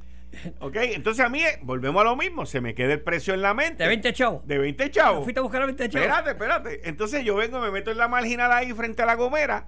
Ok, 0.60 0.76
entonces 0.78 1.26
a 1.26 1.30
mí, 1.30 1.42
eh, 1.42 1.60
volvemos 1.62 2.02
a 2.02 2.06
lo 2.06 2.16
mismo, 2.16 2.46
se 2.46 2.62
me 2.62 2.74
queda 2.74 2.94
el 2.94 3.02
precio 3.02 3.34
en 3.34 3.42
la 3.42 3.54
mente. 3.54 3.84
De 3.84 3.90
20 3.90 4.14
chavos. 4.14 4.48
De 4.48 4.58
20 4.58 4.92
chavos. 4.92 5.24
Fuiste 5.24 5.40
a 5.40 5.44
buscar 5.44 5.62
a 5.62 5.66
20 5.66 5.90
chavos. 5.90 6.08
Espérate, 6.08 6.32
espérate. 6.32 6.90
Entonces 6.90 7.24
yo 7.24 7.36
vengo, 7.36 7.60
me 7.60 7.72
meto 7.72 7.92
en 7.92 7.98
la 7.98 8.08
marginal 8.08 8.52
ahí 8.52 8.74
frente 8.74 9.04
a 9.04 9.06
la 9.06 9.16
gomera 9.16 9.68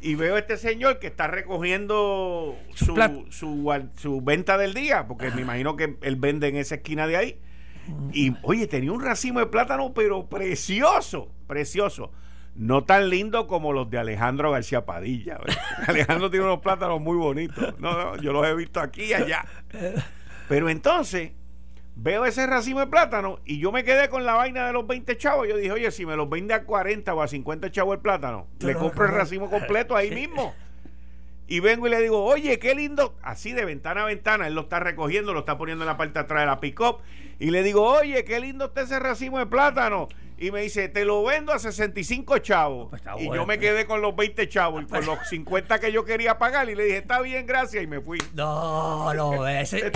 y 0.00 0.14
veo 0.14 0.36
a 0.36 0.38
este 0.38 0.56
señor 0.56 0.98
que 0.98 1.08
está 1.08 1.26
recogiendo 1.26 2.56
su, 2.74 2.96
su, 3.30 3.88
su, 3.96 4.20
venta 4.22 4.56
del 4.56 4.74
día, 4.74 5.06
porque 5.06 5.30
me 5.30 5.42
imagino 5.42 5.76
que 5.76 5.96
él 6.00 6.16
vende 6.16 6.48
en 6.48 6.56
esa 6.56 6.76
esquina 6.76 7.06
de 7.06 7.16
ahí. 7.16 7.40
Y 8.12 8.34
oye, 8.42 8.66
tenía 8.66 8.92
un 8.92 9.02
racimo 9.02 9.40
de 9.40 9.46
plátano, 9.46 9.92
pero 9.94 10.26
precioso, 10.28 11.32
precioso. 11.46 12.10
No 12.54 12.84
tan 12.84 13.08
lindo 13.08 13.46
como 13.46 13.72
los 13.72 13.88
de 13.88 13.98
Alejandro 13.98 14.50
García 14.50 14.84
Padilla. 14.84 15.38
Alejandro 15.86 16.30
tiene 16.30 16.46
unos 16.46 16.60
plátanos 16.60 17.00
muy 17.00 17.16
bonitos. 17.16 17.78
No, 17.78 17.92
no, 17.92 18.16
yo 18.16 18.32
los 18.32 18.46
he 18.46 18.54
visto 18.54 18.80
aquí 18.80 19.04
y 19.04 19.14
allá. 19.14 19.44
Pero 20.48 20.68
entonces 20.68 21.32
veo 21.94 22.24
ese 22.24 22.46
racimo 22.46 22.80
de 22.80 22.86
plátano 22.86 23.40
y 23.44 23.58
yo 23.58 23.72
me 23.72 23.84
quedé 23.84 24.08
con 24.08 24.24
la 24.24 24.34
vaina 24.34 24.66
de 24.66 24.72
los 24.72 24.86
20 24.86 25.16
chavos. 25.16 25.48
Yo 25.48 25.56
dije, 25.56 25.72
oye, 25.72 25.90
si 25.90 26.06
me 26.06 26.16
los 26.16 26.28
vende 26.28 26.54
a 26.54 26.64
40 26.64 27.12
o 27.14 27.22
a 27.22 27.28
50 27.28 27.70
chavos 27.70 27.94
el 27.94 28.00
plátano, 28.00 28.46
le 28.60 28.74
compro 28.74 29.04
el 29.06 29.12
racimo 29.12 29.50
completo 29.50 29.94
ahí 29.96 30.10
mismo. 30.14 30.54
Y 31.48 31.60
vengo 31.60 31.86
y 31.86 31.90
le 31.90 32.00
digo, 32.00 32.22
oye, 32.24 32.58
qué 32.58 32.74
lindo, 32.74 33.16
así 33.22 33.52
de 33.52 33.64
ventana 33.64 34.02
a 34.02 34.06
ventana, 34.06 34.46
él 34.46 34.54
lo 34.54 34.60
está 34.60 34.80
recogiendo, 34.80 35.32
lo 35.32 35.40
está 35.40 35.56
poniendo 35.56 35.84
en 35.84 35.88
la 35.88 35.96
parte 35.96 36.14
de 36.14 36.20
atrás 36.20 36.42
de 36.42 36.46
la 36.46 36.60
pick-up. 36.60 36.98
Y 37.38 37.50
le 37.50 37.62
digo, 37.62 37.82
oye, 37.82 38.22
qué 38.24 38.38
lindo 38.38 38.66
está 38.66 38.82
ese 38.82 38.98
racimo 38.98 39.38
de 39.38 39.46
plátano 39.46 40.08
y 40.40 40.50
me 40.52 40.60
dice, 40.62 40.88
te 40.88 41.04
lo 41.04 41.24
vendo 41.24 41.52
a 41.52 41.58
65 41.58 42.38
chavos. 42.38 42.88
Pues 42.90 43.02
y 43.18 43.26
yo 43.26 43.44
me 43.44 43.58
quedé 43.58 43.86
con 43.86 44.00
los 44.00 44.14
20 44.14 44.48
chavos 44.48 44.84
y 44.84 44.86
con 44.86 45.04
los 45.04 45.18
50 45.28 45.78
que 45.80 45.90
yo 45.90 46.04
quería 46.04 46.38
pagar 46.38 46.68
y 46.70 46.74
le 46.74 46.84
dije, 46.84 46.98
está 46.98 47.20
bien, 47.20 47.46
gracias, 47.46 47.82
y 47.82 47.86
me 47.86 48.00
fui. 48.00 48.18
No, 48.34 49.12
no, 49.14 49.46
ese, 49.48 49.90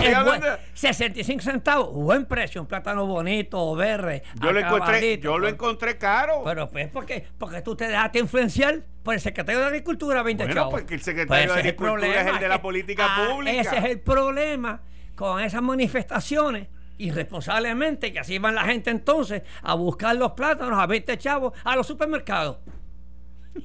65 0.73 1.41
centavos, 1.41 1.93
buen 1.93 2.25
precio, 2.25 2.61
un 2.61 2.67
plátano 2.67 3.05
bonito, 3.05 3.73
verde. 3.75 4.23
Yo 4.41 4.51
lo 4.51 4.59
encontré, 4.59 5.17
yo 5.19 5.37
lo 5.37 5.47
encontré 5.47 5.97
caro. 5.97 6.41
Pero 6.43 6.69
pues 6.69 6.89
porque, 6.89 7.25
porque 7.37 7.61
tú 7.61 7.75
te 7.75 7.87
dejaste 7.87 8.19
influenciar 8.19 8.81
por 9.01 9.13
el 9.13 9.21
secretario 9.21 9.61
de 9.61 9.67
Agricultura 9.67 10.23
20 10.23 10.43
bueno, 10.43 10.59
chavos. 10.59 10.73
porque 10.73 10.95
el 10.95 11.01
secretario 11.01 11.45
pues 11.45 11.55
de 11.55 11.59
Agricultura 11.59 12.21
es 12.21 12.27
el, 12.27 12.39
de 12.39 12.47
la 12.47 12.61
política 12.61 13.05
ah, 13.07 13.27
pública. 13.29 13.61
Ese 13.61 13.77
es 13.77 13.83
el 13.85 13.99
problema 13.99 14.81
con 15.15 15.41
esas 15.41 15.61
manifestaciones 15.61 16.67
irresponsablemente, 17.03 18.11
que 18.11 18.19
así 18.19 18.37
van 18.37 18.55
la 18.55 18.63
gente 18.63 18.89
entonces 18.89 19.43
a 19.61 19.73
buscar 19.75 20.15
los 20.15 20.31
plátanos 20.33 20.79
a 20.79 20.87
20 20.87 21.17
chavos 21.17 21.53
a 21.63 21.75
los 21.75 21.85
supermercados. 21.85 22.57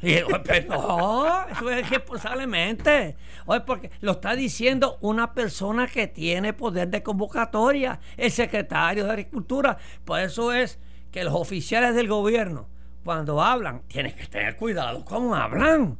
Y, 0.03 0.16
no, 0.68 1.47
eso 1.49 1.70
es 1.70 1.86
irresponsablemente. 1.86 3.16
Oye, 3.47 3.61
porque 3.62 3.91
lo 4.01 4.12
está 4.12 4.34
diciendo 4.34 4.99
una 5.01 5.32
persona 5.32 5.86
que 5.86 6.07
tiene 6.07 6.53
poder 6.53 6.89
de 6.89 7.03
convocatoria, 7.03 8.01
el 8.16 8.30
secretario 8.30 9.05
de 9.05 9.11
Agricultura. 9.11 9.78
Por 10.05 10.20
eso 10.20 10.53
es 10.53 10.78
que 11.11 11.24
los 11.24 11.34
oficiales 11.34 11.95
del 11.95 12.09
gobierno, 12.09 12.68
cuando 13.05 13.43
hablan, 13.43 13.82
tienen 13.89 14.14
que 14.14 14.26
tener 14.26 14.57
cuidado 14.57 15.05
cómo 15.05 15.34
hablan. 15.34 15.99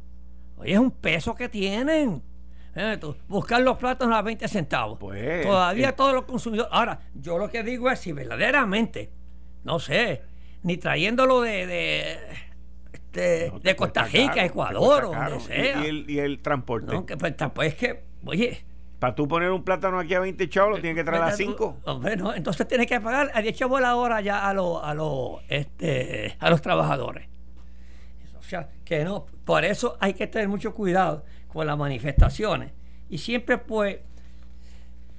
Oye, 0.57 0.73
es 0.73 0.79
un 0.79 0.91
peso 0.91 1.33
que 1.33 1.49
tienen. 1.49 2.28
Eh, 2.81 2.97
buscar 3.27 3.61
los 3.61 3.75
platos 3.75 4.09
a 4.09 4.21
20 4.21 4.47
centavos. 4.47 4.97
Pues, 4.97 5.45
Todavía 5.45 5.93
todos 5.97 6.13
los 6.13 6.23
consumidores. 6.23 6.71
Ahora, 6.71 7.01
yo 7.13 7.37
lo 7.37 7.49
que 7.49 7.61
digo 7.61 7.91
es 7.91 7.99
si 7.99 8.13
verdaderamente, 8.13 9.11
no 9.65 9.79
sé, 9.79 10.21
ni 10.63 10.77
trayéndolo 10.77 11.41
de, 11.41 11.67
de, 11.67 12.17
este, 12.93 13.51
de 13.61 13.75
Costa 13.75 14.05
Rica, 14.05 14.45
Ecuador, 14.45 15.05
o 15.05 15.11
donde 15.11 15.41
sea. 15.41 15.85
Y, 15.85 16.19
el, 16.19 16.39
transporte. 16.39 16.93
No, 16.93 17.05
que, 17.05 17.17
pues, 17.17 17.35
es 17.63 17.75
que, 17.75 18.03
oye. 18.25 18.63
Para 18.97 19.15
tú 19.15 19.27
poner 19.27 19.51
un 19.51 19.63
plátano 19.63 19.99
aquí 19.99 20.13
a 20.13 20.21
20 20.21 20.49
chavos, 20.49 20.75
lo 20.75 20.81
tienes 20.81 20.97
que 20.97 21.03
traer 21.03 21.23
a 21.23 21.31
5. 21.31 21.77
entonces 22.35 22.67
tienes 22.67 22.87
que 22.87 23.01
pagar 23.01 23.29
a 23.33 23.41
10 23.41 23.55
chavos 23.55 23.81
la 23.81 23.95
hora 23.95 24.21
ya 24.21 24.47
a, 24.47 24.53
los 24.53 24.81
a, 24.83 24.93
los 24.93 25.41
este, 25.49 26.35
a 26.39 26.49
los 26.49 26.61
trabajadores. 26.61 27.27
O 28.37 28.41
sea, 28.41 28.69
que 28.85 29.03
no, 29.03 29.25
por 29.45 29.63
eso 29.63 29.97
hay 29.99 30.13
que 30.13 30.27
tener 30.27 30.47
mucho 30.47 30.73
cuidado 30.73 31.23
con 31.49 31.67
las 31.67 31.77
manifestaciones. 31.77 32.71
Y 33.09 33.17
siempre 33.17 33.57
pues 33.57 33.97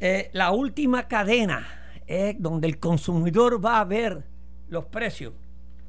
eh, 0.00 0.30
la 0.32 0.52
última 0.52 1.06
cadena 1.08 1.66
es 2.06 2.40
donde 2.40 2.66
el 2.66 2.78
consumidor 2.78 3.64
va 3.64 3.80
a 3.80 3.84
ver 3.84 4.24
los 4.68 4.86
precios 4.86 5.34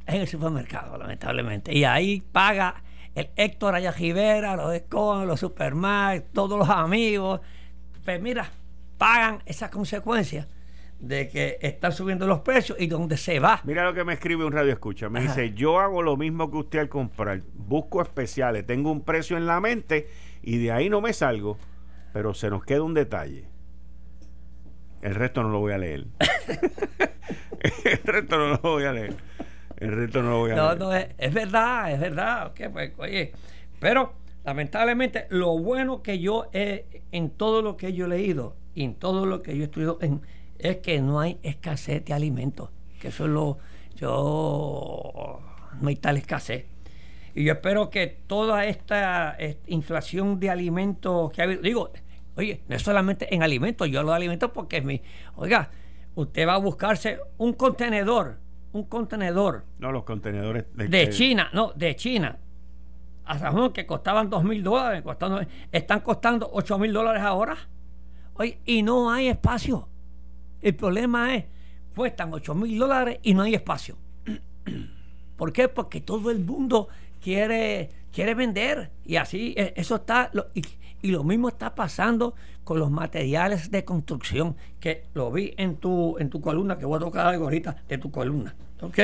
en 0.05 0.21
el 0.21 0.27
supermercado, 0.27 0.97
lamentablemente. 0.97 1.73
Y 1.73 1.85
ahí 1.85 2.21
paga 2.31 2.83
el 3.15 3.29
Héctor 3.35 3.75
Ayajivera, 3.75 4.55
los 4.55 4.73
Escon, 4.73 5.27
los 5.27 5.39
Supermax, 5.39 6.23
todos 6.33 6.59
los 6.59 6.69
amigos. 6.69 7.41
Pues 8.03 8.21
mira, 8.21 8.51
pagan 8.97 9.41
esas 9.45 9.69
consecuencias 9.69 10.47
de 10.99 11.27
que 11.27 11.57
están 11.61 11.91
subiendo 11.91 12.27
los 12.27 12.41
precios 12.41 12.79
y 12.79 12.87
donde 12.87 13.17
se 13.17 13.39
va. 13.39 13.61
Mira 13.63 13.83
lo 13.83 13.93
que 13.93 14.03
me 14.03 14.13
escribe 14.13 14.45
un 14.45 14.51
radio 14.51 14.71
escucha. 14.71 15.09
Me 15.09 15.21
dice, 15.21 15.53
yo 15.53 15.79
hago 15.79 16.03
lo 16.03 16.15
mismo 16.17 16.51
que 16.51 16.57
usted 16.57 16.79
al 16.79 16.89
comprar. 16.89 17.41
Busco 17.55 18.01
especiales, 18.01 18.65
tengo 18.65 18.91
un 18.91 19.01
precio 19.01 19.37
en 19.37 19.47
la 19.47 19.59
mente 19.59 20.07
y 20.41 20.57
de 20.57 20.71
ahí 20.71 20.89
no 20.89 21.01
me 21.01 21.13
salgo, 21.13 21.57
pero 22.13 22.33
se 22.33 22.49
nos 22.49 22.63
queda 22.63 22.83
un 22.83 22.93
detalle. 22.93 23.45
El 25.01 25.15
resto 25.15 25.43
no 25.43 25.49
lo 25.49 25.59
voy 25.59 25.73
a 25.73 25.77
leer. 25.77 26.05
el 27.85 28.03
resto 28.03 28.37
no 28.37 28.49
lo 28.49 28.57
voy 28.57 28.83
a 28.83 28.93
leer. 28.93 29.15
El 29.77 29.91
resto 29.93 30.21
no 30.21 30.29
lo 30.31 30.37
voy 30.39 30.51
a 30.51 30.55
leer. 30.55 30.79
No, 30.79 30.93
es, 30.93 31.33
verdad, 31.33 31.91
es 31.91 31.99
verdad. 31.99 32.53
Pues, 32.71 32.91
oye, 32.97 33.31
pero 33.79 34.13
lamentablemente 34.43 35.25
lo 35.29 35.57
bueno 35.57 36.03
que 36.03 36.19
yo 36.19 36.49
he, 36.53 36.85
en 37.11 37.31
todo 37.31 37.61
lo 37.61 37.77
que 37.77 37.93
yo 37.93 38.05
he 38.05 38.09
leído 38.09 38.55
y 38.75 38.83
en 38.83 38.95
todo 38.95 39.25
lo 39.25 39.41
que 39.41 39.55
yo 39.55 39.63
he 39.63 39.65
estudiado 39.65 39.99
es 40.59 40.77
que 40.77 41.01
no 41.01 41.19
hay 41.19 41.39
escasez 41.41 42.05
de 42.05 42.13
alimentos. 42.13 42.69
Que 42.99 43.07
eso 43.07 43.25
es 43.25 43.31
lo, 43.31 43.57
yo, 43.95 45.39
no 45.79 45.87
hay 45.87 45.95
tal 45.95 46.17
escasez. 46.17 46.65
Y 47.33 47.45
yo 47.45 47.53
espero 47.53 47.89
que 47.89 48.07
toda 48.27 48.65
esta, 48.65 49.37
inflación 49.67 50.39
de 50.39 50.49
alimentos 50.49 51.31
que 51.31 51.41
ha 51.41 51.45
habido, 51.45 51.61
digo, 51.61 51.91
oye, 52.35 52.61
no 52.67 52.75
es 52.75 52.81
solamente 52.81 53.33
en 53.33 53.43
alimentos, 53.43 53.87
yo 53.89 54.03
lo 54.03 54.13
alimento 54.13 54.51
porque 54.51 54.77
es 54.77 54.83
mi, 54.83 55.01
oiga, 55.35 55.69
usted 56.15 56.47
va 56.47 56.55
a 56.55 56.57
buscarse 56.57 57.19
un 57.37 57.53
contenedor, 57.53 58.37
un 58.73 58.83
contenedor. 58.85 59.65
No, 59.79 59.91
los 59.91 60.03
contenedores 60.03 60.65
de, 60.75 61.09
China, 61.09 61.49
no, 61.53 61.71
de 61.75 61.95
China. 61.95 62.37
A 63.25 63.37
San 63.37 63.71
que 63.71 63.85
costaban 63.85 64.29
dos 64.29 64.43
mil 64.43 64.61
dólares, 64.61 65.03
están 65.71 66.01
costando 66.01 66.49
ocho 66.51 66.77
mil 66.77 66.91
dólares 66.91 67.21
ahora. 67.21 67.55
Oye, 68.33 68.59
y 68.65 68.83
no 68.83 69.11
hay 69.11 69.27
espacio. 69.27 69.87
El 70.61 70.75
problema 70.75 71.35
es, 71.35 71.45
cuestan 71.95 72.33
ocho 72.33 72.55
mil 72.55 72.77
dólares 72.77 73.19
y 73.23 73.33
no 73.33 73.43
hay 73.43 73.55
espacio. 73.55 73.95
¿Por 75.37 75.53
qué? 75.53 75.67
Porque 75.69 76.01
todo 76.01 76.29
el 76.29 76.39
mundo 76.39 76.89
quiere, 77.21 77.89
quiere 78.11 78.35
vender. 78.35 78.91
Y 79.05 79.15
así, 79.15 79.53
e, 79.55 79.73
eso 79.75 79.95
está, 79.95 80.31
y, 80.53 81.11
lo 81.11 81.23
mismo 81.23 81.47
está 81.47 81.73
pasando 81.73 82.35
con 82.63 82.79
los 82.79 82.91
materiales 82.91 83.71
de 83.71 83.85
construcción, 83.85 84.55
que 84.79 85.05
lo 85.13 85.31
vi 85.31 85.53
en 85.57 85.77
tu, 85.77 86.17
en 86.19 86.29
tu 86.29 86.41
columna, 86.41 86.77
que 86.77 86.85
voy 86.85 86.97
a 86.97 86.99
tocar 86.99 87.27
algo 87.27 87.45
ahorita 87.45 87.83
de 87.87 87.97
tu 87.97 88.11
columna. 88.11 88.55
¿Ok? 88.81 88.99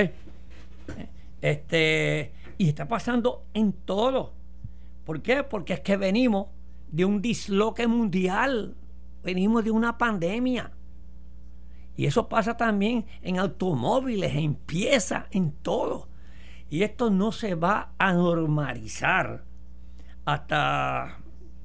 Este, 1.41 2.32
y 2.57 2.70
está 2.70 2.88
pasando 2.88 3.45
en 3.53 3.74
todo. 3.74 4.34
¿Por 5.05 5.22
qué? 5.22 5.43
Porque 5.43 5.74
es 5.74 5.80
que 5.80 5.97
venimos 5.97 6.47
de 6.91 7.05
un 7.05 7.22
disloque 7.22 7.88
mundial, 7.88 8.76
venimos 9.24 9.63
de 9.63 9.72
una 9.72 9.97
pandemia. 9.97 10.72
Y 11.95 12.05
eso 12.05 12.30
pasa 12.30 12.57
también 12.57 13.05
en 13.22 13.39
automóviles, 13.39 14.36
en 14.36 14.55
piezas, 14.55 15.26
en 15.32 15.51
todo. 15.51 16.07
Y 16.70 16.84
esto 16.84 17.09
no 17.09 17.32
se 17.32 17.55
va 17.55 17.93
a 17.97 18.13
normalizar 18.13 19.43
hasta, 20.26 21.20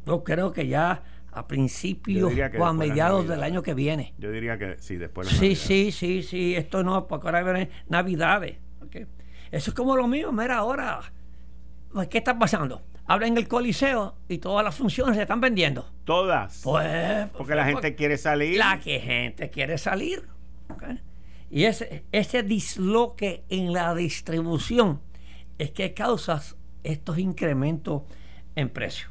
yo 0.06 0.22
creo 0.22 0.52
que 0.52 0.68
ya 0.68 1.02
a 1.32 1.48
principios 1.48 2.32
o 2.58 2.64
a 2.64 2.72
mediados 2.72 3.26
del 3.26 3.42
año 3.42 3.62
que 3.62 3.74
viene. 3.74 4.14
Yo 4.18 4.30
diría 4.30 4.58
que 4.58 4.76
sí, 4.78 4.96
después 4.96 5.28
de 5.28 5.34
Sí, 5.34 5.56
sí, 5.56 5.90
sí, 5.90 6.22
sí, 6.22 6.54
esto 6.54 6.84
no, 6.84 7.08
porque 7.08 7.26
ahora 7.26 7.42
vienen 7.42 7.70
Navidades. 7.88 8.58
Eso 9.50 9.70
es 9.70 9.74
como 9.74 9.96
lo 9.96 10.06
mismo, 10.06 10.32
mira, 10.32 10.58
ahora, 10.58 11.00
pues, 11.92 12.08
¿qué 12.08 12.18
está 12.18 12.38
pasando? 12.38 12.82
Abren 13.06 13.36
el 13.36 13.48
coliseo 13.48 14.14
y 14.28 14.38
todas 14.38 14.64
las 14.64 14.74
funciones 14.74 15.16
se 15.16 15.22
están 15.22 15.40
vendiendo. 15.40 15.84
Todas. 16.04 16.62
Pues, 16.62 17.28
porque 17.36 17.54
la 17.54 17.64
gente 17.66 17.94
quiere 17.94 18.16
salir. 18.16 18.56
La 18.56 18.78
que 18.78 19.00
gente 19.00 19.50
quiere 19.50 19.76
salir. 19.76 20.26
Y 21.52 21.64
ese, 21.66 22.02
ese 22.12 22.42
disloque 22.42 23.44
en 23.50 23.74
la 23.74 23.94
distribución 23.94 25.02
es 25.58 25.70
que 25.70 25.92
causa 25.92 26.42
estos 26.82 27.18
incrementos 27.18 28.04
en 28.56 28.70
precio. 28.70 29.08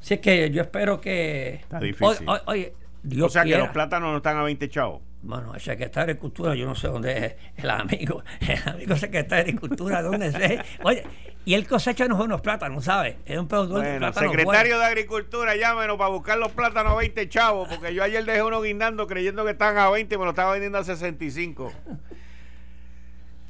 Así 0.00 0.16
que 0.18 0.50
yo 0.50 0.62
espero 0.62 1.02
que. 1.02 1.56
Está 1.56 1.80
difícil. 1.80 2.26
o 2.26 3.28
sea 3.28 3.44
que 3.44 3.58
los 3.58 3.68
plátanos 3.68 4.10
no 4.10 4.16
están 4.16 4.38
a 4.38 4.42
20 4.42 4.68
chavos. 4.70 5.02
Bueno, 5.24 5.54
el 5.54 5.60
secretario 5.60 6.14
de 6.14 6.20
Cultura, 6.20 6.54
yo 6.54 6.66
no 6.66 6.74
sé 6.74 6.86
dónde 6.86 7.26
es 7.26 7.34
el 7.56 7.70
amigo, 7.70 8.22
el 8.40 8.68
amigo 8.68 8.94
secretario 8.94 9.52
de 9.54 9.58
Cultura, 9.58 10.02
dónde 10.02 10.26
es. 10.28 10.60
Oye, 10.82 11.02
y 11.46 11.54
él 11.54 11.66
cosecha 11.66 12.04
unos 12.04 12.42
plátanos, 12.42 12.84
¿sabes? 12.84 13.16
Es 13.24 13.38
un 13.38 13.48
productor 13.48 13.82
de 13.82 13.96
plátanos. 13.96 14.30
Secretario 14.30 14.78
de 14.78 14.84
Agricultura, 14.84 15.56
llámenos 15.56 15.96
para 15.96 16.10
buscar 16.10 16.36
los 16.36 16.52
plátanos 16.52 16.92
a 16.92 16.96
20 16.96 17.26
chavos, 17.30 17.68
porque 17.68 17.94
yo 17.94 18.02
ayer 18.02 18.22
dejé 18.24 18.42
uno 18.42 18.60
guindando 18.60 19.06
creyendo 19.06 19.44
que 19.44 19.52
estaban 19.52 19.78
a 19.78 19.88
20 19.88 20.14
y 20.14 20.18
me 20.18 20.24
lo 20.24 20.30
estaba 20.30 20.52
vendiendo 20.52 20.76
a 20.76 20.84
65. 20.84 21.72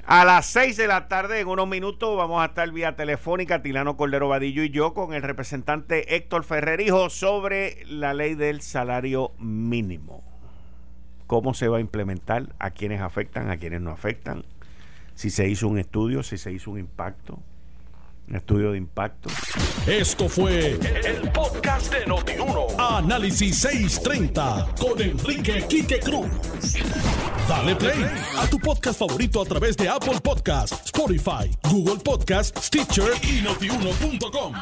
A 0.07 0.25
las 0.25 0.47
6 0.47 0.77
de 0.77 0.87
la 0.87 1.09
tarde, 1.09 1.41
en 1.41 1.49
unos 1.49 1.67
minutos, 1.67 2.17
vamos 2.17 2.41
a 2.41 2.47
estar 2.47 2.71
vía 2.71 2.95
telefónica, 2.95 3.63
Tilano 3.63 3.97
Cordero 3.97 4.29
Vadillo 4.29 4.63
y 4.63 4.71
yo, 4.71 4.95
con 4.95 5.13
el 5.13 5.23
representante 5.23 6.15
Héctor 6.15 6.45
Ferrerijo 6.45 7.11
sobre 7.11 7.85
la 7.87 8.15
ley 8.15 8.37
del 8.37 8.61
salario 8.61 9.33
mínimo 9.39 10.34
cómo 11.35 11.53
se 11.53 11.67
va 11.67 11.79
a 11.79 11.81
implementar, 11.81 12.55
a 12.61 12.71
quienes 12.71 13.01
afectan, 13.01 13.51
a 13.51 13.57
quienes 13.57 13.81
no 13.81 13.91
afectan, 13.91 14.45
si 15.17 15.31
se 15.31 15.49
hizo 15.49 15.67
un 15.67 15.79
estudio, 15.79 16.23
si 16.23 16.39
se 16.39 16.53
hizo 16.53 16.71
un 16.71 16.79
impacto, 16.79 17.41
un 18.29 18.37
estudio 18.37 18.71
de 18.71 18.79
impacto. 18.79 19.31
Esto 19.85 20.29
fue 20.29 20.79
el, 21.05 21.33
podcast 21.33 21.93
de 21.93 22.07
Notiuno. 22.07 22.69
Análisis 22.79 23.59
630 23.59 24.77
con 24.79 25.03
Enrique 25.03 25.67
Quique 25.69 25.99
Cruz. 25.99 26.31
Dale 27.49 27.75
play 27.75 28.07
a 28.39 28.47
tu 28.47 28.61
podcast 28.61 29.01
favorito 29.01 29.43
a 29.43 29.45
través 29.45 29.77
de 29.77 29.89
Apple 29.89 30.21
Podcasts, 30.23 30.83
Spotify, 30.87 31.51
Google 31.69 31.99
Podcasts, 31.99 32.65
Stitcher 32.65 33.11
y 33.25 33.43
notiuno.com. 33.43 34.55